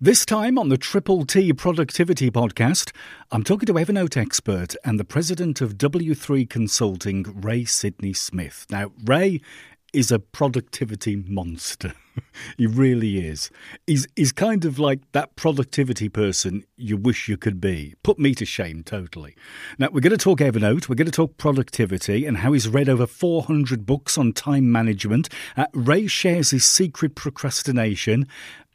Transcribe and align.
This 0.00 0.24
time 0.24 0.60
on 0.60 0.68
the 0.68 0.78
Triple 0.78 1.26
T 1.26 1.52
Productivity 1.52 2.30
Podcast, 2.30 2.92
I'm 3.32 3.42
talking 3.42 3.66
to 3.66 3.72
Evernote 3.72 4.16
expert 4.16 4.76
and 4.84 4.96
the 4.96 5.04
president 5.04 5.60
of 5.60 5.76
W3 5.76 6.48
Consulting, 6.48 7.24
Ray 7.40 7.64
Sidney 7.64 8.12
Smith. 8.12 8.64
Now, 8.70 8.92
Ray 9.04 9.40
is 9.92 10.12
a 10.12 10.18
productivity 10.18 11.16
monster. 11.16 11.94
he 12.58 12.66
really 12.66 13.26
is. 13.26 13.50
He's, 13.86 14.06
he's 14.16 14.32
kind 14.32 14.64
of 14.64 14.78
like 14.78 15.00
that 15.12 15.36
productivity 15.36 16.08
person 16.08 16.64
you 16.76 16.96
wish 16.96 17.28
you 17.28 17.36
could 17.36 17.60
be. 17.60 17.94
Put 18.02 18.18
me 18.18 18.34
to 18.34 18.44
shame 18.44 18.82
totally. 18.82 19.34
Now, 19.78 19.88
we're 19.92 20.00
going 20.00 20.10
to 20.10 20.16
talk 20.16 20.40
Evernote, 20.40 20.88
we're 20.88 20.94
going 20.94 21.06
to 21.06 21.12
talk 21.12 21.36
productivity 21.36 22.26
and 22.26 22.38
how 22.38 22.52
he's 22.52 22.68
read 22.68 22.88
over 22.88 23.06
400 23.06 23.86
books 23.86 24.18
on 24.18 24.32
time 24.32 24.70
management. 24.70 25.28
Uh, 25.56 25.66
Ray 25.72 26.06
shares 26.06 26.50
his 26.50 26.64
secret 26.64 27.14
procrastination 27.14 28.26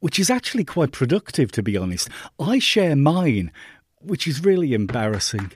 which 0.04 0.20
is 0.20 0.30
actually 0.30 0.66
quite 0.66 0.92
productive, 0.92 1.50
to 1.50 1.64
be 1.64 1.78
honest. 1.78 2.10
I 2.38 2.60
share 2.60 2.94
mine, 2.94 3.54
which 4.04 4.28
is 4.28 4.44
really 4.44 4.74
embarrassing. 4.74 5.52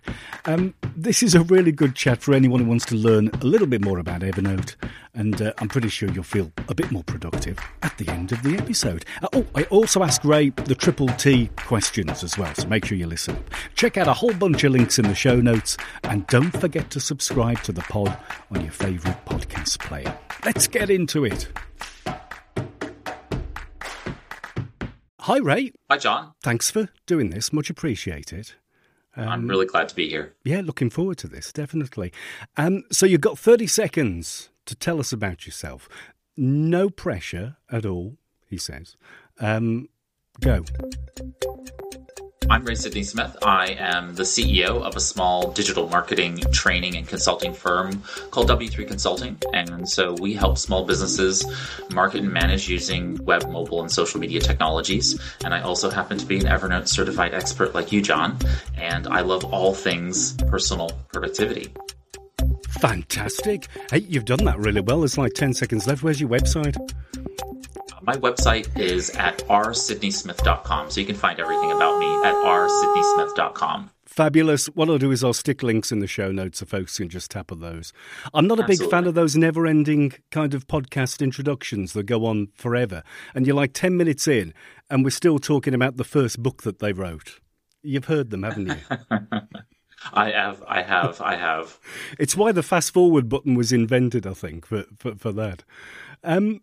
Um, 0.46 0.74
this 0.96 1.22
is 1.22 1.36
a 1.36 1.44
really 1.44 1.72
good 1.72 1.96
chat 1.96 2.22
for 2.22 2.34
anyone 2.34 2.62
who 2.62 2.68
wants 2.68 2.86
to 2.88 2.96
learn 2.96 3.30
a 3.30 3.46
little 3.46 3.68
bit 3.68 3.84
more 3.84 4.00
about 4.00 4.22
Evernote, 4.22 4.76
and 5.14 5.42
uh, 5.42 5.54
I'm 5.58 5.68
pretty 5.68 5.90
sure 5.90 6.10
you'll 6.10 6.24
feel 6.24 6.52
a 6.68 6.76
bit 6.76 6.92
more 6.92 7.04
productive 7.04 7.60
at 7.84 7.98
the 7.98 8.10
end 8.10 8.32
of 8.32 8.42
the 8.44 8.56
episode. 8.58 9.06
Uh, 9.22 9.28
oh, 9.34 9.46
I 9.56 9.64
also 9.66 10.04
ask 10.04 10.24
Ray 10.24 10.50
the 10.50 10.76
triple 10.76 11.08
T 11.10 11.50
questions 11.58 12.24
as 12.24 12.38
well, 12.38 12.54
so 12.56 12.68
make 12.68 12.86
sure 12.86 12.98
you 12.98 13.08
listen. 13.08 13.38
Check 13.76 13.98
out 13.98 14.08
a 14.08 14.14
whole 14.14 14.34
bunch 14.34 14.64
of 14.64 14.72
links 14.72 15.00
in 15.00 15.08
the 15.08 15.16
show 15.16 15.40
notes, 15.40 15.78
and 16.04 16.26
don't 16.28 16.52
forget 16.52 16.90
to 16.92 17.00
subscribe 17.00 17.62
to 17.64 17.72
the 17.72 17.82
pod 17.82 18.18
on 18.52 18.62
your 18.62 18.72
favourite 18.72 19.26
podcast 19.26 19.80
player. 19.80 20.18
Let's 20.46 20.68
get 20.68 20.90
into 20.90 21.26
it. 21.26 21.48
Hi, 25.28 25.40
Ray. 25.40 25.74
Hi, 25.90 25.98
Jon. 25.98 26.32
Thanks 26.42 26.72
for 26.72 26.88
doing 27.06 27.32
this. 27.32 27.52
Much 27.52 27.70
appreciated. 27.70 28.54
Um, 29.14 29.28
I'm 29.28 29.48
really 29.50 29.66
glad 29.66 29.90
to 29.90 29.96
be 29.96 30.08
here. 30.08 30.34
Yeah, 30.46 30.62
looking 30.62 30.90
forward 30.90 31.18
to 31.18 31.28
this, 31.28 31.52
definitely. 31.52 32.14
Um, 32.56 32.84
so 32.94 33.06
you've 33.06 33.20
got 33.20 33.38
30 33.38 33.68
seconds 33.68 34.48
to 34.68 34.74
tell 34.74 35.02
us 35.02 35.12
about 35.12 35.46
yourself. 35.46 35.90
No 36.38 36.90
pressure 36.90 37.58
at 37.70 37.86
all, 37.86 38.16
he 38.48 38.58
says. 38.58 38.96
Um, 39.42 39.90
go. 40.40 40.64
I'm 42.50 42.64
Ray 42.64 42.76
Sidney 42.76 43.04
Smith. 43.04 43.36
I 43.42 43.76
am 43.78 44.16
the 44.16 44.24
CEO 44.24 44.82
of 44.82 44.96
a 44.96 45.02
small 45.02 45.52
digital 45.52 45.90
marketing 45.90 46.38
training 46.54 46.96
and 46.96 47.06
consulting 47.06 47.54
firm 47.54 48.02
called 48.32 48.48
W3 48.50 48.88
Consulting. 48.88 49.38
And 49.54 49.88
so 49.88 50.14
we 50.14 50.34
help 50.34 50.58
small 50.58 50.86
businesses 50.86 51.46
market 51.92 52.22
and 52.22 52.32
manage 52.32 52.70
using 52.70 53.18
web, 53.26 53.50
mobile, 53.50 53.82
and 53.82 53.92
social 53.92 54.22
media 54.22 54.40
technologies. 54.40 55.20
And 55.44 55.54
I 55.54 55.62
also 55.62 55.90
happen 55.90 56.18
to 56.20 56.26
be 56.26 56.38
an 56.40 56.46
Evernote 56.46 56.88
certified 56.88 57.34
expert 57.34 57.76
like 57.76 57.92
you, 57.92 58.02
Jon. 58.02 58.38
And 58.78 59.08
I 59.08 59.22
love 59.22 59.44
all 59.44 59.74
things 59.74 60.34
personal 60.48 60.90
productivity. 61.12 61.74
Fantastic. 62.80 63.68
Hey, 63.92 64.00
you've 64.00 64.26
done 64.26 64.46
that 64.46 64.58
really 64.58 64.82
well. 64.82 65.00
There's 65.00 65.18
like 65.18 65.34
10 65.34 65.54
seconds 65.54 65.86
left. 65.86 66.02
Where's 66.02 66.22
your 66.22 66.30
website? 66.30 66.78
My 68.08 68.16
website 68.16 68.80
is 68.80 69.10
at 69.18 69.40
rsidneysmith.com, 69.50 70.90
so 70.90 71.02
you 71.02 71.06
can 71.06 71.18
find 71.18 71.42
everything 71.42 71.74
about 71.74 72.00
me 72.00 72.08
at 72.24 72.34
rsidneysmith.com. 72.36 73.92
Fabulous. 74.06 74.68
What 74.68 74.90
I'll 74.90 74.98
do 74.98 75.12
is 75.12 75.26
I'll 75.26 75.34
stick 75.34 75.62
links 75.62 75.92
in 75.92 76.00
the 76.00 76.08
show 76.08 76.32
notes 76.32 76.60
so 76.60 76.66
folks 76.66 76.98
can 76.98 77.10
just 77.10 77.30
tap 77.30 77.52
on 77.52 77.60
those. 77.60 77.92
I'm 78.34 78.48
not 78.48 78.60
a 78.60 78.64
Absolutely. 78.64 78.86
big 78.86 78.92
fan 78.92 79.08
of 79.08 79.16
those 79.16 79.36
never 79.36 79.68
ending 79.68 80.14
kind 80.32 80.54
of 80.54 80.68
podcast 80.68 81.22
introductions 81.22 81.92
that 81.92 82.04
go 82.04 82.26
on 82.26 82.48
forever. 82.56 83.04
And 83.36 83.46
you're 83.46 83.58
like 83.58 83.74
10 83.74 83.98
minutes 83.98 84.26
in, 84.26 84.54
and 84.90 85.04
we're 85.04 85.10
still 85.10 85.38
talking 85.38 85.74
about 85.74 85.98
the 85.98 86.06
first 86.06 86.42
book 86.42 86.64
that 86.64 86.80
they 86.80 86.94
wrote. 86.94 87.42
You've 87.84 88.06
heard 88.06 88.30
them, 88.30 88.44
haven't 88.44 88.68
you? 88.68 88.98
I 90.14 90.32
have, 90.32 90.64
I 90.66 90.82
have, 90.82 91.20
I 91.20 91.36
have. 91.36 91.78
It's 92.18 92.38
why 92.38 92.54
the 92.54 92.64
fast 92.64 92.94
forward 92.94 93.28
button 93.28 93.56
was 93.56 93.74
invented, 93.74 94.26
I 94.26 94.34
think, 94.34 94.66
for, 94.66 94.86
for, 94.98 95.16
for 95.16 95.34
that. 95.34 95.66
Um, 96.24 96.62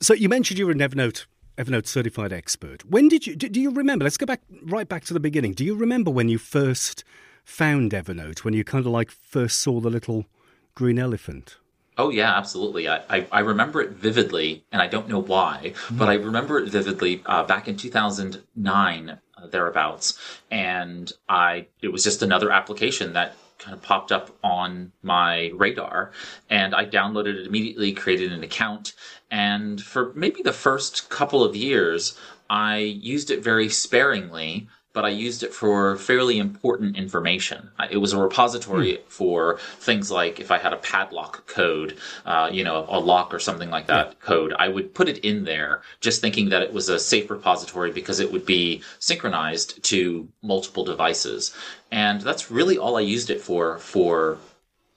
so 0.00 0.14
you 0.14 0.28
mentioned 0.28 0.58
you 0.58 0.66
were 0.66 0.72
an 0.72 0.78
Evernote 0.78 1.26
Evernote 1.58 1.86
certified 1.86 2.32
expert. 2.32 2.84
When 2.84 3.08
did 3.08 3.26
you 3.26 3.34
do 3.34 3.60
you 3.60 3.70
remember? 3.70 4.04
Let's 4.04 4.18
go 4.18 4.26
back 4.26 4.42
right 4.64 4.88
back 4.88 5.04
to 5.06 5.14
the 5.14 5.20
beginning. 5.20 5.52
Do 5.52 5.64
you 5.64 5.74
remember 5.74 6.10
when 6.10 6.28
you 6.28 6.38
first 6.38 7.02
found 7.44 7.92
Evernote? 7.92 8.40
When 8.40 8.52
you 8.52 8.62
kind 8.62 8.84
of 8.84 8.92
like 8.92 9.10
first 9.10 9.60
saw 9.60 9.80
the 9.80 9.88
little 9.88 10.26
green 10.74 10.98
elephant? 10.98 11.56
Oh 11.98 12.10
yeah, 12.10 12.36
absolutely. 12.36 12.88
I, 12.88 13.00
I, 13.08 13.26
I 13.32 13.40
remember 13.40 13.80
it 13.80 13.90
vividly, 13.90 14.64
and 14.70 14.82
I 14.82 14.86
don't 14.86 15.08
know 15.08 15.22
why, 15.22 15.72
mm. 15.88 15.96
but 15.96 16.10
I 16.10 16.14
remember 16.14 16.58
it 16.58 16.68
vividly 16.68 17.22
uh, 17.24 17.44
back 17.44 17.68
in 17.68 17.76
2009 17.78 19.08
uh, 19.08 19.46
thereabouts, 19.46 20.18
and 20.50 21.10
I 21.26 21.68
it 21.80 21.88
was 21.88 22.04
just 22.04 22.20
another 22.20 22.52
application 22.52 23.14
that 23.14 23.34
kind 23.58 23.74
of 23.74 23.82
popped 23.82 24.12
up 24.12 24.36
on 24.42 24.92
my 25.02 25.50
radar 25.54 26.12
and 26.50 26.74
I 26.74 26.84
downloaded 26.86 27.38
it 27.38 27.46
immediately, 27.46 27.92
created 27.92 28.32
an 28.32 28.44
account, 28.44 28.92
and 29.30 29.80
for 29.80 30.12
maybe 30.14 30.42
the 30.42 30.52
first 30.52 31.08
couple 31.10 31.42
of 31.42 31.56
years, 31.56 32.18
I 32.48 32.76
used 32.78 33.30
it 33.30 33.42
very 33.42 33.68
sparingly 33.68 34.68
but 34.96 35.04
I 35.04 35.10
used 35.10 35.42
it 35.42 35.52
for 35.52 35.98
fairly 35.98 36.38
important 36.38 36.96
information. 36.96 37.68
It 37.90 37.98
was 37.98 38.14
a 38.14 38.18
repository 38.18 38.96
hmm. 38.96 39.02
for 39.08 39.58
things 39.78 40.10
like 40.10 40.40
if 40.40 40.50
I 40.50 40.56
had 40.56 40.72
a 40.72 40.78
padlock 40.78 41.46
code, 41.46 41.98
uh, 42.24 42.48
you 42.50 42.64
know, 42.64 42.86
a 42.88 42.98
lock 42.98 43.34
or 43.34 43.38
something 43.38 43.68
like 43.68 43.88
that 43.88 44.06
yeah. 44.06 44.14
code, 44.20 44.54
I 44.58 44.68
would 44.68 44.94
put 44.94 45.10
it 45.10 45.18
in 45.18 45.44
there 45.44 45.82
just 46.00 46.22
thinking 46.22 46.48
that 46.48 46.62
it 46.62 46.72
was 46.72 46.88
a 46.88 46.98
safe 46.98 47.28
repository 47.28 47.92
because 47.92 48.20
it 48.20 48.32
would 48.32 48.46
be 48.46 48.82
synchronized 48.98 49.82
to 49.84 50.28
multiple 50.40 50.82
devices. 50.82 51.54
And 51.92 52.22
that's 52.22 52.50
really 52.50 52.78
all 52.78 52.96
I 52.96 53.02
used 53.02 53.28
it 53.28 53.42
for 53.42 53.76
for 53.76 54.38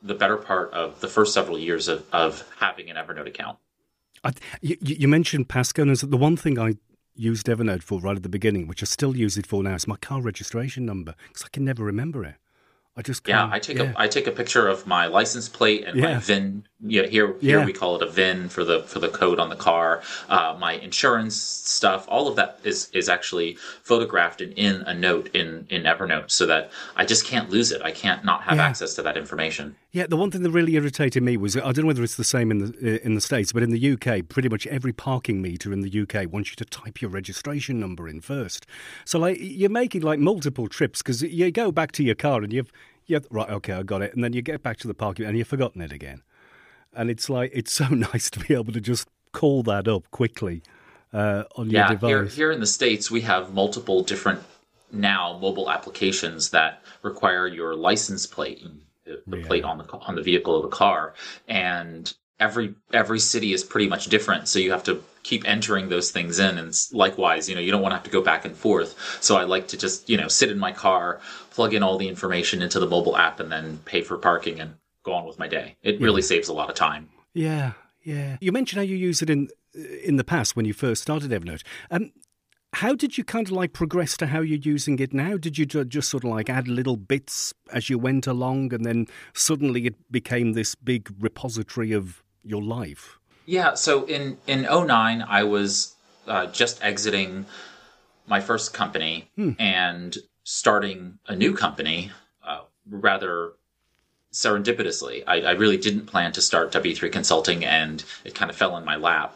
the 0.01 0.13
better 0.13 0.37
part 0.37 0.71
of 0.71 1.01
the 1.01 1.09
first 1.09 1.33
several 1.33 1.59
years 1.59 1.89
of, 1.89 2.05
of 2.13 2.49
having 2.57 2.89
an 2.89 2.95
Evernote 2.95 3.27
account. 3.27 3.57
I, 4.23 4.31
you, 4.61 4.77
you, 4.79 5.09
mentioned 5.09 5.49
passcode, 5.49 5.89
and 5.89 6.11
the 6.11 6.15
one 6.15 6.37
thing 6.37 6.57
I 6.57 6.75
used 7.19 7.47
Evernote 7.47 7.83
for 7.83 7.99
right 7.99 8.15
at 8.15 8.23
the 8.23 8.29
beginning, 8.29 8.65
which 8.65 8.81
I 8.81 8.85
still 8.85 9.15
use 9.15 9.37
it 9.37 9.45
for 9.45 9.61
now, 9.61 9.75
is 9.75 9.87
my 9.87 9.97
car 9.97 10.21
registration 10.21 10.85
number 10.85 11.15
because 11.27 11.43
I 11.43 11.49
can 11.49 11.65
never 11.65 11.83
remember 11.83 12.23
it. 12.23 12.35
I 12.99 13.01
just 13.01 13.25
yeah. 13.29 13.47
I 13.49 13.59
take 13.59 13.77
yeah. 13.77 13.93
a 13.95 14.01
I 14.01 14.09
take 14.09 14.27
a 14.27 14.31
picture 14.31 14.67
of 14.67 14.85
my 14.85 15.07
license 15.07 15.47
plate 15.47 15.85
and 15.85 15.97
yeah. 15.97 16.15
my 16.15 16.19
VIN. 16.19 16.65
Yeah, 16.81 17.03
here 17.03 17.33
here 17.39 17.59
yeah. 17.59 17.65
we 17.65 17.71
call 17.71 17.95
it 17.95 18.01
a 18.01 18.09
VIN 18.09 18.49
for 18.49 18.65
the 18.65 18.83
for 18.83 18.99
the 18.99 19.07
code 19.07 19.39
on 19.39 19.47
the 19.47 19.55
car. 19.55 20.03
Uh, 20.27 20.57
my 20.59 20.73
insurance 20.73 21.35
stuff, 21.37 22.05
all 22.09 22.27
of 22.27 22.35
that 22.35 22.59
is 22.65 22.89
is 22.93 23.07
actually 23.07 23.55
photographed 23.83 24.41
and 24.41 24.51
in 24.53 24.81
a 24.81 24.93
note 24.93 25.29
in 25.33 25.65
in 25.69 25.83
Evernote, 25.83 26.29
so 26.29 26.45
that 26.47 26.71
I 26.97 27.05
just 27.05 27.25
can't 27.25 27.49
lose 27.49 27.71
it. 27.71 27.81
I 27.81 27.91
can't 27.91 28.25
not 28.25 28.43
have 28.43 28.59
access 28.59 28.95
to 28.95 29.01
that 29.03 29.15
information. 29.15 29.77
Yeah, 29.91 30.05
the 30.05 30.17
one 30.17 30.29
thing 30.29 30.43
that 30.43 30.51
really 30.51 30.75
irritated 30.75 31.23
me 31.23 31.37
was 31.37 31.55
I 31.55 31.61
don't 31.71 31.79
know 31.79 31.87
whether 31.87 32.03
it's 32.03 32.15
the 32.15 32.23
same 32.25 32.51
in 32.51 32.59
the 32.59 33.05
in 33.05 33.15
the 33.15 33.21
states, 33.21 33.53
but 33.53 33.63
in 33.63 33.71
the 33.71 33.93
UK, 33.93 34.27
pretty 34.27 34.49
much 34.49 34.67
every 34.67 34.91
parking 34.91 35.41
meter 35.41 35.71
in 35.71 35.81
the 35.81 36.01
UK 36.01 36.29
wants 36.31 36.49
you 36.49 36.57
to 36.57 36.65
type 36.65 37.01
your 37.01 37.11
registration 37.11 37.79
number 37.79 38.09
in 38.09 38.19
first. 38.19 38.65
So 39.05 39.19
like 39.19 39.37
you're 39.39 39.69
making 39.69 40.01
like 40.01 40.19
multiple 40.19 40.67
trips 40.67 41.01
because 41.01 41.21
you 41.21 41.49
go 41.49 41.71
back 41.71 41.93
to 41.93 42.03
your 42.03 42.15
car 42.15 42.41
and 42.43 42.51
you've 42.51 42.71
yeah, 43.09 43.19
right, 43.31 43.49
okay, 43.49 43.73
I 43.73 43.83
got 43.83 44.03
it. 44.03 44.13
And 44.13 44.23
then 44.23 44.33
you 44.33 44.43
get 44.43 44.61
back 44.61 44.77
to 44.77 44.87
the 44.87 44.93
parking 44.93 45.25
and 45.25 45.35
you've 45.35 45.47
forgotten 45.47 45.81
it 45.81 45.91
again. 45.91 46.21
And 46.93 47.09
it's 47.09 47.29
like, 47.29 47.51
it's 47.53 47.71
so 47.81 47.87
nice 47.87 48.29
to 48.29 48.39
be 48.39 48.53
able 48.53 48.71
to 48.71 48.79
just 48.79 49.07
call 49.31 49.63
that 49.63 49.87
up 49.87 50.09
quickly 50.11 50.61
uh, 51.11 51.43
on 51.55 51.69
yeah, 51.69 51.87
your 51.87 51.97
device. 51.97 52.09
Here, 52.09 52.25
here 52.25 52.51
in 52.51 52.59
the 52.59 52.67
States, 52.67 53.09
we 53.09 53.21
have 53.21 53.53
multiple 53.53 54.03
different 54.03 54.41
now 54.91 55.37
mobile 55.39 55.69
applications 55.69 56.51
that 56.51 56.83
require 57.01 57.47
your 57.47 57.75
license 57.75 58.27
plate, 58.27 58.63
the, 59.05 59.21
the 59.25 59.39
yeah. 59.39 59.45
plate 59.45 59.63
on 59.63 59.79
the 59.79 59.85
on 59.91 60.15
the 60.15 60.21
vehicle 60.21 60.55
of 60.55 60.63
the 60.63 60.75
car, 60.75 61.13
and 61.47 62.13
every 62.39 62.75
every 62.93 63.19
city 63.19 63.53
is 63.53 63.63
pretty 63.63 63.87
much 63.87 64.07
different. 64.07 64.47
So 64.47 64.59
you 64.59 64.71
have 64.71 64.83
to 64.83 65.03
keep 65.23 65.47
entering 65.47 65.89
those 65.89 66.11
things 66.11 66.39
in. 66.39 66.57
And 66.57 66.73
likewise 66.91 67.49
you 67.49 67.55
know 67.55 67.61
you 67.61 67.71
don't 67.71 67.81
want 67.81 67.91
to 67.91 67.97
have 67.97 68.05
to 68.05 68.09
go 68.09 68.21
back 68.21 68.45
and 68.45 68.55
forth. 68.55 69.17
So 69.21 69.37
i 69.37 69.43
like 69.43 69.67
to 69.69 69.77
just 69.77 70.09
you 70.09 70.17
know 70.17 70.27
sit 70.27 70.51
in 70.51 70.59
my 70.59 70.71
car 70.71 71.19
plug 71.51 71.73
in 71.73 71.83
all 71.83 71.97
the 71.97 72.07
information 72.07 72.61
into 72.61 72.79
the 72.79 72.87
mobile 72.87 73.17
app 73.17 73.39
and 73.39 73.51
then 73.51 73.79
pay 73.85 74.01
for 74.01 74.17
parking 74.17 74.59
and 74.59 74.75
go 75.03 75.13
on 75.13 75.25
with 75.25 75.39
my 75.39 75.47
day. 75.47 75.75
It 75.83 75.99
really 75.99 76.21
saves 76.21 76.47
a 76.49 76.53
lot 76.53 76.69
of 76.69 76.75
time. 76.75 77.09
Yeah 77.33 77.73
yeah. 78.03 78.37
You 78.41 78.51
mentioned 78.51 78.77
how 78.79 78.83
you 78.83 78.95
use 78.95 79.21
it 79.21 79.29
in 79.29 79.49
in 80.03 80.15
the 80.15 80.23
past 80.23 80.55
when 80.55 80.65
you 80.65 80.73
first 80.73 81.01
started 81.01 81.31
evernote. 81.31 81.63
Um, 81.91 82.11
how 82.73 82.93
did 82.93 83.17
you 83.17 83.23
kind 83.23 83.47
of 83.47 83.51
like 83.51 83.73
progress 83.73 84.15
to 84.17 84.27
how 84.27 84.41
you're 84.41 84.59
using 84.59 84.99
it 84.99 85.13
now? 85.13 85.37
Did 85.37 85.57
you 85.57 85.65
just 85.65 86.09
sort 86.09 86.23
of 86.23 86.29
like 86.29 86.49
add 86.49 86.67
little 86.67 86.97
bits 86.97 87.53
as 87.71 87.89
you 87.89 87.97
went 87.97 88.27
along 88.27 88.73
and 88.73 88.85
then 88.85 89.07
suddenly 89.33 89.87
it 89.87 90.11
became 90.11 90.53
this 90.53 90.75
big 90.75 91.09
repository 91.19 91.91
of 91.93 92.23
your 92.43 92.61
life? 92.61 93.19
Yeah, 93.45 93.73
so 93.73 94.05
in 94.05 94.37
in 94.47 94.61
09 94.61 95.25
I 95.27 95.43
was 95.43 95.95
uh, 96.27 96.45
just 96.47 96.83
exiting 96.83 97.45
my 98.27 98.39
first 98.39 98.73
company 98.73 99.29
hmm. 99.35 99.51
and 99.57 100.17
starting 100.43 101.17
a 101.27 101.35
new 101.35 101.55
company 101.55 102.11
uh, 102.45 102.61
rather 102.89 103.53
serendipitously. 104.31 105.23
I, 105.25 105.41
I, 105.41 105.51
really 105.51 105.77
didn't 105.77 106.05
plan 106.05 106.31
to 106.33 106.41
start 106.41 106.71
W3 106.71 107.11
Consulting, 107.11 107.65
and 107.65 108.03
it 108.23 108.35
kind 108.35 108.51
of 108.51 108.55
fell 108.55 108.77
in 108.77 108.85
my 108.85 108.95
lap. 108.95 109.35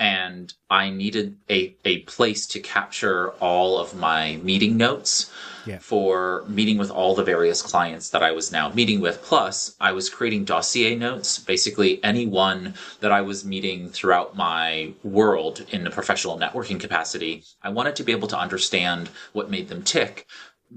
And 0.00 0.54
I 0.70 0.88
needed 0.88 1.36
a, 1.50 1.76
a 1.84 1.98
place 2.00 2.46
to 2.48 2.60
capture 2.60 3.30
all 3.32 3.78
of 3.78 3.94
my 3.94 4.36
meeting 4.42 4.78
notes 4.78 5.30
yeah. 5.66 5.78
for 5.78 6.42
meeting 6.48 6.78
with 6.78 6.90
all 6.90 7.14
the 7.14 7.22
various 7.22 7.60
clients 7.60 8.08
that 8.10 8.22
I 8.22 8.32
was 8.32 8.50
now 8.50 8.70
meeting 8.70 9.00
with. 9.00 9.22
Plus, 9.22 9.76
I 9.78 9.92
was 9.92 10.08
creating 10.08 10.46
dossier 10.46 10.96
notes, 10.96 11.38
basically 11.38 12.02
anyone 12.02 12.74
that 13.00 13.12
I 13.12 13.20
was 13.20 13.44
meeting 13.44 13.90
throughout 13.90 14.34
my 14.34 14.94
world 15.02 15.66
in 15.70 15.86
a 15.86 15.90
professional 15.90 16.38
networking 16.38 16.80
capacity. 16.80 17.44
I 17.62 17.68
wanted 17.68 17.94
to 17.96 18.02
be 18.02 18.12
able 18.12 18.28
to 18.28 18.38
understand 18.38 19.10
what 19.34 19.50
made 19.50 19.68
them 19.68 19.82
tick 19.82 20.26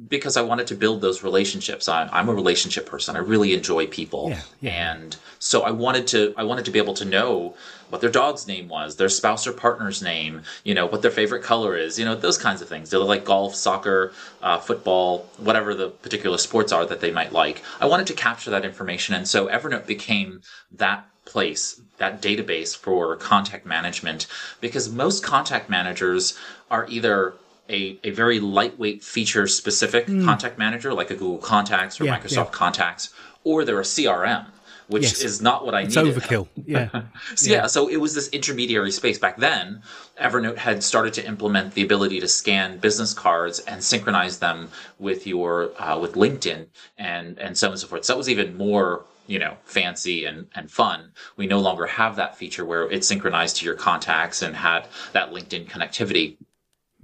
because 0.07 0.37
I 0.37 0.41
wanted 0.41 0.67
to 0.67 0.75
build 0.75 1.01
those 1.01 1.23
relationships. 1.23 1.87
I'm, 1.87 2.09
I'm 2.11 2.29
a 2.29 2.33
relationship 2.33 2.85
person. 2.85 3.15
I 3.15 3.19
really 3.19 3.53
enjoy 3.53 3.87
people, 3.87 4.29
yeah, 4.29 4.41
yeah. 4.61 4.93
and 4.93 5.15
so 5.39 5.61
I 5.61 5.71
wanted 5.71 6.07
to 6.07 6.33
I 6.35 6.43
wanted 6.43 6.65
to 6.65 6.71
be 6.71 6.79
able 6.79 6.95
to 6.95 7.05
know 7.05 7.55
what 7.89 8.01
their 8.01 8.09
dog's 8.09 8.47
name 8.47 8.67
was, 8.67 8.95
their 8.95 9.09
spouse 9.09 9.45
or 9.45 9.53
partner's 9.53 10.01
name, 10.01 10.41
you 10.63 10.73
know, 10.73 10.87
what 10.87 11.03
their 11.03 11.11
favorite 11.11 11.43
color 11.43 11.77
is, 11.77 11.99
you 11.99 12.05
know, 12.05 12.15
those 12.15 12.39
kinds 12.39 12.59
of 12.61 12.67
things. 12.67 12.89
Do 12.89 12.97
they 12.97 13.05
like 13.05 13.23
golf, 13.23 13.53
soccer, 13.53 14.13
uh, 14.41 14.57
football, 14.57 15.29
whatever 15.37 15.75
the 15.75 15.89
particular 15.89 16.39
sports 16.39 16.71
are 16.71 16.85
that 16.87 17.01
they 17.01 17.11
might 17.11 17.31
like? 17.31 17.61
I 17.79 17.85
wanted 17.85 18.07
to 18.07 18.13
capture 18.13 18.49
that 18.49 18.65
information, 18.65 19.13
and 19.13 19.27
so 19.27 19.47
Evernote 19.47 19.85
became 19.85 20.41
that 20.71 21.07
place, 21.25 21.79
that 21.97 22.21
database 22.21 22.75
for 22.75 23.15
contact 23.15 23.65
management, 23.65 24.27
because 24.59 24.91
most 24.91 25.23
contact 25.23 25.69
managers 25.69 26.37
are 26.71 26.87
either 26.89 27.35
a, 27.69 27.99
a 28.03 28.11
very 28.11 28.39
lightweight 28.39 29.03
feature 29.03 29.47
specific 29.47 30.07
mm. 30.07 30.23
contact 30.25 30.57
manager 30.57 30.93
like 30.93 31.11
a 31.11 31.15
Google 31.15 31.37
Contacts 31.37 31.99
or 31.99 32.05
yeah, 32.05 32.19
Microsoft 32.19 32.35
yeah. 32.35 32.51
Contacts, 32.51 33.13
or 33.43 33.63
they're 33.63 33.79
a 33.79 33.83
CRM, 33.83 34.45
which 34.87 35.03
yes. 35.03 35.21
is 35.21 35.41
not 35.41 35.65
what 35.65 35.73
I 35.73 35.81
it's 35.81 35.95
needed. 35.95 36.15
overkill. 36.15 36.47
Yeah. 36.65 36.89
so, 37.35 37.49
yeah. 37.49 37.57
yeah. 37.57 37.67
So 37.67 37.87
it 37.87 37.97
was 37.97 38.15
this 38.15 38.27
intermediary 38.29 38.91
space. 38.91 39.17
Back 39.17 39.37
then, 39.37 39.81
Evernote 40.21 40.57
had 40.57 40.83
started 40.83 41.13
to 41.13 41.25
implement 41.25 41.73
the 41.73 41.83
ability 41.83 42.19
to 42.19 42.27
scan 42.27 42.79
business 42.79 43.13
cards 43.13 43.59
and 43.59 43.83
synchronize 43.83 44.39
them 44.39 44.69
with 44.99 45.25
your 45.25 45.71
uh, 45.81 45.97
with 45.97 46.13
LinkedIn 46.13 46.67
and 46.97 47.39
and 47.39 47.57
so 47.57 47.67
on 47.67 47.73
and 47.73 47.79
so 47.79 47.87
forth. 47.87 48.05
So 48.05 48.13
that 48.13 48.17
was 48.17 48.29
even 48.29 48.57
more 48.57 49.05
you 49.25 49.39
know 49.39 49.55
fancy 49.63 50.25
and 50.25 50.47
and 50.53 50.69
fun 50.69 51.11
we 51.37 51.47
no 51.47 51.59
longer 51.59 51.85
have 51.85 52.17
that 52.17 52.37
feature 52.37 52.65
where 52.65 52.91
it's 52.91 53.07
synchronized 53.07 53.55
to 53.55 53.65
your 53.65 53.73
contacts 53.73 54.41
and 54.41 54.53
had 54.53 54.85
that 55.13 55.31
linkedin 55.31 55.65
connectivity 55.65 56.35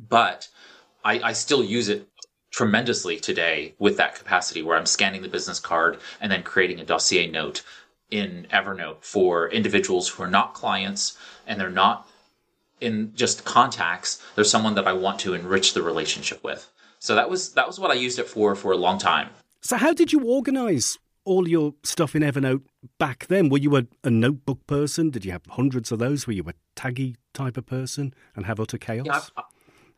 but 0.09 0.47
I, 1.03 1.19
I 1.19 1.33
still 1.33 1.63
use 1.63 1.89
it 1.89 2.07
tremendously 2.51 3.19
today 3.19 3.75
with 3.79 3.97
that 3.97 4.15
capacity 4.15 4.61
where 4.61 4.77
I'm 4.77 4.85
scanning 4.85 5.21
the 5.21 5.29
business 5.29 5.59
card 5.59 5.99
and 6.19 6.31
then 6.31 6.43
creating 6.43 6.79
a 6.79 6.85
dossier 6.85 7.27
note 7.27 7.63
in 8.09 8.47
Evernote 8.51 9.03
for 9.03 9.49
individuals 9.49 10.09
who 10.09 10.23
are 10.23 10.29
not 10.29 10.53
clients 10.53 11.17
and 11.45 11.59
they're 11.59 11.69
not 11.69 12.07
in 12.81 13.13
just 13.13 13.45
contacts. 13.45 14.23
They're 14.35 14.43
someone 14.43 14.75
that 14.75 14.87
I 14.87 14.93
want 14.93 15.19
to 15.19 15.33
enrich 15.33 15.73
the 15.73 15.83
relationship 15.83 16.43
with. 16.43 16.67
So 16.99 17.15
that 17.15 17.29
was 17.29 17.53
that 17.53 17.67
was 17.67 17.79
what 17.79 17.91
I 17.91 17.93
used 17.93 18.19
it 18.19 18.27
for 18.27 18.55
for 18.55 18.71
a 18.71 18.77
long 18.77 18.97
time. 18.97 19.29
So 19.61 19.77
how 19.77 19.93
did 19.93 20.11
you 20.11 20.23
organize 20.23 20.97
all 21.25 21.47
your 21.47 21.75
stuff 21.83 22.15
in 22.15 22.23
Evernote 22.23 22.63
back 22.97 23.27
then? 23.27 23.49
Were 23.49 23.57
you 23.57 23.75
a, 23.77 23.83
a 24.03 24.09
notebook 24.09 24.65
person? 24.67 25.09
Did 25.09 25.25
you 25.25 25.31
have 25.31 25.45
hundreds 25.49 25.91
of 25.91 25.99
those? 25.99 26.25
Were 26.25 26.33
you 26.33 26.43
a 26.47 26.53
taggy 26.75 27.15
type 27.33 27.57
of 27.57 27.65
person 27.65 28.13
and 28.35 28.45
have 28.45 28.59
utter 28.59 28.77
chaos? 28.77 29.05
Yeah, 29.05 29.43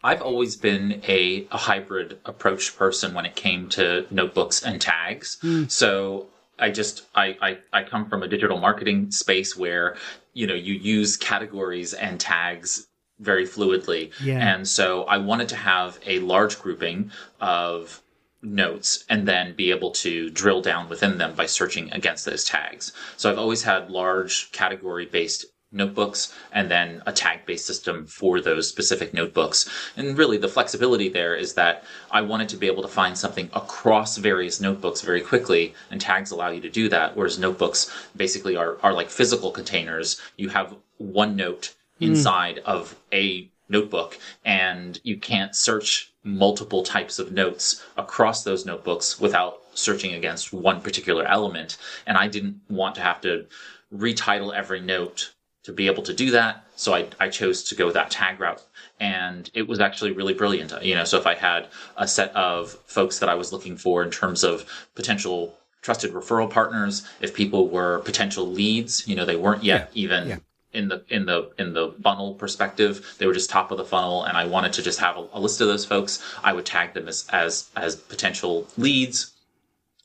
I've 0.04 0.22
always 0.22 0.56
been 0.56 1.02
a, 1.08 1.48
a 1.52 1.58
hybrid 1.58 2.20
approach 2.26 2.76
person 2.78 3.14
when 3.14 3.26
it 3.26 3.36
came 3.36 3.70
to 3.70 4.06
notebooks 4.10 4.64
and 4.64 4.82
tags. 4.82 5.38
Mm. 5.44 5.70
So 5.70 6.28
I 6.60 6.70
just 6.72 7.04
I, 7.16 7.38
I 7.42 7.58
I 7.74 7.84
come 7.84 8.08
from 8.08 8.24
a 8.24 8.28
digital 8.28 8.60
marketing 8.60 9.12
space 9.12 9.58
where 9.58 9.98
you 10.34 10.48
know 10.48 10.54
you 10.54 10.74
use 10.76 11.18
categories 11.18 11.94
and 11.94 12.20
tags 12.20 12.88
very 13.20 13.46
fluidly. 13.46 14.12
Yeah. 14.22 14.40
And 14.40 14.68
so 14.68 15.04
I 15.04 15.18
wanted 15.18 15.50
to 15.50 15.56
have 15.56 16.00
a 16.06 16.20
large 16.20 16.60
grouping 16.60 17.12
of 17.40 18.02
notes 18.42 19.06
and 19.10 19.28
then 19.28 19.56
be 19.56 19.70
able 19.70 19.92
to 19.92 20.30
drill 20.32 20.62
down 20.62 20.90
within 20.90 21.20
them 21.20 21.36
by 21.36 21.46
searching 21.46 21.92
against 21.94 22.26
those 22.26 22.44
tags. 22.44 22.92
So 23.18 23.30
I've 23.30 23.38
always 23.38 23.64
had 23.64 23.92
large 23.92 24.52
category 24.52 25.06
based 25.06 25.46
notebooks 25.72 26.34
and 26.52 26.70
then 26.70 27.02
a 27.06 27.12
tag 27.12 27.46
based 27.46 27.66
system 27.66 28.06
for 28.06 28.42
those 28.42 28.68
specific 28.68 29.14
notebooks. 29.14 29.70
And 29.96 30.18
really 30.18 30.38
the 30.38 30.48
flexibility 30.48 31.10
there 31.10 31.36
is 31.36 31.54
that 31.54 31.84
I 32.12 32.22
wanted 32.22 32.50
to 32.50 32.58
be 32.58 32.68
able 32.68 32.82
to 32.84 32.88
find 32.88 33.18
something 33.18 33.50
across 33.54 34.18
various 34.18 34.60
notebooks 34.60 35.02
very 35.02 35.22
quickly 35.22 35.74
and 35.90 36.00
tags 36.00 36.32
allow 36.32 36.50
you 36.50 36.62
to 36.62 36.70
do 36.70 36.90
that. 36.90 37.16
Whereas 37.16 37.40
notebooks 37.40 37.92
basically 38.16 38.56
are, 38.56 38.78
are 38.84 38.94
like 38.94 39.10
physical 39.10 39.52
containers. 39.52 40.20
You 40.38 40.50
have 40.50 40.76
one 40.98 41.36
note 41.36 41.74
hmm. 42.00 42.06
inside 42.06 42.58
mm. 42.58 42.64
of 42.64 42.96
a 43.14 43.50
notebook 43.70 44.20
and 44.44 45.00
you 45.04 45.18
can't 45.18 45.56
search 45.56 46.12
multiple 46.24 46.84
types 46.84 47.18
of 47.18 47.32
notes 47.32 47.84
across 47.98 48.44
those 48.44 48.66
notebooks 48.66 49.20
without 49.20 49.62
searching 49.74 50.14
against 50.14 50.52
one 50.52 50.82
particular 50.82 51.26
element. 51.26 51.78
And 52.06 52.18
I 52.18 52.28
didn't 52.28 52.60
want 52.70 52.96
to 52.96 53.02
have 53.02 53.22
to 53.22 53.46
retitle 53.94 54.54
every 54.54 54.82
note 54.82 55.34
to 55.64 55.72
be 55.72 55.88
able 55.88 56.04
to 56.04 56.14
do 56.14 56.32
that. 56.32 56.66
So 56.76 56.94
I, 56.94 57.08
I 57.20 57.30
chose 57.30 57.64
to 57.66 57.76
go 57.76 57.92
that 57.92 58.10
tag 58.10 58.40
route. 58.40 58.62
And 59.00 59.50
it 59.54 59.68
was 59.68 59.80
actually 59.80 60.12
really 60.12 60.34
brilliant. 60.34 60.74
You 60.84 60.96
know, 60.96 61.04
so 61.04 61.18
if 61.18 61.28
I 61.28 61.36
had 61.36 61.68
a 61.98 62.08
set 62.08 62.36
of 62.36 62.72
folks 62.86 63.20
that 63.20 63.30
I 63.30 63.36
was 63.36 63.52
looking 63.52 63.78
for 63.78 64.04
in 64.04 64.12
terms 64.12 64.44
of 64.44 64.66
potential 64.96 65.56
trusted 65.82 66.14
referral 66.14 66.50
partners, 66.50 67.08
if 67.20 67.34
people 67.34 67.68
were 67.68 68.00
potential 68.00 68.48
leads, 68.48 69.08
you 69.08 69.16
know, 69.16 69.26
they 69.26 69.36
weren't 69.36 69.64
yet 69.64 69.90
yeah. 69.94 70.04
even 70.04 70.28
yeah. 70.28 70.38
in 70.74 70.88
the 70.88 71.04
in 71.10 71.26
the 71.26 71.52
in 71.58 71.74
the 71.74 71.94
funnel 72.04 72.36
perspective, 72.36 73.16
they 73.18 73.26
were 73.26 73.34
just 73.34 73.50
top 73.50 73.72
of 73.72 73.78
the 73.78 73.86
funnel 73.86 74.24
and 74.24 74.38
I 74.38 74.46
wanted 74.46 74.74
to 74.74 74.84
just 74.84 75.00
have 75.00 75.18
a, 75.18 75.28
a 75.34 75.40
list 75.40 75.62
of 75.62 75.68
those 75.68 75.86
folks, 75.86 76.22
I 76.44 76.54
would 76.54 76.66
tag 76.66 76.94
them 76.94 77.08
as 77.08 77.28
as 77.32 77.70
as 77.76 77.96
potential 77.96 78.68
leads 78.78 79.31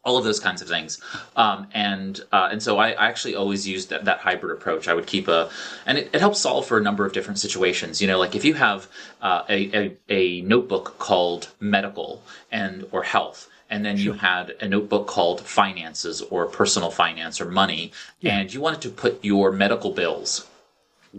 all 0.06 0.16
of 0.16 0.24
those 0.24 0.40
kinds 0.40 0.62
of 0.62 0.68
things. 0.68 1.00
Um, 1.34 1.66
and 1.74 2.20
uh, 2.32 2.48
and 2.52 2.62
so 2.62 2.78
I, 2.78 2.92
I, 2.92 3.08
actually 3.08 3.34
always 3.34 3.66
used 3.66 3.90
that, 3.90 4.04
that, 4.04 4.20
hybrid 4.20 4.56
approach. 4.56 4.86
I 4.88 4.94
would 4.94 5.06
keep 5.06 5.26
a, 5.26 5.50
and 5.84 5.98
it, 5.98 6.10
it, 6.12 6.20
helps 6.20 6.40
solve 6.40 6.64
for 6.64 6.78
a 6.78 6.80
number 6.80 7.04
of 7.04 7.12
different 7.12 7.40
situations. 7.40 8.00
You 8.00 8.06
know, 8.06 8.18
like 8.18 8.36
if 8.36 8.44
you 8.44 8.54
have 8.54 8.86
uh, 9.20 9.42
a, 9.48 9.76
a, 9.76 9.96
a, 10.08 10.40
notebook 10.42 10.98
called 10.98 11.50
medical 11.58 12.22
and 12.52 12.86
or 12.92 13.02
health, 13.02 13.50
and 13.68 13.84
then 13.84 13.96
sure. 13.96 14.04
you 14.04 14.12
had 14.12 14.54
a 14.60 14.68
notebook 14.68 15.08
called 15.08 15.40
finances 15.40 16.22
or 16.22 16.46
personal 16.46 16.92
finance 16.92 17.40
or 17.40 17.46
money, 17.46 17.90
yeah. 18.20 18.38
and 18.38 18.54
you 18.54 18.60
wanted 18.60 18.80
to 18.82 18.90
put 18.90 19.22
your 19.24 19.50
medical 19.50 19.90
bills 19.90 20.46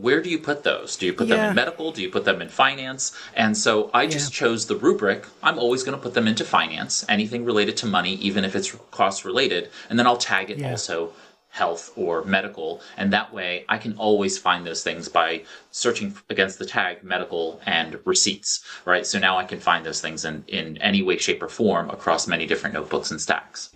where 0.01 0.21
do 0.21 0.29
you 0.29 0.37
put 0.37 0.63
those? 0.63 0.95
Do 0.95 1.05
you 1.07 1.13
put 1.13 1.27
yeah. 1.27 1.37
them 1.37 1.49
in 1.49 1.55
medical? 1.55 1.91
Do 1.91 2.01
you 2.01 2.09
put 2.09 2.23
them 2.23 2.41
in 2.41 2.49
finance? 2.49 3.17
And 3.35 3.57
so 3.57 3.89
I 3.93 4.05
just 4.05 4.31
yeah. 4.31 4.39
chose 4.39 4.67
the 4.67 4.75
rubric. 4.75 5.25
I'm 5.41 5.57
always 5.57 5.83
going 5.83 5.97
to 5.97 6.01
put 6.01 6.13
them 6.13 6.27
into 6.27 6.45
finance, 6.45 7.03
anything 7.09 7.45
related 7.45 7.77
to 7.77 7.87
money, 7.87 8.15
even 8.15 8.45
if 8.45 8.55
it's 8.55 8.75
cost 8.91 9.25
related. 9.25 9.69
And 9.89 9.97
then 9.97 10.05
I'll 10.05 10.17
tag 10.17 10.51
it 10.51 10.59
yeah. 10.59 10.71
also 10.71 11.13
health 11.49 11.91
or 11.95 12.23
medical. 12.25 12.81
And 12.97 13.11
that 13.13 13.33
way 13.33 13.65
I 13.67 13.79
can 13.79 13.97
always 13.97 14.37
find 14.37 14.67
those 14.67 14.83
things 14.83 15.09
by 15.09 15.43
searching 15.71 16.15
against 16.29 16.59
the 16.59 16.65
tag 16.65 17.03
medical 17.03 17.59
and 17.65 17.99
receipts, 18.05 18.63
right? 18.85 19.05
So 19.05 19.17
now 19.17 19.37
I 19.37 19.45
can 19.45 19.59
find 19.59 19.83
those 19.83 19.99
things 19.99 20.25
in, 20.25 20.43
in 20.47 20.77
any 20.77 21.01
way, 21.01 21.17
shape, 21.17 21.41
or 21.41 21.49
form 21.49 21.89
across 21.89 22.27
many 22.27 22.45
different 22.45 22.75
notebooks 22.75 23.09
and 23.09 23.19
stacks. 23.19 23.71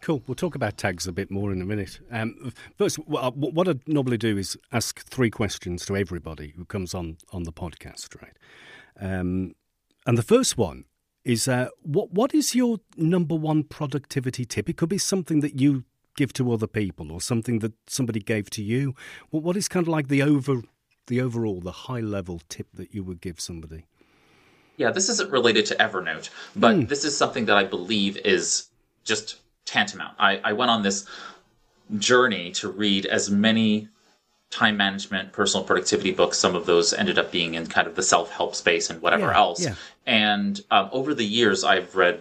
Cool. 0.00 0.22
We'll 0.26 0.34
talk 0.34 0.54
about 0.54 0.78
tags 0.78 1.06
a 1.06 1.12
bit 1.12 1.30
more 1.30 1.52
in 1.52 1.60
a 1.60 1.66
minute. 1.66 2.00
Um, 2.10 2.52
first, 2.78 2.96
what 2.96 3.68
I 3.68 3.74
normally 3.86 4.16
do 4.16 4.38
is 4.38 4.56
ask 4.72 5.04
three 5.04 5.30
questions 5.30 5.84
to 5.86 5.96
everybody 5.96 6.54
who 6.56 6.64
comes 6.64 6.94
on 6.94 7.18
on 7.32 7.42
the 7.42 7.52
podcast, 7.52 8.20
right? 8.20 8.36
Um, 8.98 9.54
and 10.06 10.16
the 10.16 10.22
first 10.22 10.56
one 10.56 10.84
is 11.24 11.46
uh, 11.48 11.68
what 11.82 12.12
what 12.12 12.34
is 12.34 12.54
your 12.54 12.78
number 12.96 13.34
one 13.34 13.62
productivity 13.62 14.46
tip? 14.46 14.70
It 14.70 14.78
could 14.78 14.88
be 14.88 14.98
something 14.98 15.40
that 15.40 15.60
you 15.60 15.84
give 16.16 16.32
to 16.34 16.50
other 16.50 16.66
people, 16.66 17.12
or 17.12 17.20
something 17.20 17.58
that 17.58 17.72
somebody 17.86 18.20
gave 18.20 18.48
to 18.50 18.62
you. 18.62 18.94
What 19.28 19.42
what 19.42 19.56
is 19.56 19.68
kind 19.68 19.84
of 19.84 19.88
like 19.88 20.08
the 20.08 20.22
over 20.22 20.62
the 21.08 21.20
overall, 21.20 21.60
the 21.60 21.72
high 21.72 22.00
level 22.00 22.40
tip 22.48 22.68
that 22.74 22.94
you 22.94 23.04
would 23.04 23.20
give 23.20 23.38
somebody? 23.38 23.84
Yeah, 24.78 24.90
this 24.92 25.10
isn't 25.10 25.30
related 25.30 25.66
to 25.66 25.74
Evernote, 25.74 26.30
but 26.56 26.74
mm. 26.74 26.88
this 26.88 27.04
is 27.04 27.14
something 27.14 27.44
that 27.46 27.56
I 27.56 27.64
believe 27.64 28.16
is 28.18 28.68
just 29.04 29.36
tantamount. 29.70 30.14
I, 30.18 30.38
I 30.38 30.52
went 30.52 30.70
on 30.70 30.82
this 30.82 31.06
journey 31.98 32.50
to 32.52 32.68
read 32.68 33.06
as 33.06 33.30
many 33.30 33.88
time 34.50 34.76
management, 34.76 35.32
personal 35.32 35.64
productivity 35.64 36.10
books. 36.10 36.38
Some 36.38 36.56
of 36.56 36.66
those 36.66 36.92
ended 36.92 37.18
up 37.18 37.30
being 37.30 37.54
in 37.54 37.66
kind 37.66 37.86
of 37.86 37.94
the 37.94 38.02
self 38.02 38.30
help 38.32 38.54
space 38.54 38.90
and 38.90 39.00
whatever 39.00 39.26
yeah, 39.26 39.36
else. 39.36 39.64
Yeah. 39.64 39.74
And 40.06 40.60
um, 40.70 40.90
over 40.92 41.14
the 41.14 41.24
years, 41.24 41.62
I've 41.62 41.94
read 41.94 42.20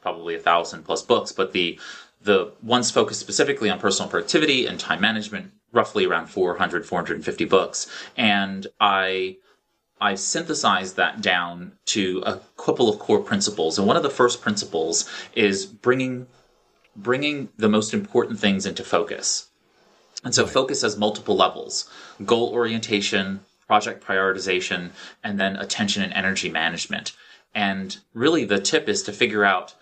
probably 0.00 0.34
a 0.34 0.40
thousand 0.40 0.82
plus 0.82 1.02
books, 1.02 1.32
but 1.32 1.52
the 1.52 1.78
the 2.22 2.52
ones 2.62 2.90
focused 2.90 3.20
specifically 3.20 3.68
on 3.68 3.80
personal 3.80 4.08
productivity 4.08 4.66
and 4.66 4.78
time 4.78 5.00
management, 5.00 5.50
roughly 5.72 6.06
around 6.06 6.28
400, 6.28 6.86
450 6.86 7.44
books. 7.46 7.88
And 8.16 8.66
I 8.80 9.36
I 10.00 10.16
synthesized 10.16 10.96
that 10.96 11.20
down 11.20 11.72
to 11.86 12.22
a 12.26 12.40
couple 12.56 12.88
of 12.88 12.98
core 12.98 13.20
principles. 13.20 13.78
And 13.78 13.86
one 13.86 13.96
of 13.96 14.02
the 14.02 14.10
first 14.10 14.40
principles 14.40 15.08
is 15.34 15.64
bringing 15.64 16.26
bringing 16.96 17.48
the 17.56 17.68
most 17.68 17.94
important 17.94 18.38
things 18.38 18.66
into 18.66 18.84
focus. 18.84 19.48
And 20.24 20.34
so 20.34 20.44
right. 20.44 20.52
focus 20.52 20.82
has 20.82 20.96
multiple 20.96 21.36
levels 21.36 21.88
goal 22.24 22.50
orientation, 22.50 23.40
project 23.66 24.04
prioritization, 24.04 24.90
and 25.24 25.40
then 25.40 25.56
attention 25.56 26.02
and 26.02 26.12
energy 26.12 26.50
management. 26.50 27.12
And 27.54 27.96
really, 28.14 28.44
the 28.44 28.60
tip 28.60 28.88
is 28.88 29.02
to 29.04 29.12
figure 29.12 29.44
out 29.44 29.74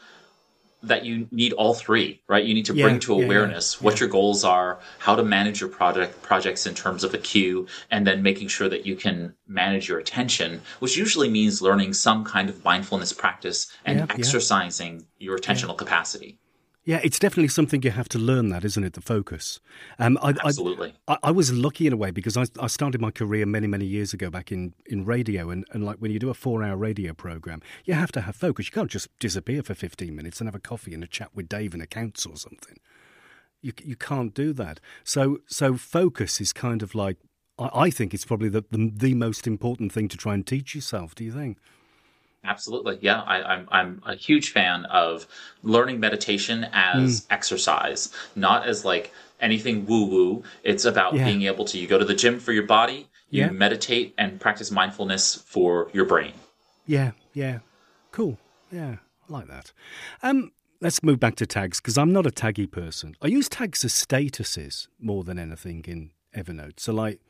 that 0.82 1.04
you 1.04 1.28
need 1.30 1.52
all 1.52 1.74
three, 1.74 2.22
right? 2.26 2.44
You 2.44 2.54
need 2.54 2.64
to 2.66 2.72
bring 2.72 2.98
to 3.00 3.12
awareness 3.12 3.74
yeah, 3.74 3.80
yeah, 3.80 3.84
what 3.84 4.00
your 4.00 4.08
goals 4.08 4.44
are, 4.44 4.78
how 4.98 5.14
to 5.14 5.22
manage 5.22 5.60
your 5.60 5.68
project 5.68 6.22
projects 6.22 6.66
in 6.66 6.74
terms 6.74 7.04
of 7.04 7.12
a 7.12 7.18
queue, 7.18 7.66
and 7.90 8.06
then 8.06 8.22
making 8.22 8.48
sure 8.48 8.68
that 8.68 8.86
you 8.86 8.96
can 8.96 9.34
manage 9.46 9.88
your 9.88 9.98
attention, 9.98 10.62
which 10.78 10.96
usually 10.96 11.28
means 11.28 11.60
learning 11.60 11.92
some 11.92 12.24
kind 12.24 12.48
of 12.48 12.64
mindfulness 12.64 13.12
practice 13.12 13.70
and 13.84 14.10
exercising 14.10 15.06
your 15.18 15.38
attentional 15.38 15.76
capacity. 15.76 16.38
Yeah, 16.90 16.98
it's 17.04 17.20
definitely 17.20 17.46
something 17.46 17.84
you 17.84 17.92
have 17.92 18.08
to 18.08 18.18
learn. 18.18 18.48
That 18.48 18.64
isn't 18.64 18.82
it? 18.82 18.94
The 18.94 19.00
focus. 19.00 19.60
Um, 20.00 20.18
I, 20.20 20.34
Absolutely. 20.44 20.92
I, 21.06 21.18
I, 21.22 21.30
was 21.30 21.52
lucky 21.52 21.86
in 21.86 21.92
a 21.92 21.96
way 21.96 22.10
because 22.10 22.36
I, 22.36 22.46
I 22.58 22.66
started 22.66 23.00
my 23.00 23.12
career 23.12 23.46
many, 23.46 23.68
many 23.68 23.84
years 23.84 24.12
ago 24.12 24.28
back 24.28 24.50
in, 24.50 24.74
in 24.86 25.04
radio, 25.04 25.50
and, 25.50 25.64
and 25.70 25.84
like 25.84 25.98
when 25.98 26.10
you 26.10 26.18
do 26.18 26.30
a 26.30 26.34
four-hour 26.34 26.76
radio 26.76 27.14
program, 27.14 27.62
you 27.84 27.94
have 27.94 28.10
to 28.10 28.22
have 28.22 28.34
focus. 28.34 28.66
You 28.66 28.72
can't 28.72 28.90
just 28.90 29.06
disappear 29.20 29.62
for 29.62 29.72
fifteen 29.72 30.16
minutes 30.16 30.40
and 30.40 30.48
have 30.48 30.54
a 30.56 30.58
coffee 30.58 30.92
and 30.92 31.04
a 31.04 31.06
chat 31.06 31.30
with 31.32 31.48
Dave 31.48 31.74
in 31.74 31.80
accounts 31.80 32.26
or 32.26 32.34
something. 32.34 32.78
You 33.62 33.72
you 33.84 33.94
can't 33.94 34.34
do 34.34 34.52
that. 34.54 34.80
So 35.04 35.38
so 35.46 35.76
focus 35.76 36.40
is 36.40 36.52
kind 36.52 36.82
of 36.82 36.96
like 36.96 37.18
I, 37.56 37.70
I 37.72 37.90
think 37.90 38.14
it's 38.14 38.24
probably 38.24 38.48
the, 38.48 38.64
the 38.68 38.90
the 38.92 39.14
most 39.14 39.46
important 39.46 39.92
thing 39.92 40.08
to 40.08 40.16
try 40.16 40.34
and 40.34 40.44
teach 40.44 40.74
yourself. 40.74 41.14
Do 41.14 41.22
you 41.22 41.32
think? 41.32 41.58
Absolutely. 42.44 42.98
Yeah. 43.00 43.20
I, 43.20 43.54
am 43.54 43.68
I'm, 43.70 44.00
I'm 44.04 44.12
a 44.12 44.14
huge 44.14 44.50
fan 44.50 44.84
of 44.86 45.26
learning 45.62 46.00
meditation 46.00 46.66
as 46.72 47.20
mm. 47.20 47.26
exercise, 47.30 48.12
not 48.34 48.66
as 48.66 48.84
like 48.84 49.12
anything 49.40 49.86
woo 49.86 50.06
woo. 50.06 50.42
It's 50.62 50.84
about 50.84 51.14
yeah. 51.14 51.24
being 51.24 51.42
able 51.42 51.64
to, 51.66 51.78
you 51.78 51.86
go 51.86 51.98
to 51.98 52.04
the 52.04 52.14
gym 52.14 52.40
for 52.40 52.52
your 52.52 52.66
body, 52.66 53.08
you 53.28 53.42
yeah. 53.42 53.50
meditate 53.50 54.14
and 54.18 54.40
practice 54.40 54.70
mindfulness 54.70 55.34
for 55.34 55.90
your 55.92 56.04
brain. 56.06 56.32
Yeah. 56.86 57.12
Yeah. 57.34 57.58
Cool. 58.10 58.38
Yeah. 58.72 58.96
I 59.28 59.32
like 59.32 59.48
that. 59.48 59.72
Um, 60.22 60.52
let's 60.80 61.02
move 61.02 61.20
back 61.20 61.36
to 61.36 61.46
tags 61.46 61.80
because 61.80 61.98
I'm 61.98 62.12
not 62.12 62.26
a 62.26 62.30
taggy 62.30 62.70
person. 62.70 63.14
I 63.20 63.26
use 63.26 63.48
tags 63.48 63.84
as 63.84 63.92
statuses 63.92 64.88
more 64.98 65.24
than 65.24 65.38
anything 65.38 65.84
in 65.86 66.10
Evernote. 66.34 66.80
So, 66.80 66.92
like, 66.92 67.20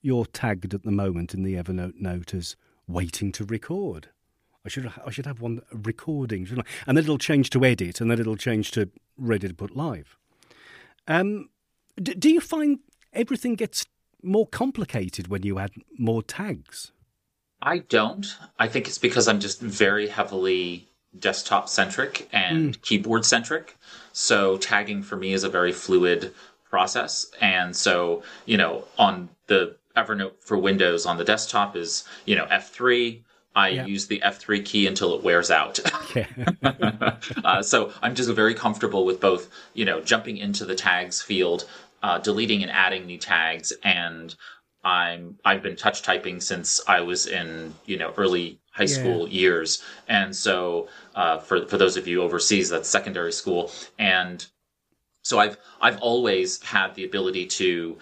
you're 0.00 0.26
tagged 0.26 0.74
at 0.74 0.84
the 0.84 0.92
moment 0.92 1.34
in 1.34 1.42
the 1.42 1.54
Evernote 1.54 2.00
note 2.00 2.34
as 2.34 2.56
waiting 2.86 3.32
to 3.32 3.44
record. 3.44 4.08
I 4.68 4.70
should 4.70 4.92
I 5.06 5.10
should 5.10 5.24
have 5.24 5.40
one 5.40 5.62
recording, 5.72 6.44
shouldn't 6.44 6.66
I? 6.66 6.70
And 6.86 6.94
then 6.94 7.04
it'll 7.04 7.16
change 7.16 7.48
to 7.50 7.64
edit, 7.64 8.02
and 8.02 8.10
then 8.10 8.20
it'll 8.20 8.36
change 8.36 8.70
to 8.72 8.90
ready 9.16 9.48
to 9.48 9.54
put 9.54 9.74
live. 9.74 10.18
Um, 11.06 11.48
do, 11.96 12.12
do 12.12 12.28
you 12.28 12.38
find 12.38 12.80
everything 13.14 13.54
gets 13.54 13.86
more 14.22 14.46
complicated 14.46 15.28
when 15.28 15.42
you 15.42 15.58
add 15.58 15.70
more 15.98 16.22
tags? 16.22 16.92
I 17.62 17.78
don't. 17.78 18.26
I 18.58 18.68
think 18.68 18.88
it's 18.88 18.98
because 18.98 19.26
I'm 19.26 19.40
just 19.40 19.62
very 19.62 20.06
heavily 20.06 20.86
desktop 21.18 21.70
centric 21.70 22.28
and 22.30 22.74
mm. 22.74 22.82
keyboard 22.82 23.24
centric. 23.24 23.74
So 24.12 24.58
tagging 24.58 25.02
for 25.02 25.16
me 25.16 25.32
is 25.32 25.44
a 25.44 25.48
very 25.48 25.72
fluid 25.72 26.34
process. 26.68 27.30
And 27.40 27.74
so, 27.74 28.22
you 28.44 28.58
know, 28.58 28.84
on 28.98 29.30
the 29.46 29.76
Evernote 29.96 30.34
for 30.40 30.58
Windows 30.58 31.06
on 31.06 31.16
the 31.16 31.24
desktop 31.24 31.74
is, 31.74 32.04
you 32.26 32.36
know, 32.36 32.44
F3, 32.46 33.22
I 33.58 33.70
yeah. 33.70 33.86
use 33.86 34.06
the 34.06 34.22
F3 34.24 34.64
key 34.64 34.86
until 34.86 35.16
it 35.16 35.24
wears 35.24 35.50
out. 35.50 35.80
uh, 37.44 37.60
so 37.60 37.92
I'm 38.00 38.14
just 38.14 38.30
very 38.30 38.54
comfortable 38.54 39.04
with 39.04 39.20
both, 39.20 39.50
you 39.74 39.84
know, 39.84 40.00
jumping 40.00 40.36
into 40.36 40.64
the 40.64 40.76
tags 40.76 41.20
field, 41.20 41.68
uh, 42.00 42.18
deleting 42.18 42.62
and 42.62 42.70
adding 42.70 43.04
new 43.04 43.18
tags, 43.18 43.72
and 43.82 44.32
I'm 44.84 45.40
I've 45.44 45.60
been 45.60 45.74
touch 45.74 46.02
typing 46.02 46.40
since 46.40 46.80
I 46.86 47.00
was 47.00 47.26
in 47.26 47.74
you 47.84 47.98
know 47.98 48.14
early 48.16 48.60
high 48.70 48.86
school 48.86 49.26
yeah. 49.26 49.40
years, 49.40 49.82
and 50.06 50.36
so 50.36 50.88
uh, 51.16 51.38
for 51.38 51.66
for 51.66 51.78
those 51.78 51.96
of 51.96 52.06
you 52.06 52.22
overseas, 52.22 52.68
that's 52.68 52.88
secondary 52.88 53.32
school, 53.32 53.72
and 53.98 54.46
so 55.22 55.40
I've 55.40 55.58
I've 55.80 55.98
always 55.98 56.62
had 56.62 56.94
the 56.94 57.04
ability 57.04 57.46
to 57.46 57.98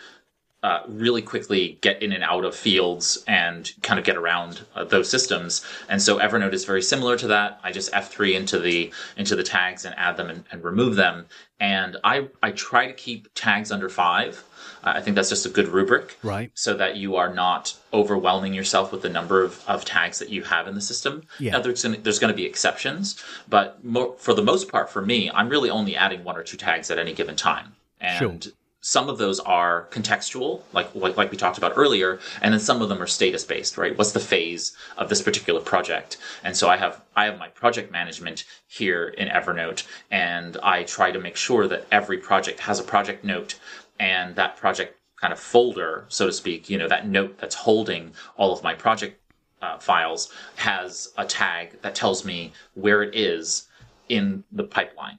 uh, 0.63 0.83
really 0.89 1.23
quickly 1.23 1.79
get 1.81 2.03
in 2.03 2.13
and 2.13 2.25
out 2.25 2.45
of 2.45 2.55
fields 2.55 3.23
and 3.29 3.73
kind 3.83 4.01
of 4.01 4.05
get 4.05 4.17
around 4.17 4.65
uh, 4.75 4.85
those 4.85 5.09
systems. 5.09 5.65
And 5.89 6.03
so 6.03 6.19
Evernote 6.19 6.55
is 6.55 6.65
very 6.65 6.83
similar 6.83 7.17
to 7.19 7.29
that. 7.29 7.61
I 7.63 7.73
just 7.73 7.93
F3 7.93 8.35
into 8.35 8.59
the 8.59 8.93
into 9.17 9.37
the 9.37 9.43
tags 9.43 9.85
and 9.85 9.95
add 9.97 10.17
them 10.17 10.29
and, 10.31 10.45
and 10.51 10.65
remove 10.65 10.97
them. 10.97 11.27
And 11.61 11.99
I 12.03 12.29
I 12.43 12.51
try 12.53 12.87
to 12.87 12.93
keep 12.93 13.29
tags 13.35 13.71
under 13.71 13.89
five. 13.89 14.43
Uh, 14.83 14.95
I 14.97 15.03
think 15.03 15.15
that's 15.15 15.29
just 15.29 15.47
a 15.47 15.51
good 15.51 15.69
rubric, 15.69 16.19
right? 16.23 16.51
So 16.55 16.75
that 16.75 16.97
you 16.97 17.17
are 17.17 17.33
not 17.33 17.77
overwhelming 17.93 18.55
yourself 18.55 18.93
with 18.93 19.03
the 19.03 19.09
number 19.09 19.43
of, 19.43 19.63
of 19.69 19.85
tags 19.85 20.19
that 20.19 20.31
you 20.31 20.43
have 20.43 20.67
in 20.67 20.75
the 20.75 20.81
system. 20.81 21.23
Yeah. 21.39 21.53
Now, 21.53 21.61
there's 21.61 21.83
gonna, 21.83 21.99
there's 21.99 22.19
going 22.19 22.33
to 22.33 22.37
be 22.37 22.45
exceptions, 22.45 23.23
but 23.49 23.85
more, 23.85 24.15
for 24.19 24.35
the 24.35 24.43
most 24.43 24.71
part, 24.71 24.91
for 24.91 25.03
me, 25.03 25.31
I'm 25.31 25.49
really 25.49 25.71
only 25.71 25.97
adding 25.97 26.25
one 26.25 26.37
or 26.37 26.43
two 26.43 26.57
tags 26.57 26.91
at 26.91 26.99
any 26.99 27.15
given 27.15 27.37
time. 27.37 27.75
And 28.01 28.19
sure 28.19 28.53
some 28.87 29.09
of 29.09 29.19
those 29.19 29.41
are 29.41 29.89
contextual, 29.91 30.63
like, 30.73 30.95
like, 30.95 31.17
like 31.17 31.33
we 31.33 31.37
talked 31.37 31.59
about 31.59 31.73
earlier, 31.75 32.21
and 32.41 32.55
then 32.55 32.61
some 32.61 32.81
of 32.81 32.89
them 32.89 33.03
are 33.03 33.07
status 33.09 33.43
based, 33.43 33.77
right? 33.77 33.99
What's 33.99 34.13
the 34.13 34.21
phase 34.21 34.77
of 34.97 35.09
this 35.09 35.21
particular 35.21 35.61
project? 35.61 36.19
And 36.45 36.57
so 36.57 36.69
I 36.69 36.77
have 36.77 37.03
I 37.17 37.25
have 37.25 37.37
my 37.37 37.49
project 37.49 37.91
management 37.91 38.45
here 38.69 39.09
in 39.09 39.27
Evernote, 39.27 39.83
and 40.13 40.57
I 40.63 40.85
try 40.85 41.11
to 41.11 41.19
make 41.19 41.35
sure 41.35 41.67
that 41.67 41.85
every 41.91 42.19
project 42.19 42.61
has 42.61 42.79
a 42.79 42.85
project 42.85 43.25
note, 43.25 43.59
and 43.99 44.37
that 44.37 44.57
project 44.57 44.97
kind 45.21 45.33
of 45.33 45.41
folder, 45.41 46.05
so 46.07 46.27
to 46.27 46.33
speak, 46.33 46.71
you 46.71 46.79
know, 46.79 46.87
that 46.87 47.09
note 47.09 47.39
that's 47.39 47.57
holding 47.57 48.13
all 48.37 48.53
of 48.53 48.63
my 48.63 48.75
project 48.75 49.21
uh, 49.63 49.79
files 49.79 50.33
has 50.55 51.13
a 51.19 51.25
tag 51.25 51.83
that 51.83 51.97
tells 51.97 52.25
me 52.25 52.53
where 52.75 53.03
it 53.03 53.17
is 53.17 53.67
in 54.09 54.45
the 54.53 54.63
pipeline. 54.63 55.19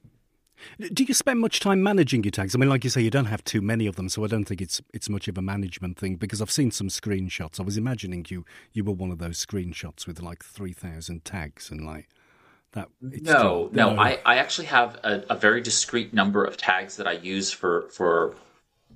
Do 0.80 1.04
you 1.04 1.14
spend 1.14 1.40
much 1.40 1.60
time 1.60 1.84
managing 1.84 2.24
your 2.24 2.32
tags? 2.32 2.56
I 2.56 2.58
mean, 2.58 2.70
like 2.70 2.84
you 2.84 2.90
say, 2.90 3.02
you 3.02 3.10
don't 3.10 3.26
have 3.26 3.44
too 3.44 3.62
many 3.62 3.88
of 3.88 3.96
them, 3.96 4.10
so 4.10 4.24
I 4.24 4.28
don't 4.28 4.46
think 4.46 4.62
it's 4.62 4.82
it's 4.94 5.10
much 5.10 5.28
of 5.28 5.38
a 5.38 5.42
management 5.42 5.98
thing. 5.98 6.16
Because 6.16 6.42
I've 6.42 6.52
seen 6.52 6.72
some 6.72 6.90
screenshots. 6.90 7.60
I 7.60 7.64
was 7.64 7.78
imagining 7.78 8.26
you 8.30 8.46
you 8.74 8.84
were 8.84 8.94
one 8.94 9.12
of 9.12 9.20
those 9.20 9.44
screenshots 9.44 10.08
with 10.08 10.22
like 10.22 10.44
three 10.44 10.74
thousand 10.74 11.26
tags 11.26 11.70
and 11.70 11.86
like 11.86 12.10
that. 12.72 12.90
No, 13.02 13.70
no, 13.72 13.94
no, 13.94 14.02
I 14.02 14.20
I 14.26 14.38
actually 14.38 14.68
have 14.68 14.96
a, 15.04 15.24
a 15.30 15.36
very 15.36 15.62
discrete 15.62 16.14
number 16.14 16.44
of 16.44 16.58
tags 16.58 16.98
that 16.98 17.08
I 17.08 17.14
use 17.14 17.52
for 17.52 17.90
for 17.90 18.36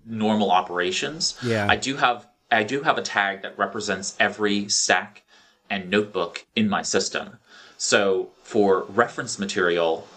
normal 0.06 0.52
operations. 0.52 1.38
Yeah, 1.44 1.68
I 1.70 1.76
do 1.76 1.96
have 1.98 2.28
I 2.52 2.64
do 2.64 2.82
have 2.82 2.98
a 2.98 3.02
tag 3.02 3.44
that 3.44 3.58
represents 3.58 4.16
every 4.20 4.68
stack 4.68 5.24
and 5.70 5.90
notebook 5.90 6.46
in 6.56 6.70
my 6.70 6.82
system. 6.82 7.38
So 7.78 8.30
for 8.44 8.84
reference 8.84 9.40
material, 9.40 10.08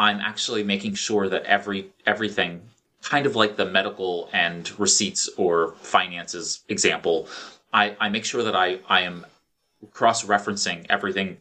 I'm 0.00 0.18
actually 0.20 0.62
making 0.64 0.94
sure 0.94 1.28
that 1.28 1.44
every 1.44 1.90
everything, 2.06 2.62
kind 3.02 3.26
of 3.26 3.36
like 3.36 3.56
the 3.56 3.66
medical 3.66 4.30
and 4.32 4.62
receipts 4.80 5.28
or 5.36 5.74
finances 5.82 6.64
example, 6.70 7.28
I, 7.70 7.94
I 8.00 8.08
make 8.08 8.24
sure 8.24 8.42
that 8.42 8.56
I, 8.56 8.78
I 8.88 9.02
am 9.02 9.26
cross 9.90 10.24
referencing 10.24 10.86
everything 10.88 11.36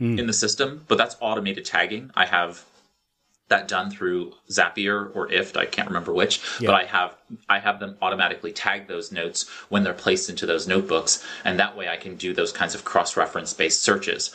mm. 0.00 0.16
in 0.16 0.28
the 0.28 0.32
system, 0.32 0.84
but 0.86 0.96
that's 0.96 1.16
automated 1.20 1.64
tagging. 1.64 2.12
I 2.14 2.26
have 2.26 2.64
that 3.48 3.66
done 3.66 3.90
through 3.90 4.32
Zapier 4.48 5.14
or 5.16 5.26
IFTTT, 5.26 5.56
I 5.56 5.66
can't 5.66 5.88
remember 5.88 6.14
which, 6.14 6.40
yeah. 6.60 6.68
but 6.68 6.76
I 6.76 6.84
have 6.84 7.16
I 7.48 7.58
have 7.58 7.80
them 7.80 7.96
automatically 8.00 8.52
tag 8.52 8.86
those 8.86 9.10
notes 9.10 9.48
when 9.70 9.82
they're 9.82 9.92
placed 9.92 10.30
into 10.30 10.46
those 10.46 10.68
notebooks, 10.68 11.26
and 11.44 11.58
that 11.58 11.76
way 11.76 11.88
I 11.88 11.96
can 11.96 12.14
do 12.14 12.32
those 12.32 12.52
kinds 12.52 12.76
of 12.76 12.84
cross-reference 12.84 13.54
based 13.54 13.82
searches. 13.82 14.32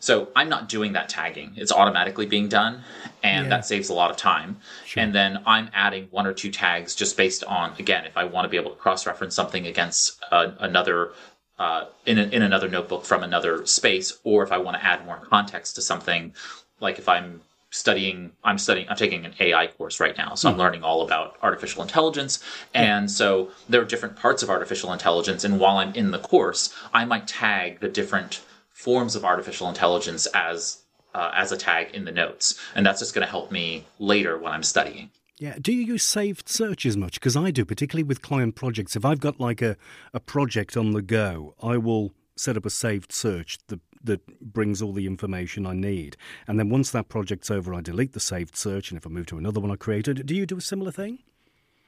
So 0.00 0.28
I'm 0.34 0.48
not 0.48 0.68
doing 0.68 0.94
that 0.94 1.08
tagging. 1.08 1.52
It's 1.56 1.70
automatically 1.70 2.26
being 2.26 2.48
done, 2.48 2.82
and 3.22 3.44
yeah. 3.44 3.50
that 3.50 3.66
saves 3.66 3.90
a 3.90 3.94
lot 3.94 4.10
of 4.10 4.16
time. 4.16 4.56
Sure. 4.86 5.02
And 5.02 5.14
then 5.14 5.42
I'm 5.46 5.70
adding 5.74 6.08
one 6.10 6.26
or 6.26 6.32
two 6.32 6.50
tags 6.50 6.94
just 6.94 7.16
based 7.16 7.44
on, 7.44 7.74
again, 7.78 8.06
if 8.06 8.16
I 8.16 8.24
want 8.24 8.46
to 8.46 8.48
be 8.48 8.56
able 8.56 8.70
to 8.70 8.76
cross 8.76 9.06
reference 9.06 9.34
something 9.34 9.66
against 9.66 10.20
uh, 10.32 10.52
another. 10.58 11.12
Uh, 11.58 11.84
in, 12.06 12.18
a, 12.18 12.22
in 12.22 12.40
another 12.40 12.70
notebook 12.70 13.04
from 13.04 13.22
another 13.22 13.66
space, 13.66 14.18
or 14.24 14.42
if 14.42 14.50
I 14.50 14.56
want 14.56 14.78
to 14.78 14.82
add 14.82 15.04
more 15.04 15.18
context 15.18 15.74
to 15.74 15.82
something, 15.82 16.32
like 16.80 16.98
if 16.98 17.06
I'm 17.06 17.42
studying 17.70 18.32
i'm 18.42 18.58
studying 18.58 18.88
i'm 18.88 18.96
taking 18.96 19.24
an 19.24 19.32
ai 19.38 19.68
course 19.68 20.00
right 20.00 20.18
now 20.18 20.34
so 20.34 20.48
i'm 20.48 20.54
hmm. 20.54 20.60
learning 20.60 20.82
all 20.82 21.02
about 21.02 21.36
artificial 21.40 21.82
intelligence 21.82 22.42
and 22.74 23.08
so 23.08 23.48
there 23.68 23.80
are 23.80 23.84
different 23.84 24.16
parts 24.16 24.42
of 24.42 24.50
artificial 24.50 24.92
intelligence 24.92 25.44
and 25.44 25.60
while 25.60 25.76
i'm 25.76 25.94
in 25.94 26.10
the 26.10 26.18
course 26.18 26.74
i 26.92 27.04
might 27.04 27.28
tag 27.28 27.78
the 27.78 27.88
different 27.88 28.40
forms 28.80 29.14
of 29.14 29.24
artificial 29.24 29.68
intelligence 29.68 30.26
as 30.34 30.78
uh, 31.14 31.32
as 31.34 31.52
a 31.52 31.56
tag 31.56 31.90
in 31.92 32.04
the 32.04 32.12
notes, 32.12 32.58
and 32.74 32.86
that's 32.86 33.00
just 33.00 33.14
going 33.14 33.26
to 33.26 33.30
help 33.30 33.50
me 33.50 33.84
later 33.98 34.38
when 34.38 34.52
I'm 34.52 34.62
studying. 34.62 35.10
Yeah. 35.38 35.56
Do 35.60 35.72
you 35.72 35.82
use 35.82 36.02
saved 36.02 36.48
searches 36.48 36.96
much? 36.96 37.14
Because 37.14 37.36
I 37.36 37.50
do, 37.50 37.64
particularly 37.64 38.04
with 38.04 38.22
client 38.22 38.54
projects. 38.54 38.94
If 38.94 39.04
I've 39.04 39.20
got 39.20 39.40
like 39.40 39.62
a, 39.62 39.76
a 40.12 40.20
project 40.20 40.76
on 40.76 40.92
the 40.92 41.02
go, 41.02 41.54
I 41.62 41.78
will 41.78 42.12
set 42.36 42.56
up 42.56 42.66
a 42.66 42.70
saved 42.70 43.10
search 43.12 43.58
that 43.68 43.80
that 44.02 44.40
brings 44.40 44.80
all 44.80 44.92
the 44.92 45.06
information 45.06 45.66
I 45.66 45.74
need. 45.74 46.16
And 46.46 46.58
then 46.58 46.70
once 46.70 46.90
that 46.90 47.08
project's 47.08 47.50
over, 47.50 47.74
I 47.74 47.80
delete 47.80 48.12
the 48.12 48.20
saved 48.20 48.56
search, 48.56 48.90
and 48.90 48.96
if 48.96 49.06
I 49.06 49.10
move 49.10 49.26
to 49.26 49.38
another 49.38 49.60
one 49.60 49.70
I 49.70 49.76
created, 49.76 50.24
do 50.26 50.34
you 50.34 50.46
do 50.46 50.56
a 50.56 50.62
similar 50.62 50.90
thing? 50.90 51.18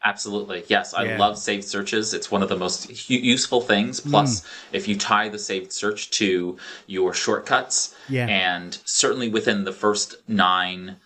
Absolutely. 0.04 0.64
Yes. 0.66 0.94
I 0.94 1.04
yeah. 1.04 1.18
love 1.18 1.38
saved 1.38 1.64
searches. 1.64 2.12
It's 2.12 2.30
one 2.30 2.42
of 2.42 2.48
the 2.48 2.56
most 2.56 3.08
useful 3.08 3.60
things. 3.60 4.00
Plus, 4.00 4.40
mm. 4.40 4.46
if 4.72 4.88
you 4.88 4.96
tie 4.96 5.28
the 5.28 5.38
saved 5.38 5.72
search 5.72 6.10
to 6.12 6.56
your 6.86 7.14
shortcuts, 7.14 7.94
yeah. 8.08 8.26
and 8.26 8.78
certainly 8.84 9.28
within 9.28 9.64
the 9.64 9.72
first 9.72 10.16
nine, 10.26 10.96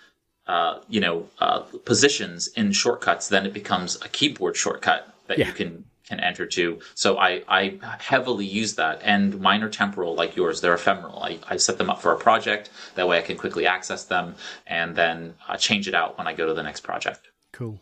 uh, 0.46 0.80
you 0.88 1.00
know, 1.00 1.28
uh, 1.40 1.60
positions 1.84 2.48
in 2.48 2.72
shortcuts, 2.72 3.28
then 3.28 3.44
it 3.44 3.52
becomes 3.52 3.96
a 3.96 4.08
keyboard 4.08 4.56
shortcut 4.56 5.14
that 5.26 5.38
yeah. 5.38 5.46
you 5.46 5.52
can 5.52 5.84
can 6.06 6.20
enter 6.20 6.46
to. 6.46 6.78
So 6.94 7.18
I, 7.18 7.42
I 7.48 7.78
heavily 7.98 8.46
use 8.46 8.76
that. 8.76 9.00
And 9.02 9.40
mine 9.40 9.62
are 9.62 9.68
temporal 9.68 10.14
like 10.14 10.36
yours. 10.36 10.60
They're 10.60 10.74
ephemeral. 10.74 11.20
I, 11.22 11.40
I 11.48 11.56
set 11.56 11.78
them 11.78 11.90
up 11.90 12.00
for 12.00 12.12
a 12.12 12.16
project. 12.16 12.70
That 12.94 13.08
way 13.08 13.18
I 13.18 13.22
can 13.22 13.36
quickly 13.36 13.66
access 13.66 14.04
them 14.04 14.36
and 14.66 14.94
then 14.94 15.34
uh, 15.48 15.56
change 15.56 15.88
it 15.88 15.94
out 15.94 16.16
when 16.16 16.28
I 16.28 16.32
go 16.32 16.46
to 16.46 16.54
the 16.54 16.62
next 16.62 16.82
project. 16.82 17.26
Cool. 17.52 17.80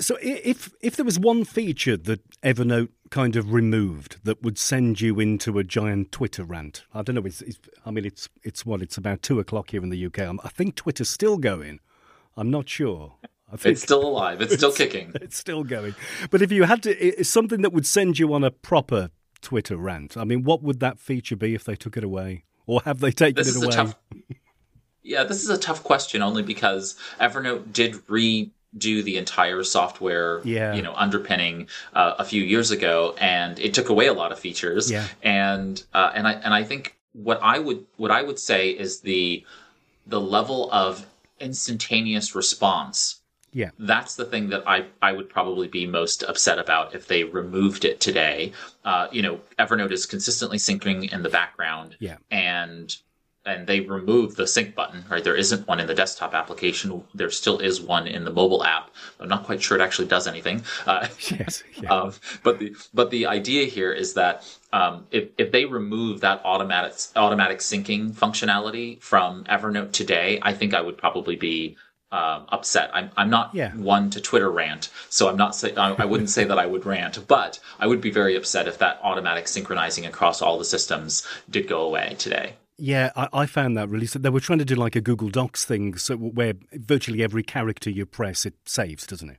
So 0.00 0.16
if 0.22 0.72
if 0.80 0.96
there 0.96 1.04
was 1.04 1.18
one 1.18 1.44
feature 1.44 1.96
that 1.96 2.20
Evernote 2.40 2.90
kind 3.10 3.34
of 3.34 3.52
removed 3.52 4.18
that 4.24 4.42
would 4.42 4.58
send 4.58 5.00
you 5.00 5.18
into 5.18 5.58
a 5.58 5.64
giant 5.64 6.12
Twitter 6.12 6.44
rant, 6.44 6.84
I 6.94 7.02
don't 7.02 7.16
know. 7.16 7.24
It's, 7.24 7.42
it's 7.42 7.58
I 7.84 7.90
mean, 7.90 8.04
it's 8.04 8.28
it's 8.44 8.64
what 8.64 8.80
it's 8.80 8.96
about 8.96 9.22
two 9.22 9.40
o'clock 9.40 9.70
here 9.70 9.82
in 9.82 9.90
the 9.90 10.06
UK. 10.06 10.20
I 10.20 10.48
think 10.48 10.76
Twitter's 10.76 11.10
still 11.10 11.36
going. 11.36 11.80
I'm 12.36 12.50
not 12.50 12.68
sure. 12.68 13.14
I 13.52 13.56
think 13.56 13.72
it's 13.72 13.82
still 13.82 14.06
alive. 14.06 14.40
It's, 14.40 14.52
it's 14.52 14.60
still 14.60 14.72
kicking. 14.72 15.12
It's 15.20 15.36
still 15.36 15.64
going. 15.64 15.94
But 16.30 16.42
if 16.42 16.52
you 16.52 16.64
had 16.64 16.82
to, 16.84 16.90
it's 16.96 17.28
something 17.28 17.62
that 17.62 17.72
would 17.72 17.86
send 17.86 18.18
you 18.18 18.32
on 18.34 18.44
a 18.44 18.50
proper 18.50 19.10
Twitter 19.40 19.76
rant. 19.76 20.16
I 20.16 20.24
mean, 20.24 20.44
what 20.44 20.62
would 20.62 20.80
that 20.80 21.00
feature 21.00 21.36
be 21.36 21.54
if 21.54 21.64
they 21.64 21.74
took 21.74 21.96
it 21.96 22.04
away, 22.04 22.44
or 22.66 22.82
have 22.84 23.00
they 23.00 23.10
taken 23.10 23.36
this 23.36 23.56
it 23.56 23.64
away? 23.64 23.74
Tough, 23.74 23.96
yeah, 25.02 25.24
this 25.24 25.42
is 25.42 25.48
a 25.48 25.58
tough 25.58 25.82
question 25.82 26.22
only 26.22 26.42
because 26.42 26.94
Evernote 27.20 27.72
did 27.72 27.96
re 28.08 28.52
do 28.76 29.02
the 29.02 29.16
entire 29.16 29.64
software 29.64 30.42
yeah. 30.44 30.74
you 30.74 30.82
know 30.82 30.92
underpinning 30.94 31.68
uh, 31.94 32.14
a 32.18 32.24
few 32.24 32.42
years 32.42 32.70
ago 32.70 33.14
and 33.18 33.58
it 33.58 33.72
took 33.72 33.88
away 33.88 34.06
a 34.06 34.12
lot 34.12 34.32
of 34.32 34.38
features. 34.38 34.90
Yeah. 34.90 35.06
and 35.22 35.82
uh, 35.94 36.12
and 36.14 36.28
I 36.28 36.32
and 36.32 36.52
I 36.52 36.64
think 36.64 36.96
what 37.12 37.40
I 37.42 37.58
would 37.58 37.86
what 37.96 38.10
I 38.10 38.22
would 38.22 38.38
say 38.38 38.70
is 38.70 39.00
the 39.00 39.44
the 40.06 40.20
level 40.20 40.70
of 40.72 41.06
instantaneous 41.40 42.34
response. 42.34 43.20
Yeah. 43.52 43.70
That's 43.78 44.16
the 44.16 44.26
thing 44.26 44.50
that 44.50 44.68
I 44.68 44.86
I 45.00 45.12
would 45.12 45.30
probably 45.30 45.68
be 45.68 45.86
most 45.86 46.22
upset 46.22 46.58
about 46.58 46.94
if 46.94 47.08
they 47.08 47.24
removed 47.24 47.84
it 47.86 48.00
today. 48.00 48.52
Uh, 48.84 49.08
you 49.10 49.22
know 49.22 49.40
Evernote 49.58 49.92
is 49.92 50.04
consistently 50.04 50.58
syncing 50.58 51.10
in 51.10 51.22
the 51.22 51.30
background. 51.30 51.96
Yeah. 51.98 52.18
And 52.30 52.94
and 53.48 53.66
they 53.66 53.80
removed 53.80 54.36
the 54.36 54.46
sync 54.46 54.74
button, 54.74 55.04
right? 55.10 55.24
There 55.24 55.34
isn't 55.34 55.66
one 55.66 55.80
in 55.80 55.86
the 55.86 55.94
desktop 55.94 56.34
application. 56.34 57.02
There 57.14 57.30
still 57.30 57.58
is 57.58 57.80
one 57.80 58.06
in 58.06 58.24
the 58.24 58.30
mobile 58.30 58.62
app. 58.64 58.90
I'm 59.18 59.28
not 59.28 59.44
quite 59.44 59.62
sure 59.62 59.78
it 59.78 59.82
actually 59.82 60.08
does 60.08 60.26
anything. 60.26 60.62
Uh, 60.86 61.08
yes. 61.30 61.62
Yeah. 61.80 61.88
Um, 61.98 62.12
but 62.44 62.58
the 62.58 62.76
but 62.92 63.10
the 63.10 63.26
idea 63.26 63.64
here 63.64 63.92
is 63.92 64.12
that 64.14 64.44
um, 64.72 65.06
if 65.10 65.30
if 65.38 65.52
they 65.52 65.64
remove 65.64 66.20
that 66.20 66.42
automatic 66.44 66.94
automatic 67.16 67.58
syncing 67.60 68.12
functionality 68.12 69.00
from 69.00 69.44
Evernote 69.44 69.92
today, 69.92 70.38
I 70.42 70.52
think 70.52 70.74
I 70.74 70.82
would 70.82 70.98
probably 70.98 71.36
be 71.36 71.76
um, 72.12 72.46
upset. 72.50 72.90
I'm, 72.92 73.10
I'm 73.16 73.30
not 73.30 73.54
yeah. 73.54 73.72
one 73.74 74.10
to 74.10 74.20
Twitter 74.20 74.50
rant, 74.50 74.90
so 75.08 75.28
I'm 75.28 75.36
not 75.36 75.54
say, 75.54 75.74
I, 75.74 75.94
I 75.94 76.04
wouldn't 76.04 76.30
say 76.30 76.44
that 76.44 76.58
I 76.58 76.66
would 76.66 76.86
rant, 76.86 77.26
but 77.26 77.58
I 77.78 77.86
would 77.86 78.00
be 78.00 78.10
very 78.10 78.36
upset 78.36 78.68
if 78.68 78.78
that 78.78 79.00
automatic 79.02 79.48
synchronizing 79.48 80.06
across 80.06 80.42
all 80.42 80.58
the 80.58 80.64
systems 80.64 81.26
did 81.50 81.68
go 81.68 81.82
away 81.82 82.16
today. 82.18 82.54
Yeah, 82.78 83.10
I, 83.16 83.28
I, 83.32 83.46
found 83.46 83.76
that 83.76 83.88
really. 83.88 84.06
So 84.06 84.20
they 84.20 84.30
were 84.30 84.40
trying 84.40 84.60
to 84.60 84.64
do 84.64 84.76
like 84.76 84.94
a 84.94 85.00
Google 85.00 85.28
Docs 85.28 85.64
thing, 85.64 85.96
so 85.96 86.16
where 86.16 86.54
virtually 86.72 87.24
every 87.24 87.42
character 87.42 87.90
you 87.90 88.06
press, 88.06 88.46
it 88.46 88.54
saves, 88.64 89.04
doesn't 89.04 89.30
it? 89.30 89.38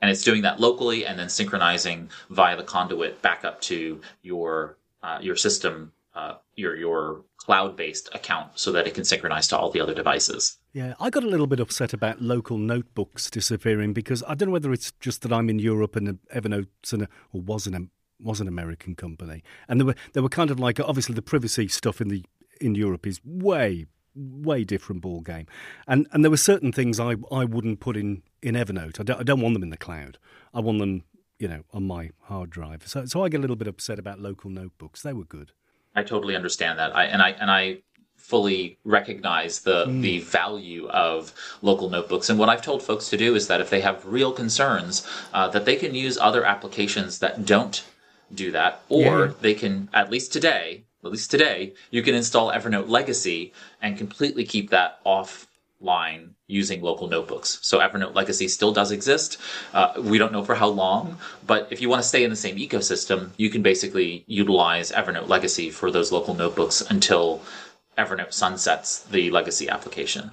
And 0.00 0.10
it's 0.10 0.24
doing 0.24 0.40
that 0.42 0.60
locally, 0.60 1.04
and 1.04 1.18
then 1.18 1.28
synchronizing 1.28 2.08
via 2.30 2.56
the 2.56 2.62
conduit 2.62 3.20
back 3.20 3.44
up 3.44 3.60
to 3.62 4.00
your 4.22 4.78
uh, 5.02 5.18
your 5.20 5.36
system, 5.36 5.92
uh, 6.14 6.36
your 6.56 6.74
your 6.74 7.24
cloud 7.36 7.76
based 7.76 8.08
account, 8.14 8.58
so 8.58 8.72
that 8.72 8.86
it 8.86 8.94
can 8.94 9.04
synchronize 9.04 9.46
to 9.48 9.58
all 9.58 9.70
the 9.70 9.80
other 9.80 9.94
devices. 9.94 10.56
Yeah, 10.72 10.94
I 10.98 11.10
got 11.10 11.22
a 11.22 11.28
little 11.28 11.46
bit 11.46 11.60
upset 11.60 11.92
about 11.92 12.22
local 12.22 12.56
notebooks 12.56 13.28
disappearing 13.28 13.92
because 13.92 14.22
I 14.26 14.34
don't 14.34 14.48
know 14.48 14.52
whether 14.54 14.72
it's 14.72 14.92
just 15.00 15.20
that 15.22 15.32
I'm 15.34 15.50
in 15.50 15.58
Europe 15.58 15.96
and 15.96 16.18
Evernote's 16.34 16.94
an, 16.94 17.08
or 17.34 17.42
was 17.42 17.66
an 17.66 17.90
was 18.18 18.40
an 18.40 18.48
American 18.48 18.94
company, 18.94 19.42
and 19.68 19.78
there 19.78 19.86
were 19.86 19.96
they 20.14 20.22
were 20.22 20.30
kind 20.30 20.50
of 20.50 20.58
like 20.58 20.80
obviously 20.80 21.14
the 21.14 21.20
privacy 21.20 21.68
stuff 21.68 22.00
in 22.00 22.08
the 22.08 22.24
in 22.60 22.74
Europe 22.74 23.06
is 23.06 23.20
way 23.24 23.86
way 24.14 24.64
different 24.64 25.02
ball 25.02 25.20
game. 25.20 25.46
And 25.86 26.06
and 26.12 26.24
there 26.24 26.30
were 26.30 26.36
certain 26.36 26.72
things 26.72 26.98
I, 26.98 27.16
I 27.30 27.44
wouldn't 27.44 27.80
put 27.80 27.96
in, 27.96 28.22
in 28.42 28.54
Evernote. 28.54 29.00
I 29.00 29.04
don't, 29.04 29.20
I 29.20 29.22
don't 29.22 29.40
want 29.40 29.54
them 29.54 29.62
in 29.62 29.70
the 29.70 29.76
cloud. 29.76 30.18
I 30.52 30.60
want 30.60 30.78
them, 30.80 31.04
you 31.38 31.48
know, 31.48 31.62
on 31.72 31.86
my 31.86 32.10
hard 32.22 32.50
drive. 32.50 32.86
So 32.86 33.04
so 33.06 33.24
I 33.24 33.28
get 33.28 33.38
a 33.38 33.40
little 33.40 33.56
bit 33.56 33.68
upset 33.68 33.98
about 33.98 34.20
local 34.20 34.50
notebooks. 34.50 35.02
They 35.02 35.12
were 35.12 35.24
good. 35.24 35.52
I 35.94 36.02
totally 36.02 36.36
understand 36.36 36.78
that. 36.78 36.94
I 36.94 37.04
and 37.04 37.22
I 37.22 37.30
and 37.30 37.50
I 37.50 37.82
fully 38.16 38.78
recognize 38.84 39.60
the 39.60 39.86
mm. 39.86 40.02
the 40.02 40.20
value 40.20 40.88
of 40.88 41.32
local 41.62 41.88
notebooks. 41.88 42.28
And 42.28 42.38
what 42.38 42.48
I've 42.48 42.62
told 42.62 42.82
folks 42.82 43.08
to 43.10 43.16
do 43.16 43.34
is 43.34 43.48
that 43.48 43.60
if 43.60 43.70
they 43.70 43.80
have 43.80 44.04
real 44.04 44.32
concerns, 44.32 45.06
uh, 45.32 45.48
that 45.48 45.64
they 45.64 45.76
can 45.76 45.94
use 45.94 46.18
other 46.18 46.44
applications 46.44 47.20
that 47.20 47.44
don't 47.46 47.82
do 48.32 48.52
that, 48.52 48.82
or 48.88 49.26
yeah. 49.26 49.32
they 49.40 49.54
can 49.54 49.88
at 49.92 50.10
least 50.10 50.32
today 50.32 50.84
at 51.04 51.10
least 51.10 51.30
today, 51.30 51.74
you 51.90 52.02
can 52.02 52.14
install 52.14 52.52
Evernote 52.52 52.88
Legacy 52.88 53.52
and 53.80 53.96
completely 53.96 54.44
keep 54.44 54.70
that 54.70 55.02
offline 55.04 56.30
using 56.46 56.82
local 56.82 57.08
notebooks. 57.08 57.58
So 57.62 57.78
Evernote 57.78 58.14
Legacy 58.14 58.48
still 58.48 58.72
does 58.72 58.90
exist. 58.90 59.38
Uh, 59.72 59.94
we 59.98 60.18
don't 60.18 60.32
know 60.32 60.44
for 60.44 60.54
how 60.54 60.68
long, 60.68 61.16
but 61.46 61.68
if 61.70 61.80
you 61.80 61.88
want 61.88 62.02
to 62.02 62.08
stay 62.08 62.22
in 62.24 62.30
the 62.30 62.36
same 62.36 62.56
ecosystem, 62.56 63.30
you 63.38 63.48
can 63.48 63.62
basically 63.62 64.24
utilize 64.26 64.92
Evernote 64.92 65.28
Legacy 65.28 65.70
for 65.70 65.90
those 65.90 66.12
local 66.12 66.34
notebooks 66.34 66.82
until 66.90 67.42
Evernote 67.96 68.32
sunsets 68.32 69.04
the 69.04 69.30
legacy 69.30 69.68
application. 69.68 70.30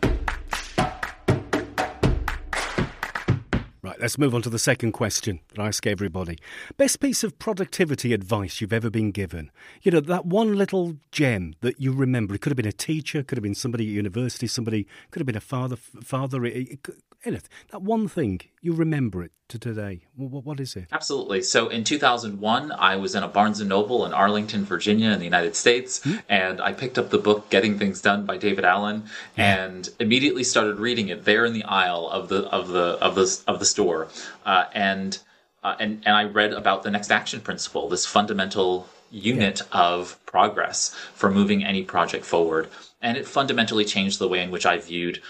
Right, 3.97 4.03
let's 4.03 4.19
move 4.19 4.35
on 4.35 4.43
to 4.43 4.49
the 4.51 4.59
second 4.59 4.91
question 4.91 5.39
that 5.55 5.59
I 5.59 5.67
ask 5.69 5.87
everybody. 5.87 6.37
Best 6.77 6.99
piece 6.99 7.23
of 7.23 7.39
productivity 7.39 8.13
advice 8.13 8.61
you've 8.61 8.71
ever 8.71 8.91
been 8.91 9.09
given? 9.09 9.49
You 9.81 9.91
know, 9.91 10.01
that 10.01 10.27
one 10.27 10.53
little 10.53 10.97
gem 11.11 11.55
that 11.61 11.81
you 11.81 11.91
remember. 11.91 12.35
It 12.35 12.41
could 12.41 12.51
have 12.51 12.57
been 12.57 12.67
a 12.67 12.71
teacher, 12.71 13.23
could 13.23 13.39
have 13.39 13.43
been 13.43 13.55
somebody 13.55 13.85
at 13.85 13.91
university, 13.91 14.45
somebody 14.45 14.85
could 15.09 15.19
have 15.19 15.25
been 15.25 15.35
a 15.35 15.39
father, 15.39 15.77
father, 15.77 16.45
it. 16.45 16.77
That 17.23 17.81
one 17.81 18.07
thing, 18.07 18.41
you 18.61 18.73
remember 18.73 19.23
it 19.23 19.31
to 19.49 19.59
today. 19.59 20.01
What, 20.15 20.45
what 20.45 20.59
is 20.59 20.75
it? 20.75 20.87
Absolutely. 20.91 21.41
So 21.41 21.67
in 21.67 21.83
2001, 21.83 22.71
I 22.71 22.95
was 22.95 23.15
in 23.15 23.23
a 23.23 23.27
Barnes 23.27 23.61
& 23.61 23.65
Noble 23.65 24.05
in 24.05 24.13
Arlington, 24.13 24.65
Virginia 24.65 25.11
in 25.11 25.19
the 25.19 25.25
United 25.25 25.55
States, 25.55 26.03
hmm? 26.03 26.15
and 26.29 26.61
I 26.61 26.73
picked 26.73 26.97
up 26.97 27.09
the 27.09 27.17
book 27.17 27.49
Getting 27.49 27.77
Things 27.77 28.01
Done 28.01 28.25
by 28.25 28.37
David 28.37 28.65
Allen 28.65 29.03
yeah. 29.35 29.65
and 29.65 29.89
immediately 29.99 30.43
started 30.43 30.79
reading 30.79 31.09
it 31.09 31.25
there 31.25 31.45
in 31.45 31.53
the 31.53 31.63
aisle 31.63 32.09
of 32.09 32.29
the 32.29 32.43
of 32.49 32.69
the 32.69 32.97
of 33.01 33.15
the 33.15 33.41
of 33.47 33.59
the 33.59 33.65
store. 33.65 34.07
Uh, 34.45 34.65
and 34.73 35.19
uh, 35.63 35.75
and 35.79 36.03
and 36.05 36.15
I 36.15 36.23
read 36.23 36.53
about 36.53 36.83
the 36.83 36.91
next 36.91 37.11
action 37.11 37.41
principle, 37.41 37.89
this 37.89 38.05
fundamental 38.05 38.87
unit 39.11 39.61
yeah. 39.61 39.79
of 39.79 40.19
progress 40.25 40.93
for 41.13 41.31
moving 41.31 41.63
any 41.63 41.83
project 41.83 42.25
forward. 42.25 42.69
And 43.01 43.17
it 43.17 43.27
fundamentally 43.27 43.85
changed 43.85 44.19
the 44.19 44.27
way 44.27 44.41
in 44.41 44.51
which 44.51 44.65
I 44.65 44.77
viewed 44.77 45.21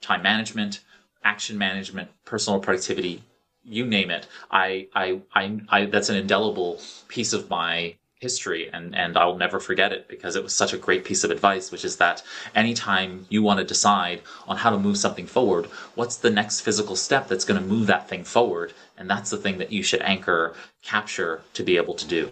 time 0.00 0.22
management, 0.22 0.80
action 1.24 1.58
management, 1.58 2.10
personal 2.24 2.60
productivity, 2.60 3.22
you 3.64 3.86
name 3.86 4.10
it. 4.10 4.26
I, 4.50 4.88
I, 4.94 5.20
I, 5.34 5.60
I, 5.68 5.84
that's 5.86 6.08
an 6.08 6.16
indelible 6.16 6.80
piece 7.08 7.32
of 7.32 7.50
my 7.50 7.96
history 8.20 8.68
and, 8.72 8.96
and 8.96 9.16
I'll 9.16 9.36
never 9.36 9.60
forget 9.60 9.92
it 9.92 10.08
because 10.08 10.34
it 10.34 10.42
was 10.42 10.52
such 10.52 10.72
a 10.72 10.78
great 10.78 11.04
piece 11.04 11.22
of 11.22 11.30
advice, 11.30 11.70
which 11.70 11.84
is 11.84 11.96
that 11.96 12.22
anytime 12.54 13.26
you 13.28 13.42
want 13.42 13.58
to 13.60 13.64
decide 13.64 14.22
on 14.48 14.56
how 14.56 14.70
to 14.70 14.78
move 14.78 14.96
something 14.96 15.26
forward, 15.26 15.66
what's 15.94 16.16
the 16.16 16.30
next 16.30 16.62
physical 16.62 16.96
step 16.96 17.28
that's 17.28 17.44
going 17.44 17.60
to 17.60 17.66
move 17.66 17.86
that 17.86 18.08
thing 18.08 18.24
forward? 18.24 18.72
And 18.96 19.08
that's 19.08 19.30
the 19.30 19.36
thing 19.36 19.58
that 19.58 19.70
you 19.70 19.82
should 19.82 20.02
anchor, 20.02 20.54
capture 20.82 21.42
to 21.54 21.62
be 21.62 21.76
able 21.76 21.94
to 21.94 22.06
do. 22.06 22.30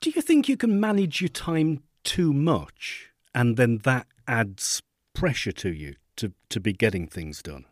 Do 0.00 0.10
you 0.10 0.22
think 0.22 0.48
you 0.48 0.56
can 0.56 0.80
manage 0.80 1.20
your 1.20 1.28
time 1.28 1.82
too 2.04 2.32
much 2.32 3.10
and 3.34 3.56
then 3.56 3.78
that 3.78 4.06
adds 4.26 4.80
pressure 5.14 5.52
to 5.52 5.70
you 5.70 5.96
to, 6.20 6.32
to 6.50 6.60
be 6.60 6.72
getting 6.72 7.06
things 7.06 7.42
done? 7.42 7.64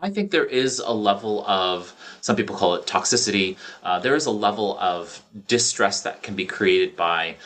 I 0.00 0.10
think 0.10 0.30
there 0.30 0.44
is 0.44 0.78
a 0.78 0.92
level 0.92 1.44
of, 1.46 1.92
some 2.20 2.36
people 2.36 2.56
call 2.56 2.74
it 2.76 2.86
toxicity. 2.86 3.56
Uh, 3.82 3.98
there 3.98 4.14
is 4.14 4.26
a 4.26 4.30
level 4.30 4.78
of 4.78 5.22
distress 5.48 6.02
that 6.02 6.22
can 6.22 6.36
be 6.36 6.46
created 6.46 6.94
by 6.94 7.36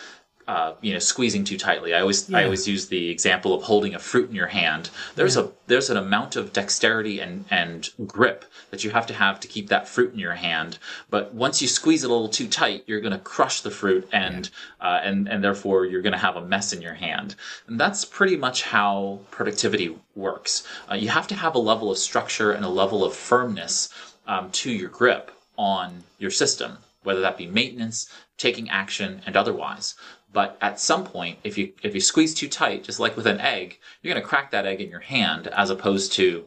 uh, 0.49 0.75
you 0.81 0.93
know 0.93 0.99
squeezing 0.99 1.45
too 1.45 1.59
tightly. 1.59 1.95
I 1.95 2.01
always 2.01 2.29
yeah. 2.29 2.39
I 2.39 2.45
always 2.45 2.67
use 2.67 2.89
the 2.89 3.11
example 3.11 3.55
of 3.55 3.63
holding 3.63 3.95
a 3.95 3.99
fruit 3.99 4.29
in 4.29 4.35
your 4.35 4.49
hand. 4.49 4.91
There's 5.15 5.37
yeah. 5.37 5.43
a 5.43 5.49
there's 5.67 5.91
an 5.91 5.97
amount 5.97 6.37
of 6.37 6.53
dexterity 6.53 7.21
and 7.21 7.45
and 7.51 7.89
grip 8.07 8.45
that 8.71 8.85
you 8.85 8.91
have 8.91 9.07
to 9.07 9.15
have 9.15 9.41
to 9.41 9.49
keep 9.49 9.69
that 9.69 9.89
fruit 9.89 10.13
in 10.13 10.19
your 10.19 10.35
hand. 10.35 10.79
But 11.11 11.35
once 11.35 11.63
you 11.63 11.69
squeeze 11.69 12.05
it 12.05 12.11
a 12.11 12.13
little 12.13 12.29
too 12.29 12.49
tight, 12.49 12.85
you're 12.87 13.01
going 13.01 13.13
to 13.13 13.19
crush 13.19 13.61
the 13.61 13.71
fruit 13.71 14.09
and 14.13 14.51
yeah. 14.81 14.89
uh, 14.89 15.01
and 15.05 15.29
and 15.29 15.43
therefore 15.45 15.87
you're 15.87 16.03
going 16.03 16.13
to 16.13 16.19
have 16.19 16.37
a 16.37 16.45
mess 16.45 16.73
in 16.73 16.83
your 16.83 16.95
hand. 16.95 17.35
And 17.67 17.79
that's 17.79 18.05
pretty 18.05 18.37
much 18.37 18.63
how 18.63 19.21
productivity 19.31 19.97
works. 20.15 20.67
Uh, 20.91 20.95
you 20.95 21.09
have 21.09 21.29
to 21.29 21.35
have 21.35 21.55
a 21.55 21.59
level 21.59 21.91
of 21.91 21.99
structure 21.99 22.53
and 22.53 22.65
a 22.65 22.69
level 22.69 23.05
of 23.05 23.15
firmness 23.15 23.89
um, 24.27 24.51
to 24.51 24.71
your 24.71 24.89
grip 24.89 25.31
on 25.57 26.03
your 26.19 26.31
system, 26.31 26.79
whether 27.03 27.21
that 27.21 27.37
be 27.37 27.47
maintenance, 27.47 28.09
taking 28.37 28.69
action, 28.71 29.23
and 29.27 29.37
otherwise. 29.37 29.95
But 30.33 30.57
at 30.61 30.81
some 30.81 31.05
point, 31.05 31.39
if 31.45 31.59
you 31.59 31.73
if 31.83 31.95
you 31.95 32.01
squeeze 32.01 32.33
too 32.35 32.49
tight, 32.49 32.85
just 32.85 33.01
like 33.01 33.17
with 33.17 33.27
an 33.27 33.41
egg, 33.41 33.79
you're 34.01 34.15
going 34.15 34.23
to 34.23 34.29
crack 34.29 34.51
that 34.51 34.67
egg 34.67 34.81
in 34.81 34.91
your 34.91 35.01
hand, 35.01 35.47
as 35.49 35.71
opposed 35.71 36.13
to 36.15 36.47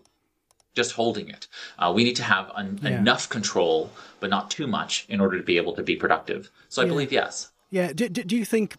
just 0.74 0.94
holding 0.94 1.30
it. 1.30 1.48
Uh, 1.78 1.92
we 1.96 2.04
need 2.04 2.16
to 2.16 2.24
have 2.24 2.52
un- 2.54 2.80
yeah. 2.82 2.98
enough 2.98 3.30
control, 3.30 3.92
but 4.20 4.30
not 4.30 4.52
too 4.52 4.68
much, 4.68 5.06
in 5.08 5.22
order 5.22 5.38
to 5.38 5.44
be 5.44 5.58
able 5.58 5.74
to 5.74 5.84
be 5.84 5.96
productive. 5.96 6.50
So 6.68 6.82
I 6.82 6.86
yeah. 6.86 6.92
believe 6.92 7.12
yes. 7.12 7.52
Yeah. 7.70 7.94
Do, 7.94 8.10
do 8.10 8.36
you 8.36 8.46
think 8.46 8.76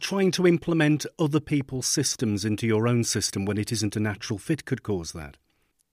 trying 0.00 0.30
to 0.32 0.46
implement 0.46 1.06
other 1.18 1.40
people's 1.40 1.86
systems 1.86 2.44
into 2.44 2.66
your 2.66 2.88
own 2.88 3.04
system 3.04 3.44
when 3.44 3.58
it 3.58 3.72
isn't 3.72 3.96
a 3.96 4.00
natural 4.00 4.38
fit 4.38 4.64
could 4.64 4.82
cause 4.82 5.12
that? 5.12 5.36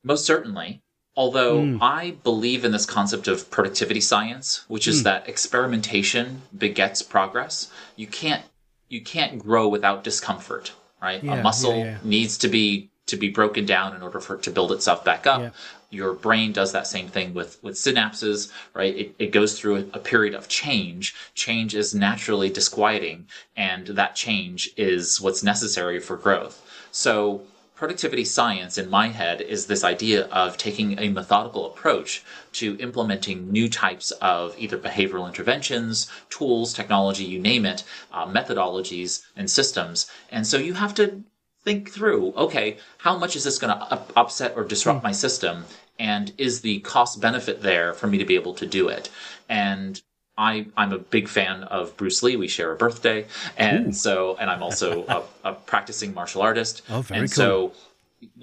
Most 0.03 0.25
certainly. 0.25 0.81
Although 1.15 1.59
mm. 1.59 1.77
I 1.81 2.11
believe 2.23 2.63
in 2.63 2.71
this 2.71 2.85
concept 2.85 3.27
of 3.27 3.51
productivity 3.51 3.99
science, 3.99 4.63
which 4.69 4.87
is 4.87 5.01
mm. 5.01 5.03
that 5.03 5.27
experimentation 5.27 6.43
begets 6.57 7.01
progress. 7.01 7.69
You 7.97 8.07
can't 8.07 8.43
you 8.91 9.01
can't 9.01 9.39
grow 9.39 9.67
without 9.67 10.03
discomfort, 10.03 10.73
right? 11.01 11.23
Yeah, 11.23 11.35
a 11.35 11.43
muscle 11.43 11.77
yeah, 11.77 11.83
yeah. 11.83 11.97
needs 12.03 12.37
to 12.39 12.47
be 12.47 12.89
to 13.07 13.17
be 13.17 13.29
broken 13.29 13.65
down 13.65 13.95
in 13.95 14.01
order 14.01 14.19
for 14.19 14.35
it 14.35 14.43
to 14.43 14.51
build 14.51 14.71
itself 14.71 15.03
back 15.03 15.25
up. 15.25 15.53
Your 15.89 16.13
brain 16.13 16.53
does 16.53 16.71
that 16.71 16.87
same 16.87 17.09
thing 17.09 17.33
with, 17.33 17.61
with 17.61 17.75
synapses, 17.75 18.49
right? 18.73 18.95
It, 18.95 19.15
it 19.19 19.31
goes 19.31 19.59
through 19.59 19.75
a, 19.75 19.79
a 19.97 19.99
period 19.99 20.33
of 20.33 20.47
change. 20.47 21.13
Change 21.33 21.75
is 21.75 21.93
naturally 21.93 22.49
disquieting, 22.49 23.27
and 23.57 23.87
that 23.87 24.15
change 24.15 24.69
is 24.77 25.19
what's 25.19 25.43
necessary 25.43 25.99
for 25.99 26.15
growth. 26.15 26.65
So, 26.91 27.41
productivity 27.81 28.23
science 28.23 28.77
in 28.77 28.87
my 28.91 29.07
head 29.07 29.41
is 29.41 29.65
this 29.65 29.83
idea 29.83 30.25
of 30.27 30.55
taking 30.55 30.99
a 30.99 31.09
methodical 31.09 31.65
approach 31.65 32.23
to 32.51 32.77
implementing 32.77 33.51
new 33.51 33.67
types 33.67 34.11
of 34.21 34.53
either 34.59 34.77
behavioral 34.77 35.27
interventions, 35.27 36.07
tools, 36.29 36.75
technology, 36.75 37.23
you 37.23 37.39
name 37.39 37.65
it, 37.65 37.83
uh, 38.13 38.27
methodologies, 38.27 39.23
and 39.35 39.49
systems. 39.49 40.05
And 40.29 40.45
so 40.45 40.57
you 40.57 40.75
have 40.75 40.93
to 40.93 41.23
think 41.63 41.89
through 41.89 42.33
okay 42.33 42.77
how 42.99 43.17
much 43.17 43.35
is 43.35 43.45
this 43.45 43.57
going 43.57 43.75
to 43.75 43.83
up- 43.91 44.11
upset 44.15 44.53
or 44.55 44.63
disrupt 44.63 44.99
mm. 44.99 45.03
my 45.03 45.11
system 45.11 45.65
and 45.97 46.33
is 46.37 46.61
the 46.61 46.79
cost 46.81 47.19
benefit 47.19 47.63
there 47.63 47.93
for 47.95 48.05
me 48.05 48.19
to 48.19 48.25
be 48.25 48.35
able 48.35 48.53
to 48.53 48.65
do 48.65 48.89
it 48.89 49.09
and 49.49 50.01
I, 50.37 50.67
I'm 50.77 50.93
a 50.93 50.97
big 50.97 51.27
fan 51.27 51.63
of 51.63 51.95
Bruce 51.97 52.23
Lee. 52.23 52.35
We 52.35 52.47
share 52.47 52.71
a 52.71 52.75
birthday, 52.75 53.25
and 53.57 53.87
Ooh. 53.87 53.93
so, 53.93 54.37
and 54.37 54.49
I'm 54.49 54.63
also 54.63 55.05
a, 55.07 55.23
a, 55.49 55.53
practicing 55.53 56.13
martial 56.13 56.41
artist. 56.41 56.81
Oh, 56.89 57.01
very 57.01 57.21
and 57.21 57.31
cool. 57.31 57.35
so, 57.35 57.73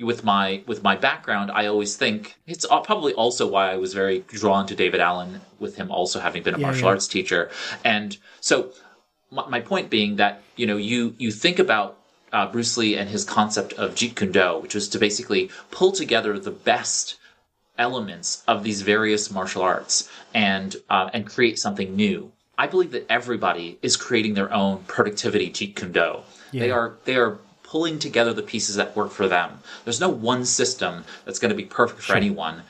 with 0.00 0.22
my 0.22 0.62
with 0.66 0.82
my 0.82 0.96
background, 0.96 1.50
I 1.50 1.66
always 1.66 1.96
think 1.96 2.36
it's 2.46 2.66
probably 2.66 3.14
also 3.14 3.46
why 3.46 3.72
I 3.72 3.76
was 3.76 3.94
very 3.94 4.20
drawn 4.20 4.66
to 4.66 4.74
David 4.74 5.00
Allen, 5.00 5.40
with 5.58 5.76
him 5.76 5.90
also 5.90 6.20
having 6.20 6.42
been 6.42 6.54
a 6.54 6.58
yeah, 6.58 6.66
martial 6.66 6.84
yeah. 6.84 6.90
arts 6.90 7.08
teacher. 7.08 7.50
And 7.84 8.16
so, 8.40 8.72
my, 9.30 9.48
my 9.48 9.60
point 9.60 9.88
being 9.88 10.16
that 10.16 10.42
you 10.56 10.66
know 10.66 10.76
you 10.76 11.14
you 11.18 11.30
think 11.32 11.58
about 11.58 11.98
uh, 12.32 12.50
Bruce 12.50 12.76
Lee 12.76 12.96
and 12.96 13.08
his 13.08 13.24
concept 13.24 13.72
of 13.74 13.94
Jeet 13.94 14.14
Kune 14.14 14.32
Do, 14.32 14.58
which 14.58 14.74
was 14.74 14.88
to 14.90 14.98
basically 14.98 15.50
pull 15.70 15.92
together 15.92 16.38
the 16.38 16.50
best 16.50 17.16
elements 17.78 18.42
of 18.48 18.62
these 18.64 18.82
various 18.82 19.30
martial 19.30 19.62
arts 19.62 20.10
and 20.34 20.76
uh, 20.90 21.10
and 21.12 21.26
create 21.26 21.58
something 21.58 21.94
new. 21.94 22.30
I 22.58 22.66
believe 22.66 22.90
that 22.90 23.06
everybody 23.08 23.78
is 23.82 23.96
creating 23.96 24.34
their 24.34 24.52
own 24.52 24.82
productivity 24.88 25.50
Jeet 25.50 25.76
Kune 25.76 25.92
Do. 25.92 26.20
Yeah. 26.50 26.60
They 26.60 26.70
are 26.70 26.96
they 27.04 27.16
are 27.16 27.38
pulling 27.62 27.98
together 27.98 28.32
the 28.32 28.42
pieces 28.42 28.76
that 28.76 28.96
work 28.96 29.10
for 29.10 29.28
them. 29.28 29.60
There's 29.84 30.00
no 30.00 30.08
one 30.08 30.44
system 30.44 31.04
that's 31.24 31.38
going 31.38 31.50
to 31.50 31.54
be 31.54 31.66
perfect 31.66 32.00
for 32.00 32.06
sure. 32.06 32.16
anyone 32.16 32.62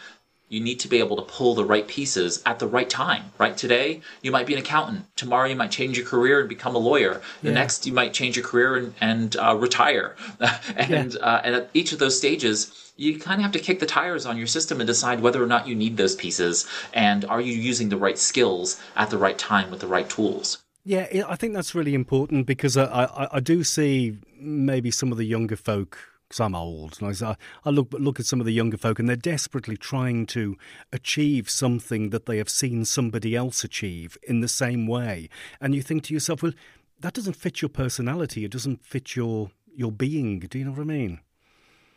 you 0.49 0.61
need 0.61 0.81
to 0.81 0.89
be 0.89 0.99
able 0.99 1.17
to 1.17 1.23
pull 1.23 1.55
the 1.55 1.65
right 1.65 1.87
pieces 1.89 2.43
at 2.47 2.59
the 2.59 2.67
right 2.67 2.89
time 2.89 3.25
right? 3.39 3.57
Today 3.57 4.01
you 4.23 4.31
might 4.31 4.47
be 4.47 4.53
an 4.55 4.59
accountant. 4.59 5.05
Tomorrow 5.17 5.49
you 5.49 5.57
might 5.57 5.71
change 5.71 5.97
your 5.97 6.07
career 6.07 6.41
and 6.41 6.49
become 6.49 6.75
a 6.75 6.79
lawyer. 6.79 7.23
The 7.43 7.49
yeah. 7.49 7.55
next 7.55 7.87
you 7.87 7.93
might 7.93 8.13
change 8.13 8.37
your 8.37 8.45
career 8.45 8.77
and, 8.77 8.95
and 9.01 9.37
uh, 9.37 9.57
retire. 9.57 10.17
And 10.77 11.15
yeah. 11.15 11.21
uh, 11.21 11.41
and 11.45 11.55
at 11.55 11.71
each 11.75 11.93
of 11.93 11.99
those 11.99 12.17
stages 12.17 12.93
you 12.97 13.19
kind 13.19 13.41
of 13.41 13.45
have 13.45 13.53
to 13.53 13.59
kick 13.59 13.79
the 13.79 13.87
tires 13.87 14.27
on 14.27 14.37
your 14.37 14.47
system 14.47 14.81
and 14.81 14.87
decide 14.87 15.21
whether 15.21 15.43
or 15.43 15.47
not 15.47 15.69
you 15.69 15.75
need 15.75 15.97
those 15.97 16.17
pieces 16.17 16.69
and 16.93 17.25
are 17.27 17.41
you 17.41 17.53
using 17.53 17.89
the 17.89 17.97
right 17.97 18.19
skills 18.19 18.81
at 18.97 19.11
the 19.11 19.19
right 19.19 19.39
time 19.39 19.71
with 19.71 19.81
the 19.81 19.87
right 19.87 20.09
tools? 20.09 20.59
Yeah, 20.85 21.07
I 21.29 21.37
think 21.37 21.55
that's 21.55 21.75
really 21.75 21.95
important 21.95 22.47
because 22.47 22.77
I, 22.77 22.85
I, 23.05 23.29
I 23.33 23.41
do 23.41 23.63
see 23.63 24.19
maybe 24.41 24.91
some 24.91 25.13
of 25.13 25.19
the 25.19 25.25
younger 25.25 25.57
folk 25.57 25.99
because 26.29 26.41
I'm 26.41 26.55
old, 26.55 26.99
and 27.01 27.23
I, 27.23 27.37
I 27.65 27.71
look 27.71 27.93
look 27.93 28.21
at 28.21 28.27
some 28.27 28.41
of 28.41 28.47
the 28.47 28.53
younger 28.53 28.77
folk, 28.77 28.99
and 28.99 29.09
they're 29.09 29.17
desperately 29.17 29.77
trying 29.77 30.27
to 30.27 30.57
achieve 30.93 31.49
something 31.49 32.11
that 32.11 32.27
they 32.27 32.37
have 32.37 32.51
seen 32.51 32.85
somebody 32.85 33.35
else 33.35 33.65
achieve 33.65 34.19
in 34.23 34.41
the 34.41 34.49
same 34.49 34.87
way, 34.87 35.29
and 35.61 35.75
you 35.75 35.83
think 35.83 36.03
to 36.05 36.15
yourself, 36.15 36.43
well, 36.43 36.53
that 37.01 37.15
doesn't 37.15 37.35
fit 37.35 37.63
your 37.63 37.69
personality, 37.69 38.45
it 38.45 38.51
doesn't 38.51 38.85
fit 38.85 39.17
your 39.17 39.51
your 39.75 39.93
being. 39.93 40.41
Do 40.41 40.59
you 40.59 40.65
know 40.67 40.73
what 40.73 40.81
I 40.81 40.85
mean? 40.85 41.21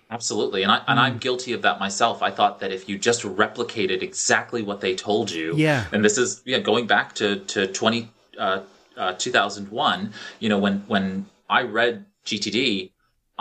Absolutely, 0.09 0.63
and 0.63 0.71
I 0.71 0.77
and 0.87 0.99
mm. 0.99 1.03
I'm 1.03 1.17
guilty 1.17 1.53
of 1.53 1.61
that 1.63 1.79
myself. 1.79 2.21
I 2.21 2.31
thought 2.31 2.59
that 2.59 2.71
if 2.71 2.87
you 2.87 2.97
just 2.97 3.23
replicated 3.23 4.01
exactly 4.01 4.61
what 4.61 4.81
they 4.81 4.95
told 4.95 5.29
you, 5.31 5.53
yeah, 5.55 5.85
and 5.91 6.05
this 6.05 6.17
is 6.17 6.41
yeah 6.45 6.59
going 6.59 6.87
back 6.87 7.15
to 7.15 7.39
to 7.39 7.67
20 7.67 8.09
uh, 8.37 8.61
uh, 8.97 9.13
2001, 9.17 10.13
you 10.39 10.49
know 10.49 10.57
when 10.57 10.79
when 10.87 11.25
I 11.49 11.63
read 11.63 12.05
GTD, 12.25 12.90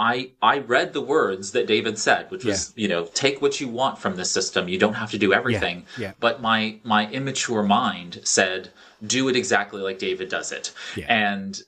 I 0.01 0.31
I 0.41 0.61
read 0.61 0.95
the 0.95 1.03
words 1.03 1.53
that 1.53 1.67
David 1.67 1.99
said, 1.99 2.31
which 2.31 2.43
was 2.43 2.73
yeah. 2.75 2.83
you 2.83 2.89
know 2.89 3.05
take 3.05 3.43
what 3.43 3.61
you 3.61 3.69
want 3.69 3.99
from 3.99 4.17
this 4.17 4.31
system. 4.31 4.67
You 4.67 4.79
don't 4.79 4.95
have 4.95 5.11
to 5.11 5.19
do 5.19 5.35
everything. 5.35 5.85
Yeah. 5.99 6.07
yeah. 6.07 6.13
But 6.19 6.41
my 6.41 6.81
my 6.85 7.11
immature 7.11 7.63
mind 7.63 8.21
said 8.25 8.71
do 9.07 9.29
it 9.29 9.37
exactly 9.37 9.83
like 9.83 9.99
David 9.99 10.31
does 10.31 10.53
it, 10.53 10.73
yeah. 10.97 11.05
and 11.09 11.61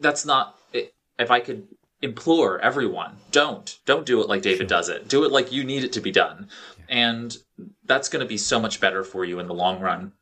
that's 0.00 0.26
not. 0.26 0.58
If 1.18 1.30
I 1.30 1.38
could 1.38 1.68
implore 2.00 2.58
everyone, 2.58 3.18
don't 3.30 3.78
don't 3.86 4.04
do 4.04 4.20
it 4.20 4.28
like 4.28 4.42
David 4.42 4.68
sure. 4.68 4.78
does 4.78 4.88
it. 4.88 5.06
Do 5.06 5.22
it 5.24 5.30
like 5.30 5.52
you 5.52 5.62
need 5.62 5.84
it 5.84 5.92
to 5.92 6.00
be 6.00 6.10
done, 6.10 6.48
and 6.88 7.36
that's 7.84 8.08
going 8.08 8.24
to 8.24 8.28
be 8.28 8.38
so 8.38 8.58
much 8.58 8.80
better 8.80 9.04
for 9.04 9.24
you 9.24 9.38
in 9.38 9.46
the 9.46 9.54
long 9.54 9.78
run. 9.78 10.12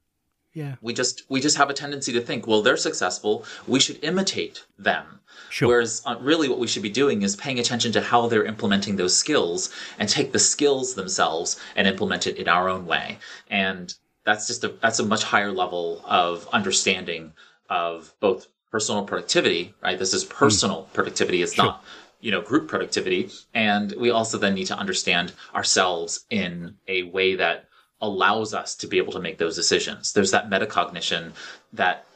Yeah. 0.52 0.76
We 0.80 0.92
just 0.92 1.22
we 1.28 1.40
just 1.40 1.56
have 1.56 1.70
a 1.70 1.74
tendency 1.74 2.12
to 2.12 2.20
think, 2.20 2.46
well, 2.46 2.62
they're 2.62 2.76
successful. 2.76 3.44
We 3.66 3.80
should 3.80 4.02
imitate 4.02 4.64
them 4.78 5.20
Sure. 5.50 5.68
Whereas 5.68 6.02
uh, 6.06 6.16
really 6.20 6.48
what 6.48 6.58
we 6.58 6.66
should 6.66 6.82
be 6.82 6.90
doing 6.90 7.22
is 7.22 7.36
paying 7.36 7.58
attention 7.58 7.92
to 7.92 8.00
how 8.00 8.28
they're 8.28 8.44
implementing 8.44 8.96
those 8.96 9.16
skills 9.16 9.70
and 9.98 10.08
take 10.08 10.32
the 10.32 10.38
skills 10.38 10.94
themselves 10.94 11.60
and 11.76 11.86
implement 11.86 12.26
it 12.26 12.36
in 12.36 12.48
our 12.48 12.68
own 12.68 12.86
way. 12.86 13.18
And 13.48 13.92
that's 14.24 14.46
just 14.46 14.64
a 14.64 14.68
that's 14.68 15.00
a 15.00 15.04
much 15.04 15.24
higher 15.24 15.50
level 15.50 16.02
of 16.04 16.48
understanding 16.52 17.32
of 17.68 18.14
both 18.20 18.46
personal 18.70 19.04
productivity, 19.04 19.74
right? 19.82 19.98
This 19.98 20.14
is 20.14 20.24
personal 20.24 20.82
mm. 20.82 20.92
productivity. 20.92 21.42
It's 21.42 21.54
sure. 21.54 21.66
not 21.66 21.84
you 22.20 22.30
know 22.30 22.42
group 22.42 22.68
productivity 22.68 23.30
and 23.54 23.94
we 23.98 24.10
also 24.10 24.36
then 24.36 24.52
need 24.52 24.66
to 24.66 24.76
understand 24.76 25.32
ourselves 25.54 26.26
in 26.28 26.74
a 26.86 27.04
way 27.04 27.34
that 27.34 27.64
allows 28.02 28.54
us 28.54 28.74
to 28.74 28.86
be 28.86 28.98
able 28.98 29.12
to 29.12 29.20
make 29.20 29.38
those 29.38 29.56
decisions 29.56 30.12
there's 30.12 30.30
that 30.30 30.48
metacognition 30.50 31.32
that 31.72 32.06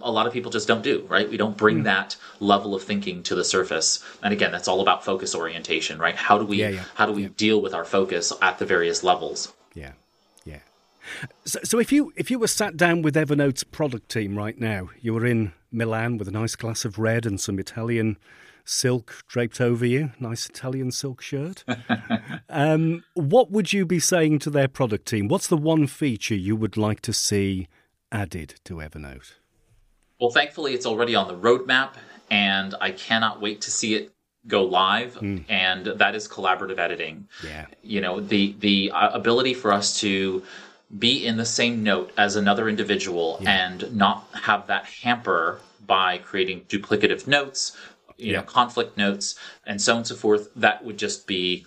a 0.00 0.10
lot 0.10 0.26
of 0.26 0.32
people 0.32 0.50
just 0.50 0.66
don't 0.66 0.82
do, 0.82 1.06
right? 1.08 1.28
We 1.28 1.36
don't 1.36 1.56
bring 1.56 1.80
mm. 1.80 1.84
that 1.84 2.16
level 2.40 2.74
of 2.74 2.82
thinking 2.82 3.22
to 3.24 3.34
the 3.34 3.44
surface. 3.44 4.04
And 4.22 4.32
again, 4.32 4.50
that's 4.52 4.68
all 4.68 4.80
about 4.80 5.04
focus 5.04 5.34
orientation, 5.34 5.98
right? 5.98 6.16
How 6.16 6.38
do 6.38 6.44
we 6.44 6.58
yeah, 6.58 6.68
yeah. 6.68 6.84
how 6.94 7.06
do 7.06 7.12
we 7.12 7.22
yeah. 7.22 7.28
deal 7.36 7.62
with 7.62 7.74
our 7.74 7.84
focus 7.84 8.32
at 8.42 8.58
the 8.58 8.66
various 8.66 9.04
levels? 9.04 9.52
Yeah. 9.74 9.92
Yeah. 10.44 10.58
So, 11.44 11.60
so 11.62 11.78
if 11.78 11.92
you 11.92 12.12
if 12.16 12.30
you 12.30 12.38
were 12.38 12.48
sat 12.48 12.76
down 12.76 13.02
with 13.02 13.14
Evernote's 13.14 13.64
product 13.64 14.08
team 14.10 14.36
right 14.36 14.58
now, 14.58 14.90
you 15.00 15.14
were 15.14 15.26
in 15.26 15.52
Milan 15.70 16.18
with 16.18 16.28
a 16.28 16.32
nice 16.32 16.56
glass 16.56 16.84
of 16.84 16.98
red 16.98 17.24
and 17.24 17.40
some 17.40 17.58
Italian 17.58 18.16
silk 18.64 19.22
draped 19.28 19.60
over 19.60 19.84
you, 19.84 20.12
nice 20.18 20.46
Italian 20.46 20.90
silk 20.90 21.20
shirt. 21.20 21.64
um, 22.48 23.04
what 23.14 23.50
would 23.50 23.72
you 23.72 23.84
be 23.84 23.98
saying 23.98 24.38
to 24.40 24.50
their 24.50 24.68
product 24.68 25.06
team? 25.06 25.28
What's 25.28 25.46
the 25.46 25.56
one 25.56 25.86
feature 25.86 26.34
you 26.34 26.56
would 26.56 26.76
like 26.76 27.00
to 27.02 27.12
see 27.12 27.68
added 28.10 28.54
to 28.64 28.74
Evernote? 28.76 29.34
Well, 30.20 30.30
thankfully, 30.30 30.74
it's 30.74 30.86
already 30.86 31.14
on 31.14 31.28
the 31.28 31.36
roadmap, 31.36 31.94
and 32.30 32.74
I 32.80 32.92
cannot 32.92 33.40
wait 33.40 33.60
to 33.62 33.70
see 33.70 33.94
it 33.94 34.12
go 34.46 34.64
live. 34.64 35.14
Mm. 35.14 35.44
And 35.48 35.86
that 35.86 36.14
is 36.14 36.28
collaborative 36.28 36.78
editing. 36.78 37.28
Yeah, 37.44 37.66
you 37.82 38.00
know 38.00 38.20
the 38.20 38.54
the 38.60 38.90
uh, 38.92 39.10
ability 39.10 39.54
for 39.54 39.72
us 39.72 40.00
to 40.00 40.42
be 40.98 41.26
in 41.26 41.36
the 41.36 41.46
same 41.46 41.82
note 41.82 42.12
as 42.16 42.36
another 42.36 42.68
individual 42.68 43.38
yeah. 43.40 43.66
and 43.66 43.96
not 43.96 44.28
have 44.32 44.66
that 44.68 44.84
hamper 44.84 45.58
by 45.86 46.18
creating 46.18 46.62
duplicative 46.62 47.26
notes, 47.26 47.76
you 48.16 48.32
yeah. 48.32 48.38
know, 48.38 48.42
conflict 48.42 48.96
notes, 48.96 49.34
and 49.66 49.80
so 49.80 49.92
on 49.92 49.98
and 49.98 50.06
so 50.06 50.14
forth. 50.14 50.48
That 50.56 50.84
would 50.84 50.98
just 50.98 51.26
be 51.26 51.66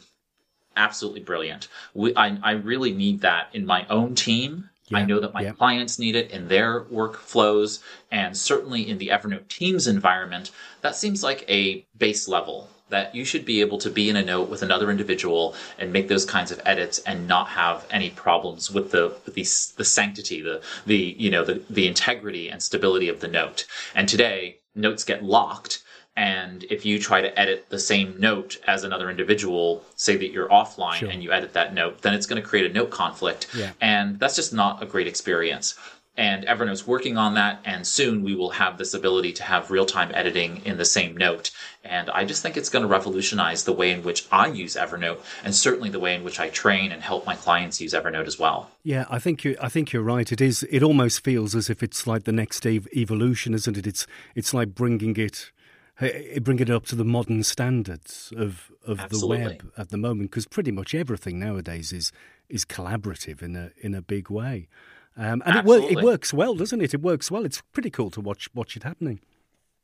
absolutely 0.76 1.22
brilliant. 1.22 1.68
We, 1.94 2.16
I, 2.16 2.38
I 2.44 2.52
really 2.52 2.94
need 2.94 3.22
that 3.22 3.50
in 3.54 3.66
my 3.66 3.86
own 3.88 4.16
team 4.16 4.70
yeah, 4.90 5.00
I 5.00 5.06
know 5.06 5.20
that 5.20 5.34
my 5.34 5.42
yeah. 5.42 5.52
clients 5.52 6.00
need 6.00 6.16
it 6.16 6.32
in 6.32 6.48
their 6.48 6.82
workflows, 6.86 7.80
and 8.10 8.38
certainly 8.38 8.88
in 8.88 8.98
the 8.98 9.10
Evernote 9.10 9.50
Teams 9.50 9.86
environment, 9.86 10.52
that 10.82 10.96
seems 10.96 11.24
like 11.24 11.44
a 11.50 11.86
base 11.98 12.28
level 12.28 12.70
that 12.90 13.14
you 13.14 13.26
should 13.26 13.44
be 13.44 13.60
able 13.60 13.78
to 13.80 13.90
be 13.90 14.10
in 14.10 14.16
a 14.16 14.24
note 14.24 14.48
with 14.48 14.62
another 14.62 14.90
individual 14.90 15.54
and 15.78 15.92
make 15.92 16.08
those 16.08 16.24
kinds 16.24 16.52
of 16.52 16.62
edits 16.66 17.00
and 17.00 17.28
not 17.28 17.50
have 17.50 17.86
any 17.92 18.10
problems 18.12 18.72
with 18.72 18.92
the 18.92 19.14
with 19.26 19.36
the, 19.36 19.74
the 19.76 19.84
sanctity, 19.84 20.42
the 20.42 20.62
the 20.86 21.16
you 21.20 21.30
know 21.30 21.44
the 21.44 21.62
the 21.70 21.86
integrity 21.86 22.50
and 22.50 22.64
stability 22.64 23.10
of 23.10 23.20
the 23.20 23.28
note. 23.28 23.66
And 23.94 24.08
today, 24.08 24.60
notes 24.74 25.04
get 25.04 25.22
locked. 25.22 25.84
And 26.18 26.64
if 26.70 26.84
you 26.86 26.98
try 27.00 27.22
to 27.22 27.40
edit 27.40 27.68
the 27.70 27.80
same 27.80 28.16
note 28.20 28.58
as 28.68 28.84
another 28.84 29.10
individual, 29.10 29.84
say 29.96 30.18
that 30.18 30.32
you're 30.32 30.50
offline 30.50 30.96
Sure. 30.96 31.10
and 31.10 31.22
you 31.24 31.32
edit 31.32 31.54
that 31.54 31.74
note, 31.74 32.02
then 32.02 32.14
it's 32.16 32.26
going 32.26 32.42
to 32.42 32.48
create 32.48 32.70
a 32.70 32.74
note 32.74 32.90
conflict. 32.90 33.48
Yeah. 33.56 33.72
And 33.80 34.20
that's 34.20 34.36
just 34.36 34.52
not 34.52 34.82
a 34.82 34.86
great 34.88 35.08
experience. 35.08 35.76
And 36.20 36.48
Evernote's 36.48 36.88
working 36.88 37.16
on 37.16 37.36
that, 37.36 37.60
and 37.64 37.86
soon 37.86 38.24
we 38.24 38.34
will 38.34 38.50
have 38.50 38.80
this 38.80 38.96
ability 38.96 39.34
to 39.34 39.44
have 39.44 39.70
real 39.70 39.86
time 39.86 40.10
editing 40.16 40.66
in 40.66 40.78
the 40.78 40.86
same 40.86 41.16
note. 41.16 41.52
And 41.84 42.10
I 42.10 42.26
just 42.26 42.42
think 42.42 42.58
it's 42.58 42.70
going 42.70 42.82
to 42.82 42.88
revolutionize 42.88 43.66
the 43.66 43.72
way 43.72 43.92
in 43.92 44.02
which 44.02 44.26
I 44.32 44.48
use 44.48 44.76
Evernote, 44.76 45.20
and 45.44 45.54
certainly 45.54 45.90
the 45.92 46.00
way 46.00 46.16
in 46.16 46.24
which 46.24 46.40
I 46.40 46.50
train 46.50 46.92
and 46.92 47.04
help 47.04 47.28
my 47.28 47.36
clients 47.36 47.80
use 47.80 47.94
Evernote 47.94 48.26
as 48.26 48.40
well. 48.40 48.72
Yeah, 48.82 49.06
I 49.12 49.20
think 49.20 49.44
you. 49.44 49.56
I 49.62 49.70
think 49.70 49.94
you're 49.94 50.02
right. 50.02 50.32
It 50.32 50.42
is. 50.42 50.64
It 50.72 50.82
almost 50.82 51.24
feels 51.24 51.54
as 51.54 51.70
if 51.70 51.84
it's 51.84 52.08
like 52.08 52.24
the 52.24 52.32
next 52.32 52.66
ev- 52.66 52.88
evolution, 52.96 53.54
isn't 53.54 53.78
it? 53.78 53.86
It's. 53.86 54.08
It's 54.34 54.56
like 54.56 54.74
bringing 54.74 55.16
it, 55.18 55.52
eh, 56.00 56.40
bringing 56.40 56.64
it 56.68 56.70
up 56.70 56.86
to 56.88 56.96
the 56.96 57.06
modern 57.06 57.44
standards 57.44 58.34
of 58.38 58.72
of 58.86 59.00
the 59.10 59.28
web 59.28 59.72
at 59.78 59.90
the 59.90 59.98
moment. 59.98 60.32
Because 60.32 60.48
pretty 60.48 60.72
much 60.72 60.94
everything 60.96 61.40
nowadays 61.40 61.92
is 61.92 62.12
is 62.50 62.66
collaborative 62.66 63.42
in 63.42 63.56
a 63.56 63.72
in 63.82 63.94
a 63.94 64.02
big 64.02 64.30
way, 64.30 64.68
um, 65.18 65.42
and 65.46 65.56
it, 65.58 65.66
wor- 65.66 65.80
it 65.92 66.04
works 66.04 66.34
well, 66.34 66.56
doesn't 66.56 66.82
it? 66.82 66.94
It 66.94 67.02
works 67.02 67.30
well. 67.32 67.46
It's 67.46 67.62
pretty 67.74 67.90
cool 67.90 68.10
to 68.12 68.22
watch 68.22 68.50
watch 68.54 68.76
it 68.76 68.84
happening. 68.84 69.20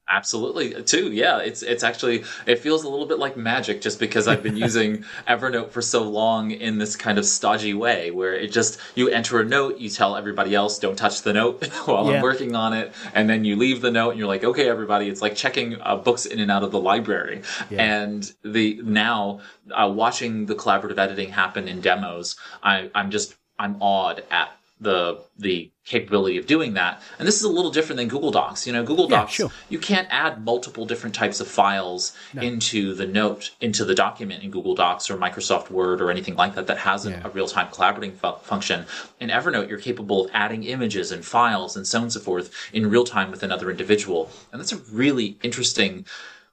Absolutely, 0.09 0.83
too. 0.83 1.11
Yeah, 1.13 1.39
it's 1.39 1.63
it's 1.63 1.81
actually 1.83 2.23
it 2.45 2.59
feels 2.59 2.83
a 2.83 2.89
little 2.89 3.05
bit 3.05 3.19
like 3.19 3.37
magic 3.37 3.81
just 3.81 3.99
because 3.99 4.27
I've 4.27 4.43
been 4.43 4.57
using 4.69 5.05
Evernote 5.27 5.69
for 5.69 5.81
so 5.81 6.03
long 6.03 6.51
in 6.51 6.77
this 6.77 6.95
kind 6.95 7.17
of 7.17 7.25
stodgy 7.25 7.73
way 7.73 8.11
where 8.11 8.33
it 8.33 8.51
just 8.51 8.79
you 8.95 9.07
enter 9.09 9.39
a 9.39 9.45
note, 9.45 9.77
you 9.79 9.89
tell 9.89 10.15
everybody 10.17 10.53
else 10.55 10.77
don't 10.77 10.97
touch 10.97 11.21
the 11.21 11.31
note 11.33 11.65
while 11.85 12.09
Yeah. 12.09 12.17
I'm 12.17 12.21
working 12.21 12.53
on 12.55 12.73
it, 12.73 12.93
and 13.13 13.29
then 13.29 13.45
you 13.45 13.55
leave 13.55 13.81
the 13.81 13.91
note 13.91 14.11
and 14.11 14.19
you're 14.19 14.27
like, 14.27 14.43
okay, 14.43 14.67
everybody, 14.69 15.07
it's 15.07 15.21
like 15.21 15.35
checking 15.35 15.81
uh, 15.81 15.95
books 15.95 16.25
in 16.25 16.39
and 16.39 16.51
out 16.51 16.63
of 16.63 16.71
the 16.71 16.79
library. 16.79 17.41
And 17.71 18.31
the 18.43 18.81
now 18.83 19.39
uh, 19.71 19.91
watching 19.93 20.47
the 20.47 20.55
collaborative 20.55 20.97
editing 20.97 21.29
happen 21.29 21.67
in 21.67 21.79
demos, 21.79 22.35
I, 22.61 22.91
I'm 22.93 23.09
just 23.09 23.35
I'm 23.57 23.77
awed 23.81 24.23
at 24.31 24.51
the 24.83 25.19
the 25.37 25.71
capability 25.85 26.37
of 26.37 26.45
doing 26.45 26.75
that. 26.75 27.01
And 27.19 27.27
this 27.27 27.35
is 27.35 27.43
a 27.43 27.49
little 27.49 27.71
different 27.71 27.97
than 27.97 28.07
Google 28.07 28.31
Docs. 28.31 28.65
You 28.67 28.71
know, 28.73 28.83
Google 28.83 29.09
Yeah, 29.09 29.21
Docs 29.21 29.33
sure. 29.33 29.51
you 29.67 29.79
can't 29.79 30.07
add 30.11 30.43
multiple 30.45 30.85
different 30.85 31.13
types 31.15 31.39
of 31.41 31.47
files 31.47 32.15
into 32.41 32.93
the 32.93 33.05
note 33.07 33.51
into 33.59 33.83
the 33.85 33.95
document 33.95 34.43
in 34.43 34.51
google 34.51 34.75
docs 34.75 35.09
or 35.09 35.17
microsoft 35.17 35.69
word 35.69 36.01
or 36.01 36.09
anything 36.11 36.35
like 36.35 36.55
that 36.55 36.67
that 36.67 36.77
has 36.77 37.05
a- 37.05 37.21
a 37.25 37.29
real-time 37.29 37.67
collaborating 37.71 38.15
fu- 38.15 38.35
function 38.43 38.85
in 39.19 39.29
evernote 39.29 39.67
you're 39.69 39.79
capable 39.79 40.25
of 40.25 40.31
adding 40.33 40.63
images 40.63 41.11
and 41.11 41.23
files 41.25 41.75
and 41.75 41.85
so 41.87 41.97
on 41.99 42.03
and 42.03 42.13
so 42.13 42.19
forth 42.19 42.51
in 42.73 42.89
real 42.89 43.03
time 43.03 43.29
with 43.31 43.43
another 43.43 43.69
individual 43.69 44.29
and 44.51 44.59
that's 44.59 44.71
a 44.71 44.77
really 44.91 45.37
interesting 45.43 46.05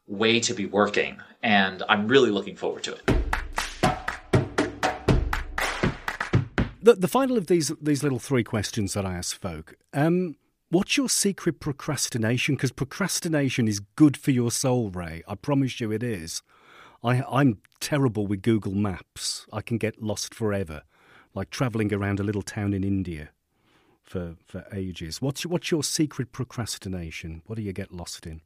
way 0.07 0.41
to 0.41 0.53
be 0.55 0.67
working 0.67 1.19
and 1.43 1.83
i'm 1.89 2.07
really 2.09 2.31
looking 2.31 2.57
forward 2.57 2.83
to 2.83 2.93
it 2.95 3.03
The, 6.83 6.95
the 6.95 7.09
final 7.09 7.37
of 7.37 7.47
these 7.47 7.69
these 7.81 8.03
little 8.03 8.19
three 8.19 8.45
questions 8.45 8.95
that 8.95 9.05
I 9.05 9.15
ask 9.15 9.39
folk. 9.39 9.75
Um, 9.93 10.37
what's 10.71 10.97
your 10.97 11.09
secret 11.09 11.61
procrastination? 11.61 12.55
Because 12.55 12.73
procrastination 12.73 13.69
is 13.69 13.81
good 13.97 14.17
for 14.17 14.31
your 14.31 14.51
soul, 14.51 14.91
Ray. 14.91 15.23
I 15.29 15.35
promise 15.35 15.81
you, 15.81 15.93
it 15.93 16.03
is. 16.03 16.43
I, 17.05 17.23
I'm 17.31 17.59
terrible 17.81 18.27
with 18.27 18.43
Google 18.43 18.75
Maps. 18.75 19.47
I 19.53 19.61
can 19.61 19.79
get 19.79 20.03
lost 20.03 20.35
forever, 20.35 20.83
like 21.35 21.51
travelling 21.51 21.93
around 21.93 22.21
a 22.21 22.25
little 22.25 22.43
town 22.43 22.73
in 22.73 22.83
India 22.83 23.31
for 24.03 24.37
for 24.47 24.65
ages. 24.73 25.21
What's 25.21 25.45
what's 25.45 25.71
your 25.71 25.85
secret 25.85 26.33
procrastination? 26.33 27.43
What 27.47 27.57
do 27.57 27.63
you 27.63 27.75
get 27.75 27.93
lost 27.93 28.27
in? 28.27 28.41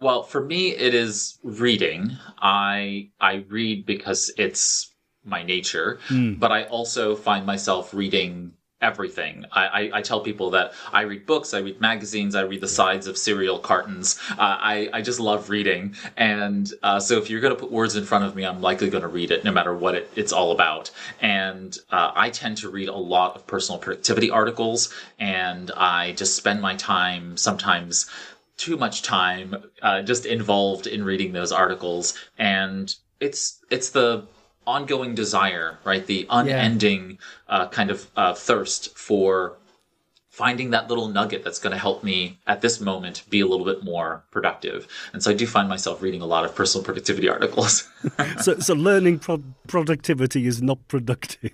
Well, 0.00 0.22
for 0.22 0.44
me, 0.44 0.70
it 0.70 0.94
is 0.94 1.38
reading. 1.42 2.16
I 2.38 3.10
I 3.20 3.44
read 3.48 3.86
because 3.86 4.32
it's 4.36 4.91
my 5.24 5.42
nature, 5.42 5.98
but 6.38 6.50
I 6.52 6.64
also 6.64 7.16
find 7.16 7.46
myself 7.46 7.94
reading 7.94 8.52
everything. 8.82 9.46
I, 9.52 9.66
I, 9.66 9.90
I 9.98 10.02
tell 10.02 10.20
people 10.20 10.50
that 10.50 10.72
I 10.92 11.02
read 11.02 11.24
books, 11.24 11.54
I 11.54 11.60
read 11.60 11.80
magazines, 11.80 12.34
I 12.34 12.42
read 12.42 12.60
the 12.60 12.68
sides 12.68 13.06
of 13.06 13.16
cereal 13.16 13.58
cartons. 13.60 14.18
Uh, 14.32 14.34
I 14.38 14.90
I 14.92 15.02
just 15.02 15.20
love 15.20 15.48
reading, 15.48 15.94
and 16.16 16.70
uh, 16.82 16.98
so 16.98 17.16
if 17.18 17.30
you're 17.30 17.40
going 17.40 17.54
to 17.54 17.60
put 17.60 17.70
words 17.70 17.94
in 17.96 18.04
front 18.04 18.24
of 18.24 18.34
me, 18.34 18.44
I'm 18.44 18.60
likely 18.60 18.90
going 18.90 19.02
to 19.02 19.08
read 19.08 19.30
it, 19.30 19.44
no 19.44 19.52
matter 19.52 19.74
what 19.74 19.94
it, 19.94 20.10
it's 20.16 20.32
all 20.32 20.50
about. 20.50 20.90
And 21.20 21.78
uh, 21.90 22.10
I 22.14 22.30
tend 22.30 22.56
to 22.58 22.68
read 22.68 22.88
a 22.88 22.96
lot 22.96 23.36
of 23.36 23.46
personal 23.46 23.78
productivity 23.78 24.30
articles, 24.30 24.92
and 25.18 25.70
I 25.76 26.12
just 26.12 26.34
spend 26.34 26.60
my 26.60 26.74
time 26.74 27.36
sometimes 27.36 28.10
too 28.56 28.76
much 28.76 29.02
time 29.02 29.56
uh, 29.80 30.02
just 30.02 30.26
involved 30.26 30.86
in 30.86 31.04
reading 31.04 31.32
those 31.32 31.52
articles 31.52 32.14
and 32.38 32.94
it's 33.18 33.58
it's 33.70 33.90
the 33.90 34.24
ongoing 34.66 35.14
desire 35.14 35.78
right? 35.84 36.06
The 36.06 36.26
unending 36.30 37.18
uh, 37.48 37.68
kind 37.68 37.90
of 37.90 38.06
uh, 38.16 38.34
thirst 38.34 38.96
for 38.96 39.56
finding 40.30 40.70
that 40.70 40.88
little 40.88 41.08
nugget 41.08 41.44
that's 41.44 41.58
going 41.58 41.72
to 41.72 41.78
help 41.78 42.02
me 42.02 42.38
at 42.46 42.62
this 42.62 42.80
moment 42.80 43.22
be 43.28 43.40
a 43.40 43.46
little 43.46 43.66
bit 43.66 43.84
more 43.84 44.24
productive. 44.30 44.88
And 45.12 45.22
so 45.22 45.30
i 45.30 45.34
do 45.34 45.46
find 45.46 45.68
myself 45.68 46.00
reading 46.00 46.22
a 46.22 46.26
lot 46.26 46.46
of 46.46 46.54
personal 46.54 46.82
productivity 46.82 47.28
articles. 47.36 47.86
So, 48.40 48.58
so 48.58 48.74
learning 48.74 49.18
pro- 49.18 49.42
productivity 49.68 50.46
is 50.46 50.62
not 50.62 50.88
productive. 50.88 51.52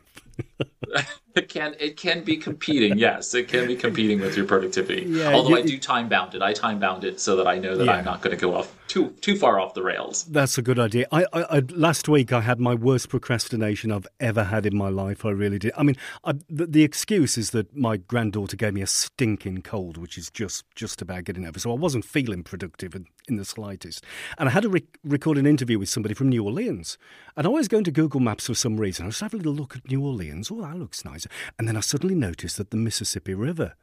it 1.39 1.49
can 1.49 1.75
it 1.81 1.97
can 1.97 2.23
be 2.25 2.37
competing 2.37 2.99
yes 2.99 3.35
it 3.35 3.49
can 3.49 3.67
be 3.67 3.77
competing 3.77 4.21
with 4.21 4.37
your 4.37 4.47
productivity 4.47 5.05
Yeah, 5.09 5.33
although 5.35 5.51
you- 5.51 5.57
i 5.59 5.63
do 5.63 5.79
time 5.79 6.09
bound 6.09 6.35
it 6.35 6.43
i 6.43 6.53
time 6.53 6.79
bound 6.79 7.05
it 7.05 7.21
so 7.21 7.37
that 7.37 7.47
i 7.47 7.57
know 7.59 7.77
that 7.77 7.85
Yeah. 7.87 7.93
i'm 7.97 8.05
not 8.05 8.21
going 8.23 8.37
to 8.37 8.41
go 8.41 8.55
off 8.55 8.75
too 8.89 9.11
too 9.21 9.37
far 9.37 9.61
off 9.61 9.75
the 9.75 9.83
rails 9.83 10.25
That's 10.25 10.57
a 10.57 10.63
good 10.63 10.79
idea. 10.79 11.07
I, 11.13 11.27
I, 11.35 11.43
I 11.59 11.63
last 11.75 12.09
week 12.09 12.33
I 12.33 12.41
had 12.41 12.59
my 12.59 12.75
worst 12.75 13.11
procrastination 13.11 13.93
I've 13.93 14.07
ever 14.19 14.45
had 14.45 14.65
in 14.65 14.75
my 14.77 14.89
life. 14.89 15.27
I 15.27 15.31
really 15.31 15.59
did. 15.59 15.73
I 15.77 15.83
mean, 15.83 15.97
I, 16.25 16.33
the, 16.49 16.67
the 16.67 16.83
excuse 16.85 17.37
is 17.37 17.51
that 17.51 17.77
my 17.77 17.99
granddaughter 17.99 18.57
gave 18.57 18.73
me 18.73 18.81
a 18.81 18.87
stinking 18.87 19.61
cold, 19.61 19.99
which 19.99 20.17
is 20.17 20.31
just 20.31 20.65
just 20.75 21.03
about 21.03 21.25
getting 21.25 21.45
over. 21.47 21.59
So 21.59 21.71
I 21.71 21.75
wasn't 21.75 22.07
feeling 22.07 22.43
productive 22.43 22.95
in, 22.95 23.05
in 23.29 23.37
the 23.37 23.45
slightest. 23.45 24.05
And 24.39 24.49
I 24.49 24.53
had 24.53 24.63
to 24.63 24.71
re- 24.71 24.87
record 25.05 25.37
an 25.37 25.45
interview 25.47 25.79
with 25.79 25.91
somebody 25.91 26.15
from 26.15 26.31
New 26.31 26.43
Orleans, 26.45 26.97
and 27.37 27.47
I 27.47 27.51
was 27.51 27.69
going 27.69 27.85
to 27.85 27.91
Google 27.91 28.21
Maps 28.21 28.47
for 28.47 28.55
some 28.55 28.79
reason. 28.79 29.05
I 29.05 29.09
was 29.09 29.21
having 29.21 29.41
a 29.41 29.43
little 29.45 29.61
look 29.61 29.77
at 29.77 29.87
New 29.91 30.03
Orleans. 30.03 30.51
Oh, 30.51 30.63
that 30.63 30.77
looks 30.79 31.05
nice. 31.05 31.27
And 31.59 31.69
then 31.69 31.77
I 31.77 31.81
suddenly 31.81 32.15
noticed 32.15 32.57
that 32.57 32.71
the 32.71 32.77
Mississippi 32.77 33.35
River 33.35 33.75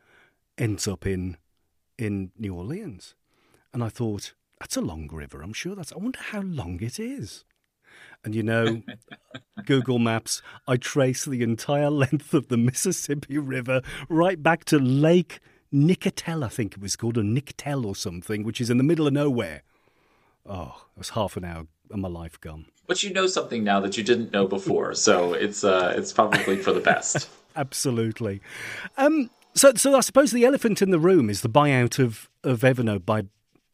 ends 0.57 0.87
up 0.87 1.05
in 1.05 1.37
in 1.97 2.31
New 2.37 2.53
Orleans. 2.53 3.15
And 3.73 3.83
I 3.83 3.89
thought, 3.89 4.33
that's 4.59 4.77
a 4.77 4.81
long 4.81 5.07
river. 5.11 5.41
I'm 5.41 5.53
sure 5.53 5.75
that's. 5.75 5.91
I 5.91 5.97
wonder 5.97 6.19
how 6.19 6.41
long 6.41 6.81
it 6.81 6.99
is. 6.99 7.45
And 8.23 8.33
you 8.33 8.43
know, 8.43 8.81
Google 9.65 9.99
Maps, 9.99 10.41
I 10.67 10.77
trace 10.77 11.25
the 11.25 11.43
entire 11.43 11.89
length 11.89 12.33
of 12.33 12.47
the 12.47 12.57
Mississippi 12.57 13.37
River 13.37 13.81
right 14.09 14.41
back 14.41 14.65
to 14.65 14.79
Lake 14.79 15.39
Nicotel, 15.73 16.43
I 16.43 16.47
think 16.47 16.73
it 16.73 16.81
was 16.81 16.95
called, 16.95 17.17
or 17.17 17.23
Nictel 17.23 17.85
or 17.85 17.95
something, 17.95 18.43
which 18.43 18.61
is 18.61 18.69
in 18.69 18.77
the 18.77 18.83
middle 18.83 19.07
of 19.07 19.13
nowhere. 19.13 19.61
Oh, 20.45 20.85
it 20.95 20.99
was 20.99 21.09
half 21.09 21.35
an 21.35 21.43
hour 21.43 21.67
of 21.91 21.99
my 21.99 22.07
life 22.07 22.39
gone. 22.39 22.67
But 22.87 23.03
you 23.03 23.13
know 23.13 23.27
something 23.27 23.63
now 23.63 23.79
that 23.79 23.97
you 23.97 24.03
didn't 24.03 24.31
know 24.31 24.47
before, 24.47 24.93
so 24.93 25.33
it's 25.33 25.63
uh, 25.63 25.93
it's 25.97 26.13
probably 26.13 26.57
for 26.57 26.71
the 26.71 26.79
best. 26.79 27.29
Absolutely. 27.55 28.41
Um, 28.97 29.29
so, 29.53 29.73
so 29.75 29.95
I 29.95 30.01
suppose 30.01 30.31
the 30.31 30.45
elephant 30.45 30.81
in 30.81 30.91
the 30.91 30.99
room 30.99 31.29
is 31.29 31.41
the 31.41 31.49
buyout 31.49 31.97
of, 31.97 32.29
of 32.43 32.59
Evernote 32.61 33.05
by 33.05 33.23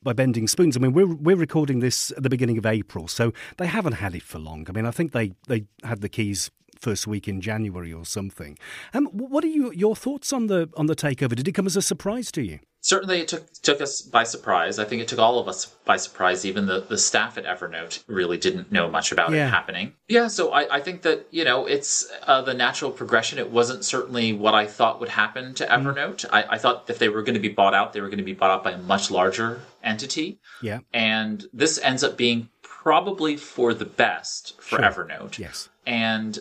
by 0.04 0.14
Bending 0.14 0.48
Spoons. 0.48 0.78
I 0.78 0.80
mean, 0.80 0.94
we're 0.94 1.14
we're 1.14 1.36
recording 1.36 1.80
this 1.80 2.12
at 2.12 2.24
the 2.24 2.30
beginning 2.30 2.58
of 2.58 2.66
April, 2.66 3.08
so 3.08 3.34
they 3.58 3.68
haven't 3.68 3.94
had 3.94 4.16
it 4.16 4.24
for 4.24 4.40
long. 4.40 4.66
I 4.70 4.72
mean, 4.72 4.86
I 4.86 4.92
think 4.92 5.12
they, 5.12 5.34
they 5.48 5.66
had 5.84 6.02
the 6.02 6.10
keys 6.10 6.52
first 6.80 7.06
week 7.06 7.28
in 7.28 7.42
January 7.42 7.94
or 7.94 8.06
something. 8.06 8.58
Um, 8.94 9.06
what 9.08 9.44
are 9.44 9.48
you, 9.48 9.72
your 9.72 9.96
thoughts 9.96 10.34
on 10.34 10.48
the 10.48 10.70
on 10.78 10.88
the 10.88 10.96
takeover? 10.96 11.36
Did 11.36 11.48
it 11.48 11.54
come 11.54 11.68
as 11.68 11.76
a 11.76 11.82
surprise 11.82 12.32
to 12.34 12.42
you? 12.42 12.60
Certainly, 12.84 13.22
it 13.22 13.28
took 13.28 13.54
took 13.62 13.80
us 13.80 14.02
by 14.02 14.24
surprise. 14.24 14.80
I 14.80 14.86
think 14.86 15.02
it 15.04 15.08
took 15.08 15.20
all 15.20 15.38
of 15.38 15.48
us 15.48 15.66
by 15.86 15.98
surprise. 15.98 16.46
Even 16.46 16.66
the, 16.66 16.82
the 16.82 16.98
staff 16.98 17.38
at 17.38 17.46
Evernote 17.46 18.04
really 18.08 18.38
didn't 18.38 18.72
know 18.72 18.90
much 18.90 19.12
about 19.12 19.32
Yeah. 19.32 19.46
it 19.48 19.52
happening. 19.52 19.94
Yeah, 20.08 20.28
so 20.28 20.52
I, 20.52 20.78
I 20.78 20.80
think 20.82 21.04
that 21.04 21.28
you 21.30 21.44
know 21.44 21.68
it's 21.68 22.12
uh, 22.24 22.42
the 22.42 22.56
natural 22.56 22.90
progression. 22.90 23.38
It 23.38 23.52
wasn't 23.52 23.86
certainly 23.86 24.34
what 24.34 24.56
I 24.56 24.66
thought 24.66 25.00
would 25.00 25.10
happen 25.10 25.54
to 25.56 25.66
Evernote. 25.68 26.26
I, 26.34 26.44
I 26.56 26.58
thought 26.58 26.86
if 26.90 26.98
they 26.98 27.08
were 27.10 27.22
going 27.22 27.36
to 27.36 27.40
be 27.40 27.50
bought 27.50 27.76
out, 27.76 27.94
they 27.94 28.02
were 28.02 28.08
going 28.10 28.18
to 28.18 28.24
be 28.24 28.34
bought 28.34 28.50
out 28.52 28.64
by 28.64 28.72
a 28.72 28.78
much 28.80 29.12
larger 29.12 29.62
entity. 29.84 30.40
Yeah. 30.64 30.80
and 30.92 31.46
this 31.54 31.80
ends 31.84 32.04
up 32.04 32.18
being 32.18 32.50
probably 32.64 33.38
for 33.38 33.76
the 33.76 33.86
best 33.86 34.60
for 34.60 34.78
Sure. 34.78 34.80
Evernote. 34.80 35.38
Yes. 35.38 35.70
and 35.86 36.40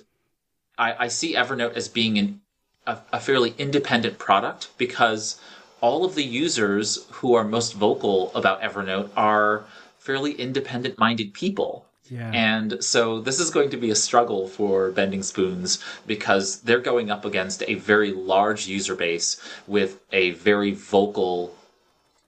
I, 0.79 1.05
I 1.05 1.09
see 1.09 1.35
Evernote 1.35 1.75
as 1.75 1.89
being 1.89 2.19
an, 2.19 2.41
a, 2.87 2.99
a 3.13 3.21
fairly 3.21 3.55
independent 3.59 4.19
product 4.19 4.71
because 4.79 5.39
all 5.81 6.05
of 6.05 6.15
the 6.15 6.25
users 6.25 7.07
who 7.11 7.35
are 7.35 7.45
most 7.45 7.75
vocal 7.75 8.31
about 8.35 8.63
Evernote 8.63 9.11
are 9.17 9.65
fairly 9.99 10.33
independent 10.33 10.99
minded 10.99 11.33
people. 11.35 11.87
Yeah. 12.11 12.31
And 12.33 12.83
so 12.83 13.21
this 13.21 13.39
is 13.39 13.51
going 13.51 13.71
to 13.71 13.77
be 13.77 13.91
a 13.91 13.95
struggle 13.95 14.49
for 14.49 14.91
Bending 14.91 15.23
Spoons 15.23 15.79
because 16.07 16.61
they're 16.63 16.81
going 16.81 17.11
up 17.11 17.25
against 17.25 17.63
a 17.69 17.75
very 17.75 18.13
large 18.13 18.67
user 18.67 18.97
base 18.97 19.41
with 19.69 20.01
a 20.11 20.33
very 20.33 20.73
vocal. 20.73 21.55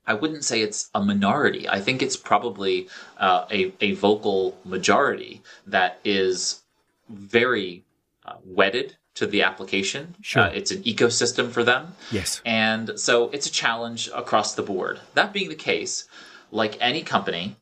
I 0.07 0.13
wouldn't 0.13 0.45
say 0.45 0.61
it's 0.61 0.89
a 0.95 1.03
minority. 1.03 1.67
I 1.67 1.81
think 1.81 2.01
it's 2.01 2.15
probably 2.15 2.87
uh, 3.17 3.45
a, 3.51 3.73
a 3.81 3.93
vocal 3.93 4.57
majority 4.63 5.41
that 5.67 5.99
is 6.05 6.61
very 7.09 7.83
uh, 8.25 8.35
wedded 8.45 8.95
to 9.15 9.27
the 9.27 9.43
application. 9.43 10.15
Sure. 10.21 10.43
Uh, 10.43 10.49
it's 10.49 10.71
an 10.71 10.81
ecosystem 10.83 11.49
for 11.51 11.63
them. 11.63 11.93
Yes. 12.11 12.41
And 12.45 12.99
so 12.99 13.29
it's 13.29 13.45
a 13.47 13.51
challenge 13.51 14.09
across 14.13 14.55
the 14.55 14.63
board. 14.63 14.99
That 15.13 15.33
being 15.33 15.49
the 15.49 15.55
case, 15.55 16.07
like 16.51 16.77
any 16.81 17.03
company 17.03 17.55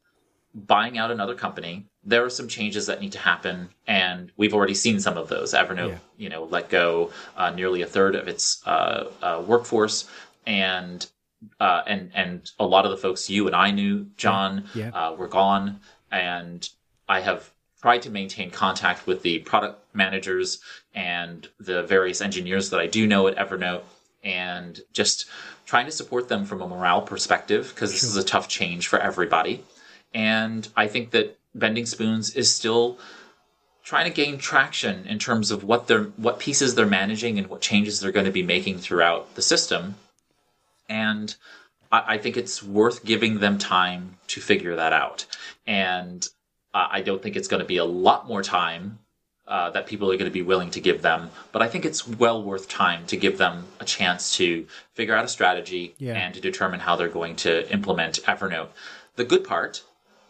buying 0.53 0.97
out 0.97 1.11
another 1.11 1.35
company, 1.35 1.85
there 2.03 2.25
are 2.25 2.29
some 2.29 2.47
changes 2.47 2.87
that 2.87 2.99
need 2.99 3.11
to 3.13 3.19
happen, 3.19 3.69
and 3.87 4.31
we've 4.35 4.53
already 4.53 4.73
seen 4.73 4.99
some 4.99 5.17
of 5.17 5.29
those. 5.29 5.53
Evernote, 5.53 5.89
Yeah. 5.91 5.97
you 6.17 6.29
know, 6.29 6.43
let 6.45 6.67
go 6.69 7.11
uh, 7.37 7.51
nearly 7.51 7.83
a 7.83 7.85
third 7.85 8.15
of 8.15 8.27
its 8.27 8.61
uh, 8.67 9.09
uh, 9.21 9.43
workforce, 9.45 10.09
and 10.45 11.05
uh, 11.59 11.83
and 11.87 12.11
and 12.15 12.51
a 12.59 12.65
lot 12.65 12.85
of 12.85 12.91
the 12.91 12.97
folks 12.97 13.29
you 13.29 13.47
and 13.47 13.55
I 13.55 13.71
knew, 13.71 14.07
Jon, 14.17 14.65
Yeah. 14.75 14.89
Uh, 14.89 15.13
were 15.13 15.27
gone, 15.27 15.79
and 16.11 16.67
I 17.07 17.21
have 17.21 17.49
tried 17.81 18.01
to 18.03 18.09
maintain 18.09 18.51
contact 18.51 19.07
with 19.07 19.21
the 19.23 19.39
product 19.39 19.83
managers 19.93 20.61
and 20.93 21.47
the 21.59 21.83
various 21.83 22.21
engineers 22.21 22.69
that 22.69 22.79
I 22.79 22.87
do 22.87 23.07
know 23.07 23.27
at 23.27 23.37
Evernote, 23.37 23.83
and 24.23 24.79
just 24.93 25.25
trying 25.65 25.85
to 25.85 25.91
support 25.91 26.29
them 26.29 26.45
from 26.45 26.61
a 26.61 26.67
morale 26.67 27.01
perspective 27.01 27.71
because 27.73 27.91
this 27.91 28.03
is 28.03 28.17
a 28.17 28.23
tough 28.23 28.47
change 28.47 28.87
for 28.87 28.99
everybody. 28.99 29.63
And 30.13 30.67
I 30.75 30.87
think 30.87 31.11
that 31.11 31.39
Bending 31.55 31.85
Spoons 31.85 32.35
is 32.35 32.53
still 32.53 32.99
trying 33.83 34.05
to 34.05 34.15
gain 34.15 34.37
traction 34.37 35.07
in 35.07 35.17
terms 35.17 35.49
of 35.49 35.63
what 35.63 35.87
they're 35.87 36.03
what 36.17 36.39
pieces 36.39 36.75
they're 36.75 36.85
managing 36.85 37.37
and 37.39 37.47
what 37.47 37.61
changes 37.61 37.99
they're 37.99 38.11
going 38.11 38.25
to 38.25 38.31
be 38.31 38.43
making 38.43 38.77
throughout 38.77 39.35
the 39.35 39.41
system. 39.41 39.95
And 40.87 41.35
I, 41.91 42.03
I 42.07 42.17
think 42.17 42.37
it's 42.37 42.61
worth 42.61 43.03
giving 43.03 43.39
them 43.39 43.57
time 43.57 44.17
to 44.27 44.39
figure 44.39 44.75
that 44.75 44.93
out. 44.93 45.25
And 45.65 46.27
uh, 46.73 46.87
I 46.89 47.01
don't 47.01 47.21
think 47.21 47.35
it's 47.35 47.47
going 47.47 47.59
to 47.61 47.65
be 47.67 47.77
a 47.77 47.85
lot 47.85 48.27
more 48.27 48.41
time 48.43 48.99
uh, 49.47 49.69
that 49.71 49.87
people 49.87 50.09
are 50.11 50.15
going 50.15 50.29
to 50.29 50.33
be 50.33 50.41
willing 50.41 50.69
to 50.71 50.79
give 50.79 51.01
them. 51.01 51.29
But 51.51 51.61
I 51.61 51.67
think 51.67 51.83
it's 51.85 52.07
well 52.07 52.41
worth 52.41 52.69
time 52.69 53.05
to 53.07 53.17
give 53.17 53.37
them 53.37 53.65
a 53.79 53.85
chance 53.85 54.35
to 54.37 54.65
figure 54.93 55.15
out 55.15 55.25
a 55.25 55.27
strategy 55.27 55.93
Yeah. 55.97 56.13
and 56.13 56.33
to 56.33 56.39
determine 56.39 56.79
how 56.81 56.95
they're 56.95 57.09
going 57.09 57.35
to 57.37 57.69
implement 57.71 58.21
Evernote. 58.23 58.69
The 59.15 59.25
good 59.25 59.43
part 59.43 59.83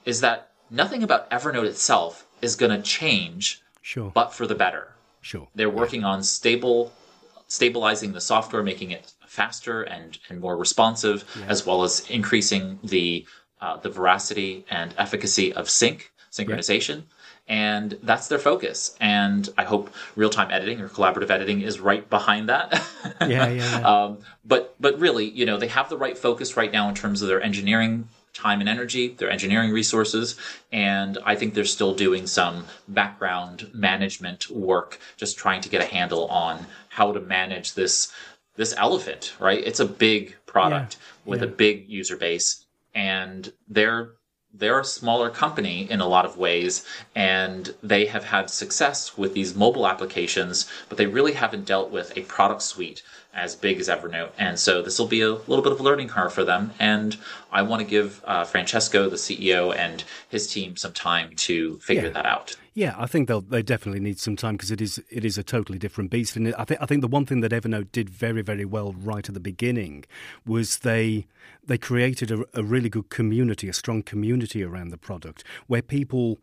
is 0.05 0.21
that 0.21 0.49
nothing 0.71 1.03
about 1.03 1.29
Evernote 1.29 1.65
itself 1.67 2.25
is 2.41 2.55
going 2.55 2.71
to 2.75 2.81
change, 2.81 3.61
Sure. 3.83 4.11
but 4.13 4.33
for 4.33 4.47
the 4.47 4.55
better. 4.55 4.87
sure. 5.21 5.47
They're 5.53 5.69
working 5.69 6.03
on 6.03 6.23
stable, 6.23 6.91
stabilizing 7.47 8.13
the 8.13 8.21
software, 8.21 8.63
making 8.63 8.89
it 8.91 9.13
faster 9.27 9.83
and, 9.83 10.17
and 10.29 10.39
more 10.39 10.57
responsive, 10.57 11.23
as 11.47 11.63
well 11.65 11.83
as 11.83 12.09
increasing 12.09 12.79
the 12.83 13.25
uh, 13.61 13.77
the 13.77 13.89
veracity 13.89 14.65
and 14.71 14.95
efficacy 14.97 15.53
of 15.53 15.69
sync 15.69 16.11
synchronization. 16.31 17.03
And 17.47 17.97
that's 18.03 18.27
their 18.27 18.39
focus. 18.39 18.95
And 19.01 19.49
I 19.57 19.65
hope 19.65 19.93
real 20.15 20.29
time 20.29 20.51
editing 20.51 20.79
or 20.79 20.87
collaborative 20.87 21.29
editing 21.29 21.61
is 21.61 21.79
right 21.79 22.09
behind 22.09 22.49
that. 22.49 22.81
Yeah, 23.21 23.47
yeah, 23.47 23.79
yeah. 23.79 23.81
um, 23.87 24.17
but 24.45 24.75
but 24.79 24.99
really, 24.99 25.29
you 25.29 25.45
know, 25.45 25.57
they 25.57 25.67
have 25.67 25.89
the 25.89 25.97
right 25.97 26.17
focus 26.17 26.57
right 26.57 26.71
now 26.71 26.89
in 26.89 26.95
terms 26.95 27.21
of 27.21 27.27
their 27.27 27.41
engineering 27.41 28.07
time 28.33 28.59
and 28.61 28.69
energy, 28.69 29.09
their 29.09 29.29
engineering 29.29 29.71
resources, 29.71 30.35
and 30.71 31.17
I 31.25 31.35
think 31.35 31.53
they're 31.53 31.65
still 31.65 31.93
doing 31.93 32.25
some 32.27 32.65
background 32.87 33.69
management 33.73 34.49
work, 34.49 34.99
just 35.17 35.37
trying 35.37 35.61
to 35.61 35.69
get 35.69 35.81
a 35.81 35.85
handle 35.85 36.27
on 36.27 36.65
how 36.89 37.11
to 37.11 37.19
manage 37.19 37.73
this 37.73 38.11
this 38.55 38.73
elephant. 38.77 39.33
Right, 39.39 39.63
it's 39.63 39.79
a 39.79 39.85
big 39.85 40.35
product 40.45 40.97
with 41.25 41.43
a 41.43 41.47
big 41.47 41.89
user 41.89 42.17
base, 42.17 42.65
and 42.95 43.51
they're 43.67 44.13
they're 44.53 44.79
a 44.79 44.85
smaller 44.85 45.29
company 45.29 45.89
in 45.89 46.01
a 46.01 46.07
lot 46.07 46.25
of 46.25 46.37
ways, 46.37 46.85
and 47.15 47.73
they 47.81 48.05
have 48.05 48.25
had 48.25 48.49
success 48.49 49.17
with 49.17 49.33
these 49.33 49.55
mobile 49.55 49.87
applications, 49.87 50.69
but 50.89 50.97
they 50.97 51.05
really 51.05 51.33
haven't 51.33 51.65
dealt 51.65 51.89
with 51.91 52.15
a 52.17 52.21
product 52.23 52.61
suite 52.61 53.01
as 53.33 53.55
big 53.55 53.79
as 53.79 53.87
Evernote. 53.87 54.31
And 54.37 54.59
so 54.59 54.81
this 54.81 54.99
will 54.99 55.07
be 55.07 55.21
a 55.21 55.29
little 55.29 55.61
bit 55.61 55.71
of 55.71 55.79
a 55.79 55.83
learning 55.83 56.09
curve 56.09 56.33
for 56.33 56.43
them. 56.43 56.71
And 56.79 57.17
I 57.51 57.61
want 57.61 57.81
to 57.81 57.87
give 57.87 58.21
uh, 58.25 58.43
Francesco, 58.43 59.09
the 59.09 59.15
CEO, 59.15 59.75
and 59.75 60.03
his 60.29 60.47
team 60.47 60.75
some 60.75 60.93
time 60.93 61.35
to 61.37 61.77
figure 61.79 62.03
Yeah. 62.07 62.09
that 62.09 62.25
out. 62.25 62.55
Yeah, 62.73 62.95
I 62.97 63.05
think 63.05 63.27
they'll 63.27 63.41
they 63.41 63.61
definitely 63.61 63.99
need 63.99 64.17
some 64.17 64.37
time 64.37 64.53
because 64.55 64.71
it 64.71 64.79
is 64.79 65.01
it 65.09 65.25
is 65.25 65.37
a 65.37 65.43
totally 65.43 65.77
different 65.77 66.09
beast. 66.09 66.37
And 66.37 66.55
I 66.55 66.63
think 66.63 66.81
I 66.81 66.85
think 66.85 67.01
the 67.01 67.07
one 67.09 67.25
thing 67.25 67.41
that 67.41 67.51
Evernote 67.51 67.91
did 67.91 68.09
very 68.09 68.41
very 68.41 68.63
well 68.63 68.93
right 68.93 69.27
at 69.27 69.33
the 69.33 69.41
beginning 69.41 70.05
was 70.45 70.79
they 70.79 71.25
they 71.65 71.77
created 71.77 72.31
a, 72.31 72.45
a 72.53 72.63
really 72.63 72.87
good 72.87 73.09
community, 73.09 73.67
a 73.67 73.73
strong 73.73 74.03
community 74.03 74.63
around 74.63 74.89
the 74.91 74.97
product 74.97 75.43
where 75.67 75.81
people 75.81 76.39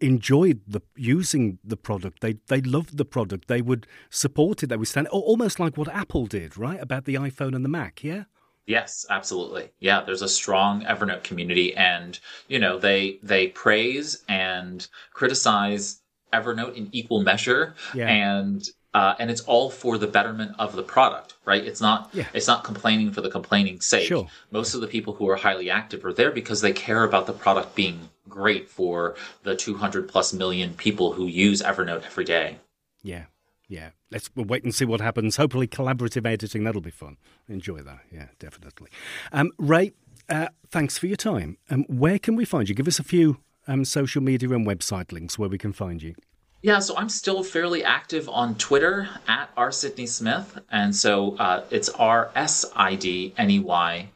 enjoyed 0.00 0.60
the 0.66 0.80
using 0.96 1.58
the 1.64 1.76
product. 1.76 2.20
They 2.20 2.34
they 2.48 2.60
loved 2.60 2.96
the 2.96 3.04
product. 3.04 3.48
They 3.48 3.62
would 3.62 3.86
support 4.10 4.62
it. 4.62 4.68
They 4.68 4.76
would 4.76 4.88
stand 4.88 5.08
almost 5.08 5.58
like 5.60 5.76
what 5.76 5.88
Apple 5.88 6.26
did, 6.26 6.56
right, 6.56 6.80
about 6.80 7.04
the 7.04 7.14
iPhone 7.14 7.54
and 7.54 7.64
the 7.64 7.68
Mac. 7.68 8.02
Yeah. 8.04 8.24
Yes, 8.64 9.04
absolutely. 9.10 9.70
Yeah, 9.80 10.02
there's 10.06 10.22
a 10.22 10.28
strong 10.28 10.82
Evernote 10.84 11.24
community, 11.24 11.74
and 11.74 12.18
you 12.48 12.58
know 12.58 12.78
they 12.78 13.18
they 13.22 13.48
praise 13.48 14.22
and 14.28 14.86
criticize 15.12 16.00
Evernote 16.32 16.76
in 16.76 16.88
equal 16.92 17.22
measure, 17.22 17.74
Yeah. 17.94 18.08
and 18.08 18.66
uh, 18.94 19.14
and 19.18 19.30
it's 19.30 19.40
all 19.42 19.70
for 19.70 19.96
the 19.98 20.06
betterment 20.06 20.52
of 20.58 20.76
the 20.76 20.82
product, 20.82 21.34
right? 21.44 21.64
It's 21.64 21.80
not 21.80 22.10
Yeah. 22.12 22.26
it's 22.34 22.46
not 22.46 22.62
complaining 22.62 23.10
for 23.10 23.20
the 23.20 23.30
complaining's 23.30 23.86
sake. 23.86 24.06
Sure. 24.06 24.28
Most 24.50 24.74
of 24.74 24.80
the 24.80 24.86
people 24.86 25.14
who 25.14 25.28
are 25.28 25.36
highly 25.36 25.68
active 25.70 26.04
are 26.04 26.12
there 26.12 26.30
because 26.30 26.60
they 26.60 26.72
care 26.72 27.02
about 27.02 27.26
the 27.26 27.32
product 27.32 27.74
being 27.74 28.10
great 28.28 28.68
for 28.68 29.16
the 29.42 29.56
200 29.56 30.08
plus 30.08 30.32
million 30.32 30.74
people 30.74 31.12
who 31.12 31.26
use 31.26 31.62
Evernote 31.62 32.04
every 32.04 32.24
day. 32.24 32.58
Yeah, 33.02 33.24
yeah. 33.68 33.90
Let's 34.10 34.30
we'll 34.34 34.46
wait 34.46 34.64
and 34.64 34.74
see 34.74 34.84
what 34.84 35.00
happens. 35.00 35.36
Hopefully, 35.36 35.66
collaborative 35.66 36.26
editing 36.26 36.64
that'll 36.64 36.80
be 36.80 36.90
fun. 36.90 37.16
Enjoy 37.48 37.78
that. 37.78 38.00
Yeah, 38.10 38.26
definitely. 38.38 38.90
Um, 39.32 39.50
Ray, 39.58 39.92
uh, 40.28 40.48
thanks 40.68 40.98
for 40.98 41.06
your 41.06 41.16
time. 41.16 41.56
Um, 41.70 41.84
where 41.88 42.18
can 42.18 42.36
we 42.36 42.44
find 42.44 42.68
you? 42.68 42.74
Give 42.74 42.88
us 42.88 42.98
a 42.98 43.04
few 43.04 43.38
um, 43.66 43.84
social 43.84 44.22
media 44.22 44.50
and 44.50 44.66
website 44.66 45.12
links 45.12 45.38
where 45.38 45.48
we 45.48 45.58
can 45.58 45.72
find 45.72 46.02
you. 46.02 46.14
Yeah, 46.62 46.78
so 46.78 46.96
I'm 46.96 47.08
still 47.08 47.42
fairly 47.42 47.82
active 47.82 48.28
on 48.28 48.54
Twitter 48.54 49.08
at 49.26 49.50
R 49.56 49.72
Sidney 49.72 50.06
Smith, 50.06 50.60
and 50.70 50.94
so 50.94 51.36
uh, 51.36 51.64
it's 51.70 51.88
R 51.88 52.30
S 52.36 52.64
I 52.76 52.94
D 52.94 53.34
N 53.36 53.50
E 53.50 53.58
Y 53.58 54.08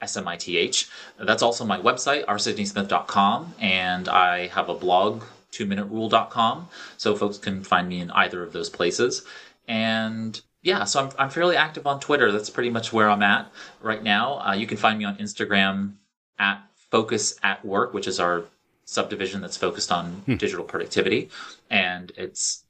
S 0.00 0.16
M 0.16 0.28
I 0.28 0.36
T 0.36 0.56
H. 0.56 0.88
That's 1.18 1.42
also 1.42 1.64
my 1.64 1.78
website, 1.78 2.24
rsidneysmith.com, 2.26 3.54
and 3.60 4.08
I 4.08 4.46
have 4.48 4.68
a 4.68 4.74
blog, 4.74 5.24
two-minute-rule.com, 5.50 6.68
so 6.96 7.16
folks 7.16 7.38
can 7.38 7.62
find 7.62 7.88
me 7.88 8.00
in 8.00 8.10
either 8.12 8.42
of 8.42 8.52
those 8.52 8.70
places. 8.70 9.24
And 9.68 10.40
yeah, 10.62 10.84
so 10.84 11.04
I'm, 11.04 11.10
I'm 11.18 11.30
fairly 11.30 11.56
active 11.56 11.86
on 11.86 12.00
Twitter. 12.00 12.32
That's 12.32 12.50
pretty 12.50 12.70
much 12.70 12.92
where 12.92 13.08
I'm 13.08 13.22
at 13.22 13.50
right 13.80 14.02
now. 14.02 14.40
Uh, 14.40 14.52
you 14.52 14.66
can 14.66 14.76
find 14.76 14.98
me 14.98 15.04
on 15.04 15.16
Instagram 15.16 15.94
at 16.38 16.62
Focus 16.90 17.38
at 17.42 17.64
Work, 17.64 17.94
which 17.94 18.06
is 18.06 18.20
our 18.20 18.44
subdivision 18.84 19.40
that's 19.40 19.56
focused 19.56 19.92
on 19.92 20.22
digital 20.26 20.64
productivity. 20.64 21.30
And 21.70 22.12
it's, 22.16 22.64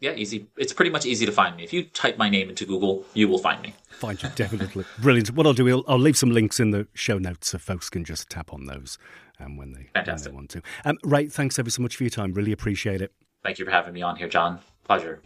yeah, 0.00 0.12
easy. 0.12 0.46
It's 0.56 0.72
pretty 0.72 0.90
much 0.90 1.06
easy 1.06 1.24
to 1.26 1.32
find 1.32 1.56
me. 1.56 1.64
If 1.64 1.72
you 1.72 1.84
type 1.84 2.18
my 2.18 2.28
name 2.28 2.48
into 2.48 2.66
Google, 2.66 3.04
you 3.14 3.28
will 3.28 3.38
find 3.38 3.62
me. 3.62 3.74
Find 3.90 4.22
you 4.22 4.28
definitely 4.34 4.84
brilliant. 4.98 5.30
What 5.34 5.46
I'll 5.46 5.54
do, 5.54 5.68
I'll, 5.68 5.84
I'll 5.88 5.98
leave 5.98 6.16
some 6.16 6.30
links 6.30 6.60
in 6.60 6.70
the 6.70 6.86
show 6.94 7.18
notes 7.18 7.48
so 7.50 7.58
folks 7.58 7.88
can 7.88 8.04
just 8.04 8.28
tap 8.28 8.52
on 8.52 8.66
those 8.66 8.98
um, 9.40 9.56
when 9.56 9.72
they 9.72 9.88
when 9.94 10.22
they 10.22 10.30
want 10.30 10.50
to. 10.50 10.62
Um, 10.84 10.98
Ray, 11.02 11.28
thanks 11.28 11.58
ever 11.58 11.70
so 11.70 11.82
much 11.82 11.96
for 11.96 12.04
your 12.04 12.10
time. 12.10 12.34
Really 12.34 12.52
appreciate 12.52 13.00
it. 13.00 13.12
Thank 13.42 13.58
you 13.58 13.64
for 13.64 13.70
having 13.70 13.94
me 13.94 14.02
on 14.02 14.16
here, 14.16 14.28
Jon. 14.28 14.58
Pleasure. 14.84 15.22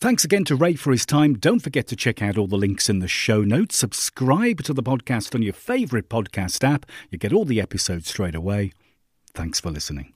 Thanks 0.00 0.24
again 0.24 0.44
to 0.44 0.54
Ray 0.54 0.74
for 0.74 0.92
his 0.92 1.04
time. 1.04 1.34
Don't 1.34 1.58
forget 1.58 1.88
to 1.88 1.96
check 1.96 2.22
out 2.22 2.38
all 2.38 2.46
the 2.46 2.56
links 2.56 2.88
in 2.88 3.00
the 3.00 3.08
show 3.08 3.42
notes. 3.42 3.76
Subscribe 3.76 4.62
to 4.62 4.72
the 4.72 4.82
podcast 4.82 5.34
on 5.34 5.42
your 5.42 5.52
favourite 5.52 6.08
podcast 6.08 6.62
app. 6.62 6.86
You 7.10 7.18
get 7.18 7.32
all 7.32 7.44
the 7.44 7.60
episodes 7.60 8.08
straight 8.08 8.36
away. 8.36 8.72
Thanks 9.34 9.58
for 9.58 9.70
listening. 9.70 10.14